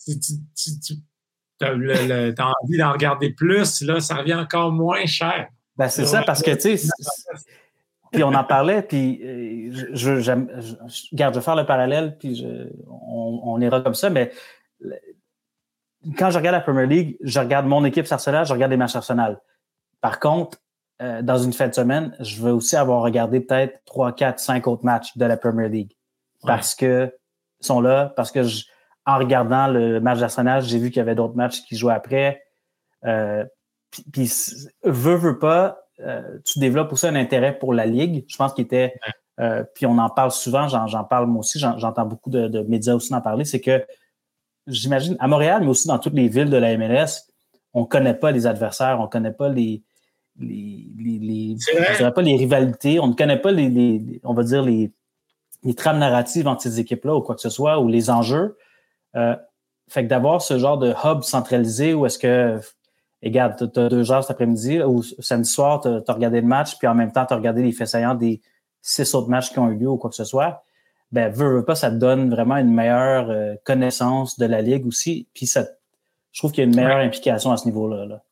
Si 0.00 0.18
tu, 0.20 0.94
as, 1.60 1.72
envie 1.72 2.78
d'en 2.78 2.92
regarder 2.92 3.30
plus, 3.30 3.82
là, 3.82 4.00
ça 4.00 4.14
revient 4.14 4.36
encore 4.36 4.70
moins 4.70 5.04
cher. 5.06 5.48
Ben, 5.76 5.88
c'est 5.88 6.06
ça, 6.06 6.22
parce 6.22 6.40
que, 6.40 6.52
tu 6.52 6.78
sais, 6.78 6.88
puis 8.12 8.22
on 8.22 8.32
en 8.32 8.44
parlait, 8.44 8.82
puis 8.82 9.20
euh, 9.22 9.88
je, 9.92 10.20
je, 10.20 10.32
garde, 11.12 11.34
je 11.34 11.40
vais 11.40 11.44
faire 11.44 11.56
le 11.56 11.66
parallèle, 11.66 12.16
puis 12.16 12.46
on, 12.88 13.40
on, 13.44 13.60
ira 13.60 13.80
comme 13.80 13.94
ça, 13.94 14.08
mais 14.08 14.32
quand 16.16 16.30
je 16.30 16.38
regarde 16.38 16.54
la 16.54 16.60
Premier 16.60 16.86
League, 16.86 17.16
je 17.20 17.38
regarde 17.38 17.66
mon 17.66 17.84
équipe 17.84 18.06
Arsenal, 18.10 18.46
je 18.46 18.52
regarde 18.52 18.70
les 18.70 18.76
matchs 18.76 18.96
Arsenal. 18.96 19.40
Par 20.00 20.20
contre, 20.20 20.58
euh, 21.00 21.22
dans 21.22 21.38
une 21.38 21.52
fin 21.52 21.68
de 21.68 21.74
semaine, 21.74 22.14
je 22.20 22.40
veux 22.40 22.52
aussi 22.52 22.76
avoir 22.76 23.02
regardé 23.02 23.40
peut-être 23.40 23.80
3, 23.84 24.12
4, 24.12 24.38
5 24.38 24.66
autres 24.66 24.84
matchs 24.84 25.16
de 25.16 25.24
la 25.24 25.36
Premier 25.36 25.68
League. 25.68 25.92
Parce 26.42 26.74
que 26.74 27.12
sont 27.60 27.80
là, 27.80 28.12
parce 28.16 28.30
que 28.30 28.40
en 29.06 29.18
regardant 29.18 29.68
le 29.68 30.00
match 30.00 30.18
d'Arsenal, 30.18 30.62
j'ai 30.62 30.78
vu 30.78 30.90
qu'il 30.90 30.98
y 30.98 31.00
avait 31.00 31.14
d'autres 31.14 31.34
matchs 31.34 31.62
qui 31.62 31.76
jouaient 31.76 31.94
après. 31.94 32.44
Euh, 33.04 33.44
puis, 34.12 34.30
veut, 34.84 35.14
veut 35.14 35.38
pas, 35.38 35.78
euh, 36.00 36.38
tu 36.44 36.58
développes 36.58 36.92
aussi 36.92 37.06
un 37.06 37.14
intérêt 37.14 37.58
pour 37.58 37.72
la 37.72 37.86
Ligue. 37.86 38.24
Je 38.28 38.36
pense 38.36 38.52
qu'il 38.52 38.64
était, 38.64 38.94
euh, 39.40 39.64
puis 39.74 39.86
on 39.86 39.98
en 39.98 40.10
parle 40.10 40.30
souvent, 40.30 40.68
j'en 40.68 41.04
parle 41.04 41.26
moi 41.26 41.40
aussi, 41.40 41.58
j'entends 41.58 42.04
beaucoup 42.04 42.30
de, 42.30 42.60
médias 42.62 42.94
aussi 42.94 43.12
en 43.14 43.20
parler, 43.20 43.44
c'est 43.44 43.60
que 43.60 43.84
j'imagine, 44.66 45.16
à 45.20 45.26
Montréal, 45.26 45.62
mais 45.62 45.68
aussi 45.68 45.88
dans 45.88 45.98
toutes 45.98 46.14
les 46.14 46.28
villes 46.28 46.50
de 46.50 46.56
la 46.56 46.76
MLS, 46.76 47.32
on 47.72 47.84
connaît 47.84 48.14
pas 48.14 48.30
les 48.30 48.46
adversaires, 48.46 49.00
on 49.00 49.08
connaît 49.08 49.32
pas 49.32 49.48
les, 49.48 49.82
les, 50.40 50.86
les, 50.98 51.56
pas 52.10 52.22
les 52.22 52.36
rivalités, 52.36 53.00
on 53.00 53.08
ne 53.08 53.14
connaît 53.14 53.38
pas 53.38 53.50
les, 53.50 53.68
les, 53.68 54.20
on 54.24 54.34
va 54.34 54.42
dire 54.42 54.62
les, 54.62 54.92
les 55.64 55.74
trames 55.74 55.98
narratives 55.98 56.46
entre 56.46 56.62
ces 56.62 56.80
équipes-là 56.80 57.16
ou 57.16 57.20
quoi 57.20 57.34
que 57.34 57.40
ce 57.40 57.50
soit, 57.50 57.80
ou 57.80 57.88
les 57.88 58.10
enjeux. 58.10 58.56
Euh, 59.16 59.36
fait 59.88 60.04
que 60.04 60.08
d'avoir 60.08 60.42
ce 60.42 60.58
genre 60.58 60.78
de 60.78 60.94
hub 61.04 61.22
centralisé 61.22 61.94
où 61.94 62.06
est-ce 62.06 62.18
que, 62.18 62.60
regarde, 63.22 63.70
tu 63.72 63.80
as 63.80 63.88
deux 63.88 64.12
heures 64.12 64.22
cet 64.22 64.32
après-midi 64.32 64.80
ou 64.82 65.02
samedi 65.02 65.48
soir, 65.48 65.80
tu 65.80 65.88
as, 65.88 66.12
regardé 66.12 66.40
le 66.40 66.46
match, 66.46 66.76
puis 66.78 66.86
en 66.86 66.94
même 66.94 67.10
temps, 67.10 67.26
tu 67.26 67.32
as 67.32 67.36
regardé 67.36 67.62
les 67.62 67.72
faits 67.72 67.88
saillants 67.88 68.14
des 68.14 68.40
six 68.82 69.14
autres 69.14 69.28
matchs 69.28 69.50
qui 69.50 69.58
ont 69.58 69.70
eu 69.70 69.76
lieu 69.76 69.88
ou 69.88 69.96
quoi 69.96 70.10
que 70.10 70.16
ce 70.16 70.24
soit. 70.24 70.62
Ben, 71.10 71.32
veux, 71.32 71.56
veux 71.56 71.64
pas, 71.64 71.74
ça 71.74 71.90
te 71.90 71.96
donne 71.96 72.30
vraiment 72.30 72.56
une 72.58 72.72
meilleure 72.72 73.30
euh, 73.30 73.54
connaissance 73.64 74.38
de 74.38 74.44
la 74.44 74.60
Ligue 74.60 74.86
aussi. 74.86 75.26
Puis 75.32 75.46
ça, 75.46 75.64
je 76.32 76.40
trouve 76.40 76.52
qu'il 76.52 76.64
y 76.64 76.66
a 76.66 76.68
une 76.68 76.76
meilleure 76.76 76.98
implication 76.98 77.50
à 77.50 77.56
ce 77.56 77.64
niveau-là. 77.64 78.04
Là. 78.04 78.22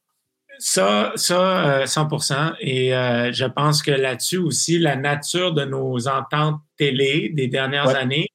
Ça, 0.58 1.12
ça, 1.16 1.84
100%. 1.84 2.32
Euh, 2.32 2.52
Et 2.60 2.94
euh, 2.94 3.32
je 3.32 3.44
pense 3.44 3.82
que 3.82 3.90
là-dessus 3.90 4.38
aussi, 4.38 4.78
la 4.78 4.96
nature 4.96 5.52
de 5.52 5.64
nos 5.64 6.08
ententes 6.08 6.60
télé 6.76 7.30
des 7.30 7.48
dernières 7.48 7.94
années 7.94 8.28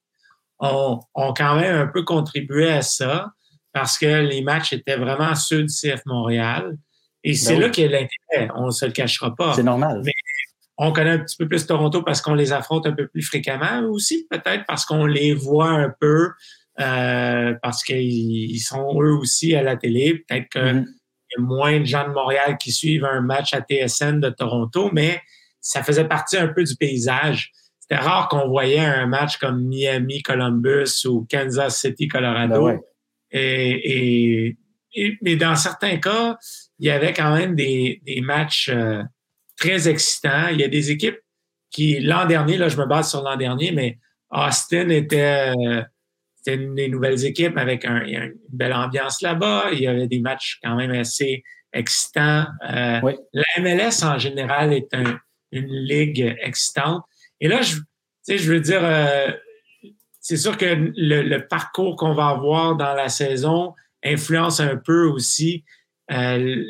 ont, 0.58 1.00
ont, 1.14 1.32
quand 1.32 1.56
même 1.56 1.76
un 1.76 1.86
peu 1.86 2.02
contribué 2.02 2.70
à 2.70 2.82
ça 2.82 3.32
parce 3.72 3.98
que 3.98 4.06
les 4.06 4.42
matchs 4.42 4.72
étaient 4.72 4.96
vraiment 4.96 5.34
ceux 5.34 5.64
du 5.64 5.72
CF 5.72 6.02
Montréal. 6.06 6.76
Et 7.24 7.32
ben 7.32 7.36
c'est 7.36 7.56
là 7.56 7.68
qu'il 7.70 7.84
y 7.84 7.86
a 7.86 7.90
l'intérêt. 7.90 8.52
On 8.56 8.66
ne 8.66 8.70
se 8.70 8.84
le 8.84 8.92
cachera 8.92 9.34
pas. 9.34 9.54
C'est 9.54 9.62
normal. 9.62 10.02
Mais 10.04 10.12
on 10.78 10.92
connaît 10.92 11.10
un 11.10 11.18
petit 11.18 11.36
peu 11.36 11.48
plus 11.48 11.66
Toronto 11.66 12.02
parce 12.02 12.20
qu'on 12.20 12.34
les 12.34 12.52
affronte 12.52 12.86
un 12.86 12.92
peu 12.92 13.06
plus 13.06 13.22
fréquemment, 13.22 13.80
aussi 13.88 14.26
peut-être 14.28 14.64
parce 14.66 14.84
qu'on 14.84 15.06
les 15.06 15.32
voit 15.32 15.70
un 15.70 15.92
peu, 16.00 16.30
euh, 16.80 17.54
parce 17.62 17.82
qu'ils 17.84 18.60
sont 18.60 19.00
eux 19.00 19.12
aussi 19.12 19.54
à 19.54 19.62
la 19.62 19.76
télé. 19.76 20.24
Peut-être 20.28 20.48
que 20.48 20.58
mm-hmm 20.58 20.86
y 21.38 21.40
a 21.40 21.44
moins 21.44 21.80
de 21.80 21.84
gens 21.84 22.06
de 22.06 22.12
Montréal 22.12 22.56
qui 22.58 22.72
suivent 22.72 23.04
un 23.04 23.20
match 23.20 23.54
à 23.54 23.60
TSN 23.60 24.20
de 24.20 24.30
Toronto, 24.30 24.90
mais 24.92 25.20
ça 25.60 25.82
faisait 25.82 26.06
partie 26.06 26.36
un 26.36 26.48
peu 26.48 26.64
du 26.64 26.76
paysage. 26.76 27.52
C'était 27.80 27.96
rare 27.96 28.28
qu'on 28.28 28.48
voyait 28.48 28.80
un 28.80 29.06
match 29.06 29.38
comme 29.38 29.64
Miami, 29.64 30.22
Columbus 30.22 31.06
ou 31.06 31.26
Kansas 31.30 31.80
City, 31.80 32.08
Colorado. 32.08 32.66
Ben 32.66 32.80
et, 33.30 34.56
et, 34.94 35.18
mais 35.22 35.36
dans 35.36 35.56
certains 35.56 35.96
cas, 35.96 36.36
il 36.78 36.86
y 36.86 36.90
avait 36.90 37.12
quand 37.12 37.34
même 37.34 37.54
des, 37.54 38.02
des 38.04 38.20
matchs 38.20 38.68
euh, 38.68 39.02
très 39.56 39.88
excitants. 39.88 40.48
Il 40.50 40.60
y 40.60 40.64
a 40.64 40.68
des 40.68 40.90
équipes 40.90 41.18
qui, 41.70 42.00
l'an 42.00 42.26
dernier, 42.26 42.58
là, 42.58 42.68
je 42.68 42.76
me 42.76 42.86
base 42.86 43.10
sur 43.10 43.22
l'an 43.22 43.36
dernier, 43.36 43.72
mais 43.72 43.98
Austin 44.30 44.88
était, 44.90 45.52
euh, 45.56 45.82
c'était 46.42 46.60
une 46.60 46.74
des 46.74 46.88
nouvelles 46.88 47.24
équipes 47.24 47.56
avec 47.56 47.84
un, 47.84 48.02
une 48.04 48.34
belle 48.50 48.72
ambiance 48.72 49.22
là-bas. 49.22 49.66
Il 49.72 49.80
y 49.80 49.86
avait 49.86 50.08
des 50.08 50.20
matchs 50.20 50.58
quand 50.62 50.74
même 50.74 50.90
assez 50.90 51.44
excitants. 51.72 52.46
Euh, 52.68 53.00
La 53.32 53.44
MLS 53.60 54.02
en 54.02 54.18
général 54.18 54.72
est 54.72 54.88
une 55.52 55.66
ligue 55.66 56.36
excitante. 56.40 57.04
Et 57.40 57.48
là, 57.48 57.62
je, 57.62 57.76
je 58.28 58.52
veux 58.52 58.60
dire, 58.60 58.80
euh, 58.82 59.30
c'est 60.20 60.36
sûr 60.36 60.56
que 60.56 60.92
le, 60.96 61.38
parcours 61.46 61.96
qu'on 61.96 62.14
va 62.14 62.28
avoir 62.28 62.76
dans 62.76 62.94
la 62.94 63.08
saison 63.08 63.74
influence 64.04 64.60
un 64.60 64.76
peu 64.76 65.06
aussi 65.06 65.64
euh, 66.10 66.64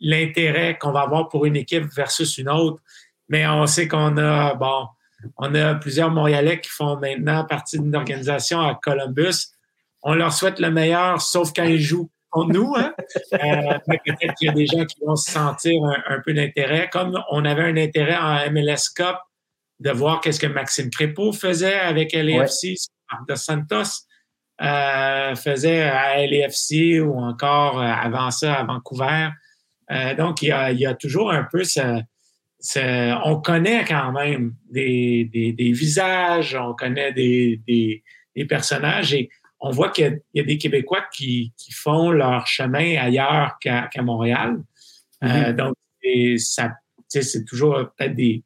l'intérêt 0.00 0.76
qu'on 0.78 0.92
va 0.92 1.00
avoir 1.00 1.28
pour 1.28 1.46
une 1.46 1.56
équipe 1.56 1.84
versus 1.94 2.36
une 2.36 2.50
autre. 2.50 2.82
Mais 3.28 3.46
on 3.46 3.66
sait 3.66 3.88
qu'on 3.88 4.18
a, 4.18 4.54
bon, 4.54 4.86
on 5.36 5.54
a 5.54 5.74
plusieurs 5.74 6.10
Montréalais 6.10 6.60
qui 6.60 6.70
font 6.70 6.98
maintenant 6.98 7.44
partie 7.44 7.78
d'une 7.78 7.94
organisation 7.94 8.60
à 8.60 8.78
Columbus. 8.82 9.48
On 10.02 10.14
leur 10.14 10.32
souhaite 10.32 10.58
le 10.58 10.70
meilleur, 10.70 11.20
sauf 11.20 11.52
quand 11.54 11.64
ils 11.64 11.80
jouent 11.80 12.10
contre 12.30 12.52
nous. 12.52 12.74
Hein? 12.76 12.94
Euh, 13.32 13.78
peut-être 13.86 14.34
qu'il 14.34 14.46
y 14.46 14.50
a 14.50 14.54
des 14.54 14.66
gens 14.66 14.84
qui 14.84 14.96
vont 15.04 15.16
se 15.16 15.30
sentir 15.30 15.80
un, 16.06 16.20
peu 16.20 16.32
d'intérêt. 16.32 16.88
Comme 16.90 17.20
on 17.30 17.44
avait 17.44 17.64
un 17.64 17.76
intérêt 17.76 18.16
en 18.16 18.50
MLS 18.50 18.90
Cup 18.94 19.16
de 19.80 19.90
voir 19.90 20.20
qu'est-ce 20.20 20.40
que 20.40 20.46
Maxime 20.46 20.90
Crépeau 20.90 21.32
faisait 21.32 21.78
avec 21.78 22.12
LAFC, 22.12 22.76
de 23.28 23.34
Santos 23.34 24.06
euh, 24.62 25.34
faisait 25.34 25.82
à 25.82 26.24
LAFC 26.26 27.00
ou 27.00 27.18
encore 27.18 27.80
euh, 27.80 27.84
avant 27.84 28.30
ça 28.30 28.54
à 28.54 28.64
Vancouver. 28.64 29.30
donc, 30.16 30.42
il 30.42 30.48
y, 30.48 30.86
a, 30.86 30.94
toujours 30.94 31.32
un 31.32 31.44
peu 31.44 31.64
ce, 31.64 32.00
on 33.24 33.40
connaît 33.40 33.84
quand 33.84 34.12
même 34.12 34.54
des, 34.70 35.72
visages, 35.74 36.54
on 36.54 36.74
connaît 36.74 37.12
des, 37.12 38.02
personnages 38.48 39.14
et 39.14 39.30
on 39.60 39.70
voit 39.70 39.90
qu'il 39.90 40.20
y, 40.34 40.40
a 40.40 40.44
des 40.44 40.58
Québécois 40.58 41.04
qui, 41.12 41.52
font 41.72 42.10
leur 42.10 42.46
chemin 42.46 42.96
ailleurs 42.98 43.58
qu'à 43.60 43.90
Montréal. 44.02 44.62
Euh, 45.22 45.26
mm-hmm. 45.26 45.56
donc, 45.56 45.74
c'est 47.08 47.44
toujours 47.44 47.90
peut-être 47.96 48.14
des. 48.14 48.42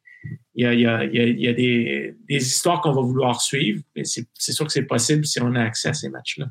Il 0.55 0.79
y 0.79 0.85
a, 0.85 1.07
des, 1.53 2.15
histoires 2.29 2.81
qu'on 2.81 2.91
va 2.91 3.01
vouloir 3.01 3.41
suivre, 3.41 3.81
mais 3.95 4.03
c'est 4.03 4.51
sûr 4.51 4.65
que 4.65 4.71
c'est 4.71 4.83
possible 4.83 5.25
si 5.25 5.41
on 5.41 5.55
a 5.55 5.63
accès 5.63 5.89
à 5.89 5.93
ces 5.93 6.09
matchs-là. 6.09 6.47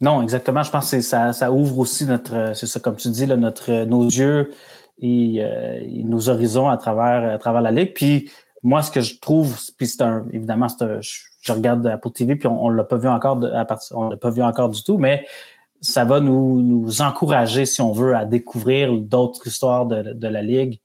Non, 0.00 0.22
exactement. 0.22 0.62
Je 0.62 0.70
pense 0.70 0.90
que 0.90 1.00
ça, 1.00 1.32
ça 1.32 1.52
ouvre 1.52 1.78
aussi 1.78 2.06
notre, 2.06 2.52
c'est 2.54 2.66
ça, 2.66 2.80
comme 2.80 2.96
tu 2.96 3.08
dis, 3.08 3.26
notre, 3.26 3.84
nos 3.84 4.04
yeux 4.04 4.50
euh, 5.02 5.80
et, 5.82 6.02
nos 6.04 6.28
horizons 6.28 6.68
à 6.68 6.76
travers, 6.76 7.34
à 7.34 7.38
travers 7.38 7.62
la 7.62 7.70
Ligue. 7.70 7.92
Puis 7.94 8.30
moi, 8.62 8.82
ce 8.82 8.90
que 8.90 9.00
je 9.00 9.18
trouve, 9.18 9.58
puis 9.76 9.86
c'est 9.86 10.02
un, 10.02 10.26
évidemment, 10.32 10.68
je 10.68 11.00
je 11.42 11.52
regarde 11.52 11.84
Apple 11.86 12.10
TV, 12.10 12.36
puis 12.36 12.46
on, 12.46 12.70
ne 12.70 12.76
l'a 12.76 12.84
pas 12.84 12.96
vu 12.96 13.08
encore 13.08 13.44
à 13.52 13.64
partir, 13.64 13.98
on 13.98 14.08
l'a 14.08 14.16
pas 14.16 14.30
vu 14.30 14.42
encore 14.42 14.68
du 14.68 14.82
tout, 14.84 14.96
mais 14.96 15.26
ça 15.80 16.04
va 16.04 16.20
nous, 16.20 16.62
nous 16.62 17.02
encourager, 17.02 17.66
si 17.66 17.80
on 17.82 17.90
veut, 17.90 18.14
à 18.14 18.24
découvrir 18.24 18.92
d'autres 18.92 19.44
histoires 19.48 19.86
de, 19.86 20.12
de, 20.12 20.28
la 20.28 20.40
Ligue. 20.40 20.78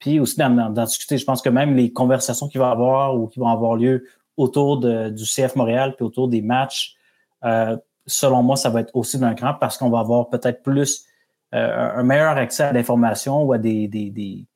Puis 0.00 0.18
aussi 0.18 0.36
d'en 0.36 0.68
discuter. 0.70 1.16
Je 1.16 1.24
pense 1.24 1.40
que 1.40 1.48
même 1.48 1.76
les 1.76 1.92
conversations 1.92 2.48
qui 2.48 2.58
vont 2.58 2.66
avoir 2.66 3.16
ou 3.16 3.28
qui 3.28 3.38
vont 3.38 3.46
avoir 3.46 3.76
lieu 3.76 4.04
autour 4.36 4.78
de, 4.78 5.10
du 5.10 5.24
CF 5.24 5.54
Montréal, 5.54 5.94
puis 5.96 6.04
autour 6.04 6.26
des 6.26 6.42
matchs, 6.42 6.96
euh, 7.44 7.76
selon 8.04 8.42
moi, 8.42 8.56
ça 8.56 8.68
va 8.68 8.80
être 8.80 8.90
aussi 8.94 9.18
d'un 9.18 9.34
cran 9.34 9.54
parce 9.60 9.78
qu'on 9.78 9.90
va 9.90 10.00
avoir 10.00 10.28
peut-être 10.28 10.64
plus 10.64 11.06
un 11.52 12.02
meilleur 12.02 12.36
accès 12.36 12.62
à 12.62 12.72
l'information 12.72 13.42
ou 13.42 13.52
à 13.52 13.58
des, 13.58 13.86
des, 13.86 14.10
des, 14.10 14.46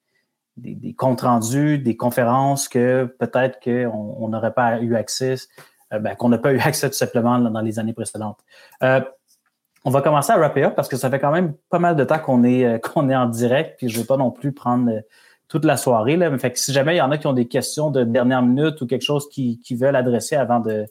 des, 0.57 0.95
comptes 0.95 1.21
rendus, 1.21 1.79
des 1.79 1.97
conférences 1.97 2.69
que 2.69 3.05
peut-être 3.19 3.61
qu'on 3.63 4.29
n'aurait 4.29 4.55
pas 4.55 4.81
eu 4.81 4.97
accès, 4.97 5.37
euh, 5.93 5.99
ben, 5.99 6.15
qu'on 6.15 6.29
n'a 6.29 6.39
pas 6.39 6.53
eu 6.53 6.59
accès 6.65 6.89
tout 6.89 6.97
simplement 6.97 7.39
dans 7.39 7.61
les 7.61 7.79
années 7.79 7.93
précédentes. 7.93 8.39
Euh, 8.83 9.01
on 9.85 9.91
va 9.91 10.03
commencer 10.03 10.33
à 10.33 10.39
wrap 10.39 10.57
up 10.57 10.75
parce 10.75 10.89
que 10.89 10.97
ça 10.97 11.11
fait 11.11 11.21
quand 11.21 11.31
même 11.31 11.55
pas 11.71 11.79
mal 11.79 11.95
de 11.95 12.05
temps 12.05 12.19
qu'on 12.19 12.43
est, 12.45 12.61
est 12.61 13.15
en 13.15 13.27
direct, 13.27 13.77
puis 13.79 13.89
je 13.89 13.97
ne 13.97 14.01
veux 14.01 14.07
pas 14.07 14.17
non 14.17 14.31
plus 14.31 14.53
prendre 14.53 14.91
toute 15.49 15.65
la 15.65 15.77
soirée. 15.77 16.17
Là. 16.17 16.31
Si 16.55 16.73
jamais 16.73 16.95
il 16.95 16.99
y 16.99 17.03
en 17.03 17.13
a 17.13 17.19
qui 17.19 17.27
ont 17.29 17.33
des 17.33 17.47
questions 17.47 17.91
de 17.91 18.03
dernière 18.03 18.43
minute 18.43 18.81
ou 18.81 18.87
quelque 18.87 19.05
chose 19.05 19.29
qu'ils 19.29 19.61
qui 19.61 19.77
veulent 19.77 19.95
adresser 19.95 20.35
avant 20.35 20.59
de, 20.59 20.87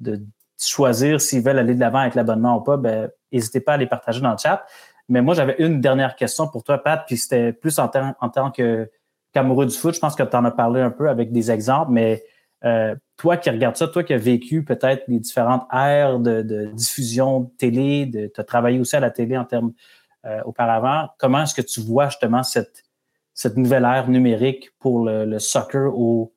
de 0.00 0.20
choisir 0.58 1.20
s'ils 1.20 1.42
veulent 1.42 1.58
aller 1.58 1.74
de 1.74 1.80
l'avant 1.80 1.98
avec 1.98 2.16
l'abonnement 2.16 2.56
ou 2.56 2.62
pas, 2.62 2.76
ben, 2.76 3.10
n'hésitez 3.30 3.60
pas 3.60 3.74
à 3.74 3.76
les 3.76 3.86
partager 3.86 4.20
dans 4.20 4.32
le 4.32 4.38
chat. 4.38 4.64
Mais 5.08 5.22
moi, 5.22 5.34
j'avais 5.34 5.56
une 5.58 5.80
dernière 5.80 6.16
question 6.16 6.48
pour 6.48 6.62
toi, 6.64 6.78
Pat, 6.78 7.04
puis 7.06 7.16
c'était 7.16 7.52
plus 7.52 7.78
en, 7.78 7.90
en 8.20 8.28
tant 8.28 8.50
que 8.50 8.90
qu'amoureux 9.32 9.66
du 9.66 9.74
foot. 9.74 9.94
Je 9.94 10.00
pense 10.00 10.14
que 10.14 10.22
tu 10.22 10.36
en 10.36 10.44
as 10.44 10.50
parlé 10.50 10.80
un 10.80 10.90
peu 10.90 11.08
avec 11.08 11.32
des 11.32 11.50
exemples, 11.50 11.90
mais 11.90 12.22
euh, 12.64 12.94
toi 13.16 13.36
qui 13.36 13.50
regardes 13.50 13.76
ça, 13.76 13.88
toi 13.88 14.04
qui 14.04 14.12
as 14.12 14.18
vécu 14.18 14.64
peut-être 14.64 15.04
les 15.08 15.18
différentes 15.18 15.66
ères 15.72 16.18
de, 16.20 16.70
diffusion 16.74 17.40
de 17.40 17.50
télé, 17.58 18.30
tu 18.32 18.40
as 18.40 18.44
travaillé 18.44 18.78
aussi 18.78 18.94
à 18.94 19.00
la 19.00 19.10
télé 19.10 19.36
en 19.36 19.44
termes 19.44 19.72
euh, 20.24 20.40
auparavant, 20.44 21.08
comment 21.18 21.42
est-ce 21.42 21.54
que 21.54 21.62
tu 21.62 21.80
vois 21.80 22.08
justement 22.08 22.44
cette, 22.44 22.84
cette 23.34 23.56
nouvelle 23.56 23.84
ère 23.84 24.08
numérique 24.08 24.70
pour 24.78 25.04
le, 25.04 25.38
soccer 25.40 25.92
au, 25.92 26.32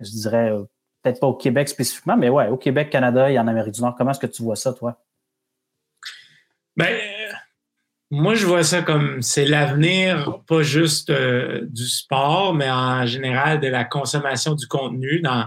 je 0.00 0.10
dirais, 0.10 0.50
euh, 0.50 0.62
peut-être 1.02 1.20
pas 1.20 1.26
au 1.26 1.34
Québec 1.34 1.68
spécifiquement, 1.68 2.16
mais 2.16 2.30
ouais, 2.30 2.48
au 2.48 2.56
Québec, 2.56 2.88
Canada 2.88 3.30
et 3.30 3.38
en 3.38 3.46
Amérique 3.46 3.74
du 3.74 3.82
Nord? 3.82 3.94
Comment 3.96 4.12
est-ce 4.12 4.20
que 4.20 4.26
tu 4.26 4.42
vois 4.42 4.56
ça, 4.56 4.72
toi? 4.72 4.98
Ben, 6.76 6.96
moi, 8.10 8.34
je 8.34 8.46
vois 8.46 8.64
ça 8.64 8.80
comme 8.80 9.20
c'est 9.20 9.44
l'avenir, 9.44 10.40
pas 10.46 10.62
juste 10.62 11.10
euh, 11.10 11.60
du 11.68 11.86
sport, 11.86 12.54
mais 12.54 12.70
en 12.70 13.04
général 13.04 13.60
de 13.60 13.68
la 13.68 13.84
consommation 13.84 14.54
du 14.54 14.66
contenu. 14.66 15.20
Dans, 15.20 15.46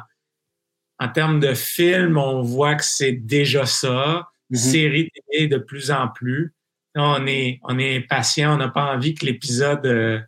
en 1.00 1.10
termes 1.10 1.40
de 1.40 1.56
films, 1.56 2.18
on 2.18 2.42
voit 2.42 2.76
que 2.76 2.84
c'est 2.84 3.14
déjà 3.14 3.66
ça. 3.66 4.28
Séries 4.54 5.10
télé 5.32 5.48
de 5.48 5.58
plus 5.58 5.92
en 5.92 6.10
plus. 6.10 6.54
On 6.96 7.26
est, 7.26 7.60
on 7.64 7.80
est 7.80 8.02
patient, 8.02 8.56
on 8.56 8.58
n'a 8.58 8.68
pas 8.68 8.94
envie 8.94 9.16
que 9.16 9.26
l'épisode 9.26 9.86
euh, 9.86 10.20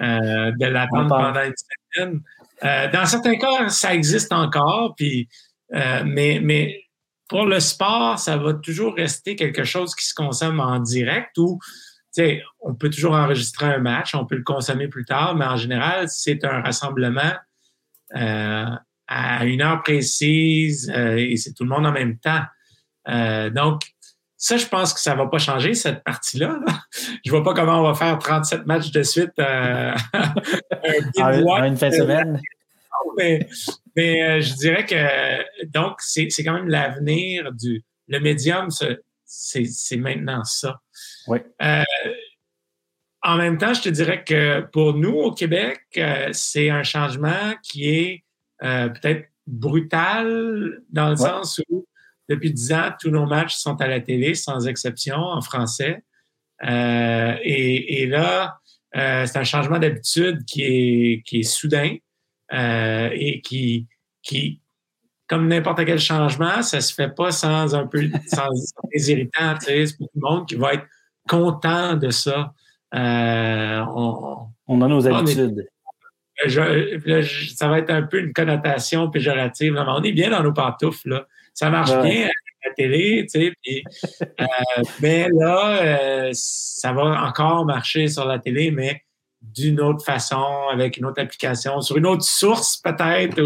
euh 0.00 0.52
de 0.52 0.66
l'attendre 0.66 1.08
pendant 1.08 1.42
une 1.42 1.54
semaine. 1.94 2.20
Euh, 2.64 2.90
dans 2.92 3.04
certains 3.06 3.36
cas, 3.36 3.68
ça 3.68 3.92
existe 3.92 4.32
encore, 4.32 4.94
puis, 4.94 5.28
mais, 5.72 6.38
mais 6.40 6.85
pour 7.28 7.46
le 7.46 7.60
sport, 7.60 8.18
ça 8.18 8.36
va 8.36 8.54
toujours 8.54 8.94
rester 8.94 9.36
quelque 9.36 9.64
chose 9.64 9.94
qui 9.94 10.06
se 10.06 10.14
consomme 10.14 10.60
en 10.60 10.78
direct 10.78 11.36
ou 11.38 11.58
on 12.60 12.74
peut 12.74 12.90
toujours 12.90 13.14
enregistrer 13.14 13.66
un 13.66 13.78
match, 13.78 14.14
on 14.14 14.26
peut 14.26 14.36
le 14.36 14.42
consommer 14.42 14.88
plus 14.88 15.04
tard, 15.04 15.34
mais 15.34 15.44
en 15.44 15.56
général, 15.56 16.08
c'est 16.08 16.44
un 16.44 16.60
rassemblement 16.62 17.32
euh, 18.14 18.66
à 19.08 19.44
une 19.44 19.62
heure 19.62 19.82
précise 19.82 20.90
euh, 20.94 21.16
et 21.16 21.36
c'est 21.36 21.52
tout 21.52 21.64
le 21.64 21.70
monde 21.70 21.86
en 21.86 21.92
même 21.92 22.18
temps. 22.18 22.42
Euh, 23.08 23.50
donc, 23.50 23.82
ça, 24.36 24.56
je 24.56 24.66
pense 24.66 24.92
que 24.92 25.00
ça 25.00 25.14
va 25.14 25.26
pas 25.26 25.38
changer, 25.38 25.74
cette 25.74 26.04
partie-là. 26.04 26.58
Je 27.24 27.30
vois 27.30 27.42
pas 27.42 27.54
comment 27.54 27.80
on 27.80 27.84
va 27.84 27.94
faire 27.94 28.18
37 28.18 28.66
matchs 28.66 28.90
de 28.90 29.02
suite 29.02 29.38
euh, 29.38 29.94
en 31.18 31.64
une 31.64 31.76
fin 31.76 31.88
de 31.88 31.94
semaine. 31.94 32.40
Mais, 33.16 33.48
mais 33.96 34.22
euh, 34.22 34.40
je 34.42 34.54
dirais 34.54 34.84
que 34.84 35.64
donc 35.66 35.96
c'est 36.00 36.28
quand 36.44 36.52
même 36.52 36.68
l'avenir 36.68 37.52
du 37.52 37.82
le 38.08 38.20
médium, 38.20 38.68
c'est 39.24 39.96
maintenant 39.96 40.44
ça. 40.44 40.80
Oui. 41.26 41.38
Euh, 41.60 41.82
en 43.22 43.36
même 43.36 43.58
temps, 43.58 43.74
je 43.74 43.82
te 43.82 43.88
dirais 43.88 44.22
que 44.22 44.60
pour 44.60 44.94
nous 44.94 45.14
au 45.14 45.32
Québec, 45.32 45.80
euh, 45.96 46.28
c'est 46.32 46.70
un 46.70 46.84
changement 46.84 47.54
qui 47.64 47.88
est 47.88 48.24
peut-être 48.60 49.28
brutal 49.46 50.82
dans 50.90 51.10
le 51.10 51.16
sens 51.16 51.60
où 51.68 51.86
depuis 52.28 52.52
dix 52.52 52.72
ans, 52.72 52.90
tous 53.00 53.10
nos 53.10 53.26
matchs 53.26 53.56
sont 53.56 53.80
à 53.80 53.88
la 53.88 54.00
télé 54.00 54.34
sans 54.34 54.66
exception 54.68 55.16
en 55.16 55.40
français. 55.40 56.04
Et, 56.62 58.02
et, 58.02 58.06
là, 58.06 58.60
c'est 58.94 59.36
un 59.36 59.44
changement 59.44 59.78
d'habitude 59.78 60.44
qui 60.46 60.62
est, 60.62 61.22
qui 61.26 61.40
est 61.40 61.42
soudain. 61.42 61.96
Euh, 62.52 63.10
et 63.12 63.40
qui, 63.40 63.86
qui, 64.22 64.60
comme 65.28 65.48
n'importe 65.48 65.84
quel 65.84 65.98
changement, 65.98 66.62
ça 66.62 66.80
se 66.80 66.94
fait 66.94 67.08
pas 67.08 67.32
sans 67.32 67.74
un 67.74 67.86
peu 67.86 68.08
sans 68.26 68.48
des 68.94 69.10
irritants. 69.10 69.56
C'est 69.60 69.84
pour 69.98 70.06
tout 70.08 70.20
le 70.20 70.30
monde 70.30 70.46
qui 70.46 70.54
va 70.54 70.74
être 70.74 70.86
content 71.28 71.94
de 71.94 72.10
ça. 72.10 72.52
Euh, 72.94 73.84
on, 73.94 74.46
on, 74.68 74.80
a 74.82 74.88
nos 74.88 75.06
habitudes. 75.08 75.66
ça 76.46 77.68
va 77.68 77.78
être 77.78 77.90
un 77.90 78.02
peu 78.02 78.20
une 78.20 78.32
connotation 78.32 79.10
péjorative. 79.10 79.76
on 79.76 80.02
est 80.02 80.12
bien 80.12 80.30
dans 80.30 80.42
nos 80.42 80.52
pantoufles. 80.52 81.08
Là. 81.08 81.26
Ça 81.52 81.68
marche 81.68 81.90
bien 82.02 82.26
à 82.26 82.68
la 82.68 82.74
télé, 82.74 83.26
tu 83.32 83.40
sais, 83.40 83.80
euh, 84.22 84.44
mais 85.00 85.28
là, 85.32 86.30
ça 86.32 86.92
va 86.92 87.26
encore 87.26 87.64
marcher 87.64 88.06
sur 88.08 88.24
la 88.24 88.38
télé, 88.38 88.70
mais 88.70 89.05
d'une 89.42 89.80
autre 89.80 90.04
façon, 90.04 90.44
avec 90.72 90.96
une 90.96 91.04
autre 91.04 91.20
application, 91.20 91.80
sur 91.80 91.96
une 91.96 92.06
autre 92.06 92.24
source 92.24 92.78
peut-être. 92.78 93.40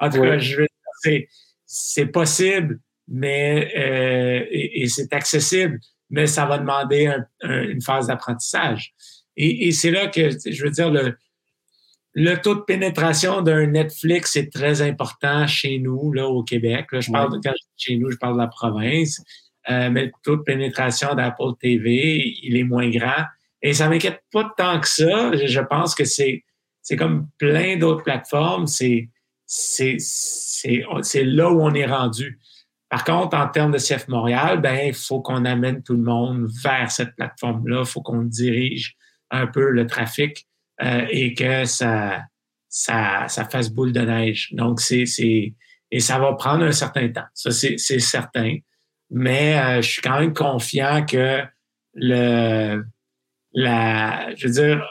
En 0.00 0.10
tout 0.10 0.20
cas, 0.20 0.38
je 0.38 0.62
c'est 1.66 2.06
possible, 2.06 2.80
mais 3.08 3.72
euh, 3.76 4.46
et, 4.50 4.88
c'est 4.88 5.12
accessible, 5.12 5.78
mais 6.10 6.26
ça 6.26 6.46
va 6.46 6.58
demander 6.58 7.12
une 7.42 7.82
phase 7.82 8.06
d'apprentissage. 8.06 8.94
Et, 9.36 9.72
c'est 9.72 9.90
là 9.90 10.06
que 10.06 10.30
je 10.30 10.64
veux 10.64 10.70
dire 10.70 10.90
le 10.90 11.16
le 12.18 12.36
taux 12.36 12.54
de 12.54 12.60
pénétration 12.60 13.42
d'un 13.42 13.66
Netflix 13.66 14.36
est 14.36 14.50
très 14.50 14.80
important 14.80 15.46
chez 15.46 15.78
nous, 15.78 16.14
là, 16.14 16.26
au 16.26 16.42
Québec. 16.42 16.86
Là, 16.90 17.00
je 17.00 17.12
parle 17.12 17.30
de, 17.30 17.40
quand 17.44 17.52
je 17.54 17.62
dis 17.62 17.74
chez 17.76 17.96
nous, 17.98 18.10
je 18.10 18.16
parle 18.16 18.36
de 18.36 18.40
la 18.40 18.46
province. 18.46 19.22
Euh, 19.68 19.90
mais 19.90 20.06
le 20.06 20.12
taux 20.22 20.36
de 20.36 20.42
pénétration 20.42 21.14
d'Apple 21.14 21.52
TV, 21.60 22.38
il 22.42 22.56
est 22.56 22.64
moins 22.64 22.88
grand. 22.88 23.24
Et 23.62 23.72
ça 23.72 23.88
m'inquiète 23.88 24.22
pas 24.32 24.52
tant 24.56 24.80
que 24.80 24.88
ça. 24.88 25.36
Je 25.36 25.60
pense 25.60 25.94
que 25.94 26.04
c'est 26.04 26.44
c'est 26.82 26.96
comme 26.96 27.28
plein 27.38 27.76
d'autres 27.76 28.04
plateformes. 28.04 28.66
C'est 28.66 29.10
c'est 29.46 29.96
c'est 29.98 31.24
là 31.24 31.50
où 31.50 31.60
on 31.62 31.74
est 31.74 31.86
rendu. 31.86 32.38
Par 32.88 33.04
contre, 33.04 33.36
en 33.36 33.48
termes 33.48 33.72
de 33.72 33.78
CF 33.78 34.06
Montréal, 34.08 34.60
ben 34.60 34.86
il 34.86 34.94
faut 34.94 35.20
qu'on 35.20 35.44
amène 35.44 35.82
tout 35.82 35.94
le 35.94 36.02
monde 36.02 36.48
vers 36.62 36.90
cette 36.90 37.16
plateforme-là. 37.16 37.80
Il 37.80 37.86
faut 37.86 38.02
qu'on 38.02 38.22
dirige 38.22 38.96
un 39.30 39.46
peu 39.46 39.70
le 39.70 39.86
trafic 39.86 40.46
euh, 40.82 41.06
et 41.10 41.34
que 41.34 41.64
ça 41.64 42.22
ça 42.68 43.26
ça 43.28 43.44
fasse 43.48 43.70
boule 43.70 43.92
de 43.92 44.00
neige. 44.00 44.50
Donc 44.52 44.80
c'est 44.80 45.06
c'est 45.06 45.54
et 45.90 46.00
ça 46.00 46.18
va 46.18 46.34
prendre 46.34 46.64
un 46.64 46.72
certain 46.72 47.08
temps. 47.08 47.26
Ça 47.34 47.50
c'est 47.50 47.78
c'est 47.78 47.98
certain. 47.98 48.58
Mais 49.10 49.58
euh, 49.58 49.82
je 49.82 49.90
suis 49.90 50.02
quand 50.02 50.20
même 50.20 50.34
confiant 50.34 51.04
que 51.04 51.42
le 51.94 52.84
la, 53.56 54.34
je 54.36 54.46
veux 54.46 54.52
dire, 54.52 54.86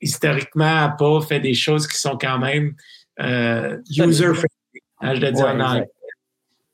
historiquement, 0.00 0.84
Apple 0.84 1.26
fait 1.28 1.40
des 1.40 1.54
choses 1.54 1.86
qui 1.86 1.98
sont 1.98 2.16
quand 2.16 2.38
même 2.38 2.74
euh, 3.20 3.76
user-friendly, 3.90 4.80
hein, 5.00 5.14
je 5.16 5.20
le 5.20 5.32
dis 5.32 5.42
en 5.42 5.60
anglais. 5.60 5.90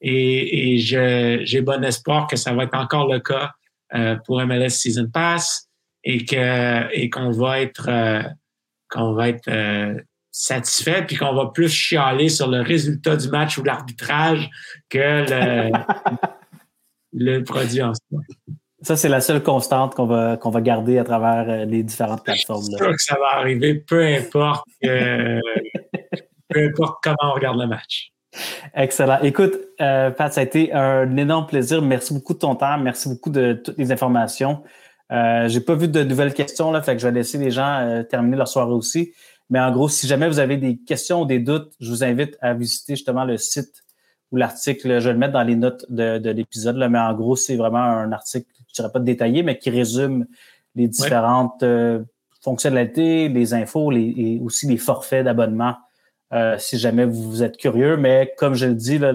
Et, 0.02 0.74
et 0.74 0.78
j'ai 0.78 1.60
bon 1.62 1.82
espoir 1.82 2.26
que 2.26 2.36
ça 2.36 2.52
va 2.52 2.64
être 2.64 2.76
encore 2.76 3.10
le 3.10 3.18
cas 3.18 3.52
euh, 3.94 4.16
pour 4.26 4.44
MLS 4.44 4.68
Season 4.68 5.08
Pass 5.08 5.68
et 6.04 6.24
que 6.24 6.92
et 6.92 7.08
qu'on 7.08 7.30
va 7.30 7.62
être 7.62 7.88
euh, 7.88 8.22
qu'on 8.90 9.14
va 9.14 9.30
être 9.30 9.50
satisfait 10.30 11.04
puis 11.06 11.16
qu'on 11.16 11.34
va 11.34 11.46
plus 11.46 11.70
chialer 11.70 12.28
sur 12.28 12.48
le 12.48 12.60
résultat 12.60 13.16
du 13.16 13.28
match 13.28 13.56
ou 13.56 13.64
l'arbitrage 13.64 14.50
que 14.90 14.98
le, 14.98 15.72
le 17.14 17.42
produit 17.42 17.82
en 17.82 17.94
soi. 17.94 18.20
Ça, 18.82 18.96
c'est 18.96 19.08
la 19.08 19.20
seule 19.20 19.42
constante 19.42 19.94
qu'on 19.94 20.06
va, 20.06 20.36
qu'on 20.36 20.50
va 20.50 20.60
garder 20.60 20.98
à 20.98 21.04
travers 21.04 21.48
euh, 21.48 21.64
les 21.64 21.82
différentes 21.82 22.22
plateformes. 22.22 22.62
Je 22.62 22.76
suis 22.76 22.76
sûr 22.76 22.92
que 22.92 23.02
ça 23.02 23.16
va 23.18 23.38
arriver, 23.38 23.74
peu 23.74 24.04
importe, 24.04 24.66
euh, 24.84 25.40
peu 26.48 26.66
importe 26.66 26.98
comment 27.02 27.16
on 27.22 27.32
regarde 27.32 27.58
le 27.58 27.66
match. 27.66 28.12
Excellent. 28.74 29.18
Écoute, 29.22 29.54
euh, 29.80 30.10
Pat, 30.10 30.30
ça 30.30 30.42
a 30.42 30.44
été 30.44 30.74
un 30.74 31.16
énorme 31.16 31.46
plaisir. 31.46 31.80
Merci 31.80 32.12
beaucoup 32.12 32.34
de 32.34 32.38
ton 32.38 32.54
temps. 32.54 32.76
Merci 32.76 33.08
beaucoup 33.08 33.30
de 33.30 33.54
toutes 33.54 33.78
les 33.78 33.92
informations. 33.92 34.62
Euh, 35.10 35.48
J'ai 35.48 35.60
pas 35.60 35.74
vu 35.74 35.88
de 35.88 36.02
nouvelles 36.02 36.34
questions, 36.34 36.70
là, 36.70 36.82
fait 36.82 36.96
que 36.96 37.00
je 37.00 37.08
vais 37.08 37.14
laisser 37.14 37.38
les 37.38 37.50
gens 37.50 38.04
terminer 38.10 38.36
leur 38.36 38.48
soirée 38.48 38.72
aussi. 38.72 39.14
Mais 39.48 39.60
en 39.60 39.70
gros, 39.70 39.88
si 39.88 40.06
jamais 40.06 40.28
vous 40.28 40.38
avez 40.38 40.56
des 40.56 40.76
questions 40.76 41.22
ou 41.22 41.24
des 41.24 41.38
doutes, 41.38 41.72
je 41.80 41.90
vous 41.90 42.04
invite 42.04 42.36
à 42.40 42.52
visiter 42.52 42.96
justement 42.96 43.24
le 43.24 43.36
site 43.36 43.84
ou 44.32 44.36
l'article. 44.36 45.00
Je 45.00 45.08
vais 45.08 45.12
le 45.12 45.18
mettre 45.18 45.32
dans 45.32 45.44
les 45.44 45.56
notes 45.56 45.86
de, 45.88 46.30
l'épisode, 46.30 46.76
mais 46.76 46.98
en 46.98 47.14
gros, 47.14 47.36
c'est 47.36 47.56
vraiment 47.56 47.78
un 47.78 48.12
article, 48.12 48.50
dirais 48.76 48.92
pas 48.92 49.00
détaillé, 49.00 49.42
mais 49.42 49.58
qui 49.58 49.70
résume 49.70 50.26
les 50.76 50.88
différentes 50.88 51.62
euh, 51.62 52.04
fonctionnalités, 52.42 53.28
les 53.28 53.54
infos 53.54 53.90
les, 53.90 54.14
et 54.16 54.40
aussi 54.44 54.68
les 54.68 54.76
forfaits 54.76 55.24
d'abonnement 55.24 55.74
euh, 56.32 56.56
si 56.58 56.78
jamais 56.78 57.04
vous, 57.04 57.42
êtes 57.42 57.56
curieux. 57.56 57.96
Mais 57.96 58.32
comme 58.36 58.54
je 58.54 58.66
le 58.66 58.74
dis, 58.74 58.98
là, 58.98 59.12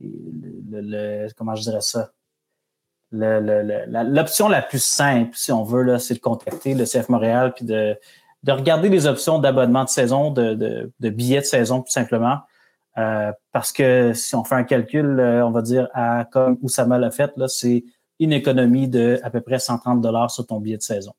le, 0.00 1.28
comment 1.36 1.54
je 1.54 1.62
dirais 1.62 1.80
ça? 1.80 2.10
L'option 3.12 4.48
la 4.48 4.62
plus 4.62 4.82
simple, 4.82 5.32
si 5.34 5.52
on 5.52 5.62
veut, 5.62 5.98
c'est 5.98 6.14
de 6.14 6.20
contacter 6.20 6.74
le 6.74 6.84
CF 6.84 7.10
Montréal 7.10 7.52
puis 7.54 7.66
de, 7.66 7.94
de 8.42 8.52
regarder 8.52 8.88
les 8.88 9.06
options 9.06 9.38
d'abonnement 9.38 9.84
de 9.84 9.90
saison, 9.90 10.30
de, 10.30 10.54
de, 10.98 11.10
billets 11.10 11.40
de 11.40 11.44
saison, 11.44 11.82
tout 11.82 11.92
simplement. 11.92 12.38
Euh, 12.96 13.30
parce 13.52 13.70
que 13.70 14.14
si 14.14 14.34
on 14.34 14.44
fait 14.44 14.54
un 14.54 14.64
calcul, 14.64 15.20
on 15.20 15.50
va 15.50 15.60
dire 15.60 15.88
à 15.92 16.24
comme 16.24 16.58
Oussama 16.62 16.98
l'a 16.98 17.10
fait, 17.10 17.32
c'est 17.48 17.84
une 18.24 18.32
économie 18.32 18.88
de 18.88 19.20
à 19.22 19.30
peu 19.30 19.40
près 19.40 19.58
130 19.58 20.00
dollars 20.00 20.30
sur 20.30 20.46
ton 20.46 20.60
billet 20.60 20.76
de 20.76 20.82
saison. 20.82 21.12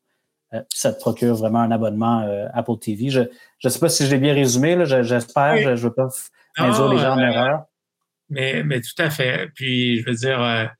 Euh, 0.53 0.61
ça 0.69 0.93
te 0.93 0.99
procure 0.99 1.35
vraiment 1.35 1.59
un 1.59 1.71
abonnement 1.71 2.27
Apple 2.53 2.77
TV. 2.79 3.09
Je 3.09 3.21
ne 3.63 3.69
sais 3.69 3.79
pas 3.79 3.89
si 3.89 4.05
je 4.05 4.11
l'ai 4.11 4.19
bien 4.19 4.33
résumé, 4.33 4.77
j'espère, 4.85 5.57
je 5.57 5.69
ne 5.69 5.75
veux 5.75 5.93
pas 5.93 6.09
induire 6.57 6.89
les 6.89 6.97
gens 6.97 7.13
en 7.13 7.19
erreur. 7.19 7.65
Mais, 8.29 8.63
mais 8.63 8.81
tout 8.81 8.99
à 8.99 9.09
fait. 9.09 9.49
Puis, 9.53 9.99
je 9.99 10.05
veux 10.05 10.15
dire, 10.15 10.71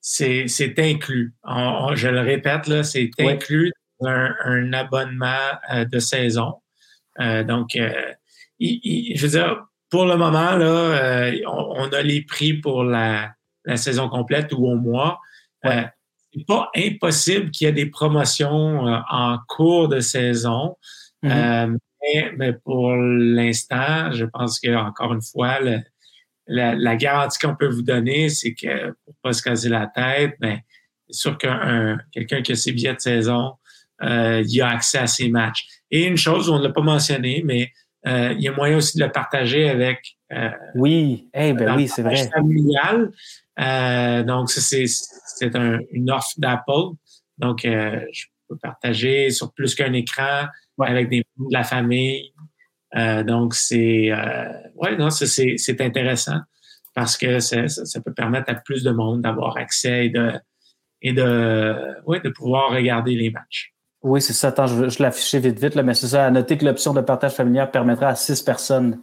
c'est 0.00 0.74
inclus. 0.78 1.34
je 1.44 2.08
le 2.08 2.20
répète, 2.20 2.82
c'est 2.82 3.10
inclus 3.18 3.72
un, 4.04 4.34
un, 4.44 4.72
abonnement 4.72 5.50
de 5.72 5.98
saison. 5.98 6.54
donc, 7.18 7.78
je 8.60 9.20
veux 9.20 9.28
dire, 9.28 9.64
pour 9.94 10.06
le 10.06 10.16
moment, 10.16 10.56
là, 10.56 10.66
euh, 10.66 11.40
on, 11.46 11.88
a 11.92 12.02
les 12.02 12.22
prix 12.22 12.54
pour 12.54 12.82
la, 12.82 13.34
saison 13.76 14.08
complète 14.08 14.52
ou 14.52 14.66
au 14.66 14.74
mois. 14.74 15.20
Euh, 15.64 15.82
c'est 16.32 16.46
pas 16.46 16.70
impossible 16.76 17.50
qu'il 17.50 17.66
y 17.66 17.70
ait 17.70 17.72
des 17.72 17.86
promotions 17.86 18.86
euh, 18.86 18.98
en 19.10 19.38
cours 19.48 19.88
de 19.88 20.00
saison. 20.00 20.76
Mm-hmm. 21.22 21.78
mais, 22.36 22.52
pour 22.64 22.94
l'instant, 22.94 24.12
je 24.12 24.26
pense 24.26 24.60
que 24.60 24.74
encore 24.74 25.14
une 25.14 25.22
fois, 25.22 25.58
la, 26.46 26.96
garantie 26.96 27.38
qu'on 27.38 27.56
peut 27.56 27.68
vous 27.68 27.82
donner, 27.82 28.28
c'est 28.28 28.54
que 28.54 28.90
pour 29.04 29.14
pas 29.22 29.32
se 29.32 29.42
casser 29.42 29.70
la 29.70 29.86
tête, 29.86 30.34
ben, 30.38 30.58
c'est 31.08 31.20
sûr 31.20 31.38
que 31.38 31.96
quelqu'un 32.12 32.42
qui 32.42 32.52
a 32.52 32.56
ses 32.56 32.72
billets 32.72 32.94
de 32.94 33.00
saison, 33.00 33.54
il 34.02 34.60
a 34.60 34.68
accès 34.68 34.98
à 34.98 35.06
ses 35.06 35.28
matchs. 35.28 35.66
Et 35.90 36.06
une 36.06 36.18
chose, 36.18 36.50
on 36.50 36.58
ne 36.58 36.64
l'a 36.64 36.72
pas 36.72 36.82
mentionné, 36.82 37.42
mais 37.44 37.72
euh, 38.06 38.34
il 38.36 38.42
y 38.42 38.48
a 38.48 38.52
moyen 38.52 38.76
aussi 38.76 38.98
de 38.98 39.04
le 39.04 39.10
partager 39.10 39.68
avec. 39.68 40.16
Euh, 40.32 40.50
oui, 40.74 41.28
eh 41.34 41.52
ben 41.52 41.76
oui, 41.76 41.88
c'est 41.88 42.02
vrai. 42.02 42.28
Familial. 42.28 43.10
Euh, 43.60 44.22
donc, 44.22 44.50
c'est 44.50 44.84
une 45.92 46.10
offre 46.10 46.32
d'Apple. 46.38 46.96
Donc, 47.38 47.60
je 47.62 48.24
peux 48.48 48.56
partager 48.56 49.30
sur 49.30 49.52
plus 49.52 49.74
qu'un 49.74 49.92
écran 49.92 50.46
avec 50.80 51.08
des 51.08 51.24
membres 51.36 51.50
de 51.50 51.56
la 51.56 51.64
famille. 51.64 52.32
donc, 52.94 53.54
c'est 53.54 54.12
ouais, 54.74 54.96
non, 54.96 55.10
c'est 55.10 55.80
intéressant 55.80 56.40
parce 56.94 57.16
que 57.16 57.40
ça, 57.40 57.68
ça, 57.68 58.00
peut 58.00 58.12
permettre 58.12 58.50
à 58.50 58.54
plus 58.54 58.84
de 58.84 58.92
monde 58.92 59.22
d'avoir 59.22 59.56
accès 59.56 60.06
et 60.06 60.10
de 60.10 60.32
et 61.02 61.12
de 61.12 61.76
ouais, 62.06 62.20
de 62.20 62.30
pouvoir 62.30 62.70
regarder 62.70 63.14
les 63.14 63.30
matchs. 63.30 63.74
Oui, 64.02 64.20
c'est 64.20 64.32
ça. 64.32 64.48
Attends, 64.48 64.66
je, 64.66 64.88
je 64.88 65.02
l'afficher 65.02 65.38
vite, 65.38 65.58
vite, 65.58 65.74
là, 65.74 65.82
mais 65.82 65.94
c'est 65.94 66.08
ça. 66.08 66.26
À 66.26 66.30
noter 66.30 66.56
que 66.56 66.64
l'option 66.64 66.94
de 66.94 67.00
partage 67.00 67.32
familial 67.32 67.70
permettra 67.70 68.08
à 68.08 68.14
six 68.14 68.42
personnes 68.42 69.00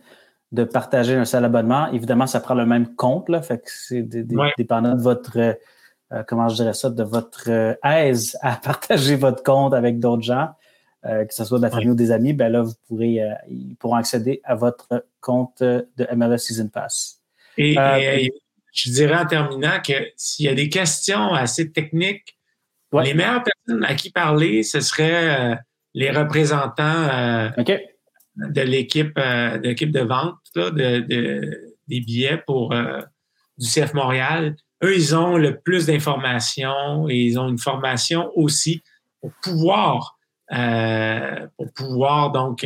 de 0.52 0.64
partager 0.64 1.16
un 1.16 1.26
seul 1.26 1.46
abonnement. 1.46 1.92
Évidemment, 1.92 2.28
ça 2.28 2.40
prend 2.40 2.56
le 2.56 2.66
même 2.66 2.96
compte, 2.96 3.30
là. 3.30 3.42
Fait 3.42 3.58
que 3.58 3.70
c'est 3.70 4.04
dépendant 4.58 4.96
de 4.96 5.02
votre, 5.02 5.38
euh, 5.38 5.54
euh, 6.12 6.24
comment 6.28 6.50
je 6.50 6.56
dirais 6.56 6.74
ça, 6.74 6.90
de 6.90 7.04
votre 7.04 7.50
euh, 7.50 7.74
aise 7.84 8.38
à 8.42 8.56
partager 8.64 9.16
votre 9.16 9.44
compte 9.44 9.74
avec 9.74 10.00
d'autres 10.00 10.24
gens, 10.24 10.50
que 11.04 11.34
ce 11.34 11.46
soit 11.46 11.58
de 11.58 11.64
la 11.64 11.72
famille 11.72 11.90
ou 11.90 11.96
des 11.96 12.12
amis, 12.12 12.34
ben 12.34 12.52
là, 12.52 12.62
vous 12.62 12.76
pourrez, 12.88 13.20
ils 13.50 13.76
pourront 13.78 13.96
accéder 13.96 14.40
à 14.44 14.54
votre 14.54 15.04
compte 15.20 15.64
de 15.64 16.16
MLS 16.16 16.38
Season 16.38 16.68
Pass. 16.68 17.20
Et, 17.58 17.74
et 17.74 18.32
je 18.72 18.92
dirais 18.92 19.16
en 19.16 19.26
terminant 19.26 19.82
que 19.84 19.94
s'il 20.16 20.46
y 20.46 20.50
a 20.50 20.54
des 20.54 20.70
questions 20.70 21.34
assez 21.34 21.72
techniques, 21.72 22.38
les 23.00 23.14
meilleures 23.14 23.44
personnes 23.44 23.86
à 23.86 23.96
qui 23.96 24.12
parler, 24.12 24.64
ce 24.64 24.80
seraient 24.80 25.54
euh, 25.54 25.56
les 25.94 26.12
représentants 26.12 27.52
de 28.36 28.62
l'équipe 28.62 29.18
euh, 29.18 29.58
de 29.58 29.68
l'équipe 29.70 29.92
de 29.92 30.02
vente 30.02 30.36
de, 30.56 31.00
des 31.88 32.00
billets 32.02 32.42
pour 32.46 32.74
du 33.58 33.68
CF 33.68 33.94
Montréal. 33.94 34.56
Eux, 34.84 34.96
ils 34.96 35.16
ont 35.16 35.38
le 35.38 35.60
plus 35.60 35.86
d'informations 35.86 37.08
et 37.10 37.16
ils 37.16 37.40
ont 37.40 37.50
une 37.50 37.60
formation 37.60 38.32
aussi 38.36 38.82
pour 39.20 39.32
pouvoir 39.44 40.18
pour 41.58 41.74
pouvoir 41.74 42.32
donc 42.32 42.66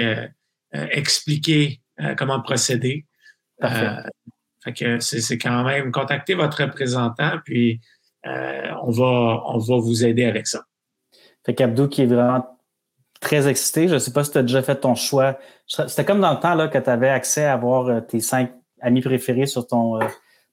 expliquer 0.72 1.82
comment 2.18 2.42
procéder. 2.42 3.06
fait 3.62 4.74
que 4.74 5.00
c'est 5.00 5.38
quand 5.38 5.64
même 5.64 5.92
contacter 5.92 6.36
votre 6.36 6.64
représentant 6.64 7.40
puis 7.44 7.82
euh, 8.26 8.72
on, 8.82 8.92
va, 8.92 9.44
on 9.46 9.58
va 9.60 9.78
vous 9.78 10.04
aider 10.06 10.26
avec 10.26 10.48
ça. 10.48 10.64
Fait 11.46 11.54
qu'Abdou 11.54 11.88
qui 11.88 12.02
est 12.02 12.08
vraiment 12.08 12.55
très 13.26 13.48
excité. 13.48 13.88
Je 13.88 13.96
ne 13.96 14.00
sais 14.00 14.12
pas 14.12 14.24
si 14.24 14.32
tu 14.32 14.38
as 14.38 14.42
déjà 14.42 14.62
fait 14.62 14.76
ton 14.76 14.96
choix. 14.96 15.38
C'était 15.68 16.06
comme 16.06 16.22
dans 16.22 16.32
le 16.32 16.40
temps 16.40 16.56
là, 16.56 16.68
que 16.68 16.78
tu 16.78 16.90
avais 16.90 17.10
accès 17.10 17.46
à 17.46 17.54
avoir 17.54 17.88
euh, 17.88 18.00
tes 18.00 18.20
cinq 18.22 18.52
amis 18.82 19.02
préférés 19.02 19.48
sur 19.48 19.68
ton, 19.68 20.02
euh, 20.02 20.06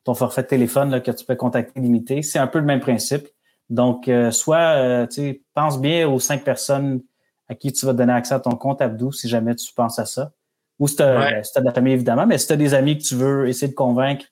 ton 0.04 0.14
forfait 0.14 0.42
de 0.42 0.48
téléphone 0.48 0.90
là, 0.90 1.00
que 1.00 1.10
tu 1.10 1.24
peux 1.24 1.36
contacter 1.36 1.80
limité. 1.80 2.22
C'est 2.22 2.38
un 2.38 2.46
peu 2.46 2.58
le 2.58 2.64
même 2.64 2.80
principe. 2.80 3.28
Donc, 3.70 4.10
soit 4.32 5.06
tu 5.06 5.42
pense 5.54 5.80
bien 5.80 6.06
aux 6.06 6.18
cinq 6.18 6.44
personnes 6.44 7.00
à 7.48 7.54
qui 7.54 7.72
tu 7.72 7.86
vas 7.86 7.94
donner 7.94 8.12
accès 8.12 8.34
à 8.34 8.40
ton 8.40 8.50
compte 8.50 8.82
Abdou 8.82 9.12
si 9.12 9.30
jamais 9.30 9.54
tu 9.54 9.72
penses 9.72 9.98
à 9.98 10.04
ça. 10.04 10.32
Ou 10.78 10.88
si 10.88 10.96
tu 10.96 11.02
as, 11.02 11.40
de 11.40 11.64
la 11.64 11.72
famille, 11.72 11.94
évidemment, 11.94 12.26
mais 12.26 12.36
si 12.36 12.48
tu 12.48 12.52
as 12.52 12.56
des 12.56 12.74
amis 12.74 12.98
que 12.98 13.02
tu 13.02 13.14
veux 13.14 13.48
essayer 13.48 13.68
de 13.68 13.74
convaincre 13.74 14.26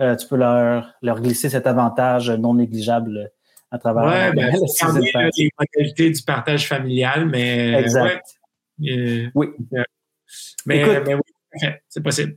euh, 0.00 0.16
tu 0.16 0.26
peux 0.26 0.36
leur, 0.36 0.92
leur 1.02 1.20
glisser 1.20 1.48
cet 1.48 1.66
avantage 1.68 2.28
non 2.30 2.54
négligeable 2.54 3.30
à 3.74 3.78
travers 3.78 4.04
ouais, 4.04 4.32
ben, 4.32 4.52
les 5.36 5.50
modalités 5.58 6.10
du 6.10 6.22
partage 6.22 6.68
familial, 6.68 7.26
mais 7.26 7.72
exact. 7.72 8.24
Euh, 8.88 9.26
oui. 9.34 9.48
Mais, 10.64 10.84
oui, 10.84 11.20
c'est 11.88 12.02
possible. 12.02 12.36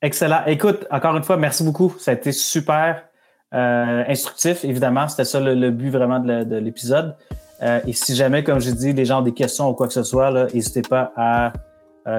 Excellent. 0.00 0.42
Écoute, 0.46 0.86
encore 0.90 1.16
une 1.16 1.24
fois, 1.24 1.36
merci 1.36 1.64
beaucoup. 1.64 1.94
Ça 1.98 2.12
a 2.12 2.14
été 2.14 2.30
super 2.30 3.04
euh, 3.52 4.04
instructif, 4.06 4.64
évidemment. 4.64 5.08
C'était 5.08 5.24
ça 5.24 5.40
le, 5.40 5.70
but 5.70 5.90
vraiment 5.90 6.20
de 6.20 6.56
l'épisode. 6.56 7.16
et 7.60 7.92
si 7.92 8.14
jamais, 8.14 8.44
comme 8.44 8.60
j'ai 8.60 8.72
dit, 8.72 8.92
les 8.92 9.04
gens 9.04 9.20
ont 9.20 9.24
des 9.24 9.34
questions 9.34 9.68
ou 9.68 9.74
quoi 9.74 9.88
que 9.88 9.92
ce 9.92 10.04
soit, 10.04 10.30
n'hésitez 10.54 10.82
pas 10.82 11.12
à 11.16 11.52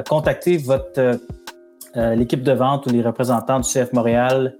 contacter 0.10 0.58
votre 0.58 1.20
l'équipe 1.96 2.44
de 2.44 2.52
vente 2.52 2.86
ou 2.86 2.90
les 2.90 3.02
représentants 3.02 3.62
du 3.62 3.68
CF 3.68 3.94
Montréal 3.94 4.58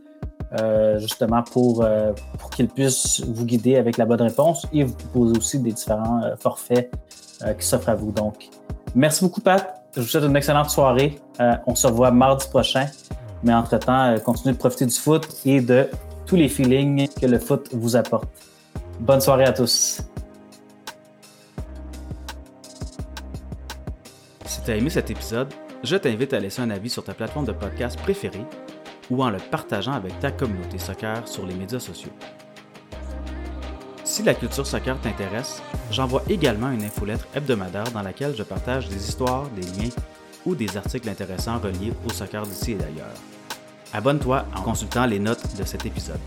euh, 0.60 1.00
justement 1.00 1.44
pour, 1.44 1.82
euh, 1.82 2.12
pour 2.38 2.50
qu'ils 2.50 2.68
puissent 2.68 3.22
vous 3.26 3.46
guider 3.46 3.78
avec 3.78 3.98
la 3.98 4.06
bonne 4.06 4.22
réponse 4.22 4.68
et 4.74 4.84
vous 4.84 4.94
proposer 4.94 5.38
aussi 5.38 5.60
des 5.60 5.72
différents 5.72 6.22
euh, 6.24 6.36
forfaits 6.38 6.92
qui 7.58 7.66
s'offrent 7.66 7.90
à 7.90 7.96
vous. 7.96 8.12
Donc, 8.12 8.50
merci 8.94 9.24
beaucoup, 9.24 9.42
Pat. 9.42 9.82
Je 9.96 10.02
vous 10.02 10.08
souhaite 10.08 10.26
une 10.26 10.36
excellente 10.36 10.70
soirée. 10.70 11.20
on 11.66 11.74
se 11.74 11.88
revoit 11.88 12.12
mardi 12.12 12.46
prochain. 12.48 12.86
Mais 13.42 13.52
entre-temps, 13.52 14.16
continuez 14.24 14.54
de 14.54 14.60
profiter 14.60 14.86
du 14.86 14.94
foot 14.94 15.28
et 15.44 15.60
de 15.60 15.90
tous 16.28 16.36
les 16.36 16.48
feelings 16.48 17.10
que 17.20 17.26
le 17.26 17.40
foot 17.40 17.70
vous 17.74 17.96
apporte. 17.96 18.30
Bonne 19.00 19.22
soirée 19.22 19.46
à 19.46 19.54
tous. 19.54 20.02
Si 24.46 24.62
tu 24.62 24.70
as 24.70 24.76
aimé 24.76 24.92
cet 24.92 25.10
épisode, 25.10 25.52
je 25.84 25.96
t'invite 25.96 26.32
à 26.34 26.40
laisser 26.40 26.62
un 26.62 26.70
avis 26.70 26.92
sur 26.92 27.04
ta 27.04 27.16
plateforme 27.16 27.46
de 27.46 27.54
podcast 27.54 28.00
préférée 28.00 28.46
ou 29.10 29.24
en 29.24 29.30
le 29.30 29.38
partageant 29.38 29.94
avec 29.94 30.20
ta 30.20 30.32
communauté 30.32 30.78
soccer 30.78 31.28
sur 31.28 31.46
les 31.46 31.54
médias 31.54 31.80
sociaux. 31.80 32.12
Si 34.04 34.24
la 34.24 34.34
culture 34.34 34.68
soccer 34.68 35.00
t'intéresse, 35.00 35.62
j'envoie 35.90 36.24
également 36.30 36.70
une 36.70 36.84
infolettre 36.84 37.28
hebdomadaire 37.34 37.92
dans 37.92 38.02
laquelle 38.02 38.36
je 38.36 38.44
partage 38.44 38.90
des 38.90 39.08
histoires, 39.08 39.48
des 39.50 39.62
liens 39.62 39.90
ou 40.46 40.56
des 40.56 40.76
articles 40.76 41.10
intéressants 41.10 41.60
reliés 41.60 41.94
au 42.06 42.12
soccer 42.12 42.46
d'ici 42.46 42.74
et 42.74 42.76
d'ailleurs. 42.76 43.16
Abonne-toi 43.94 44.46
en 44.56 44.62
consultant 44.62 45.06
les 45.06 45.20
notes 45.20 45.56
de 45.58 45.64
cet 45.64 45.86
épisode. 45.86 46.20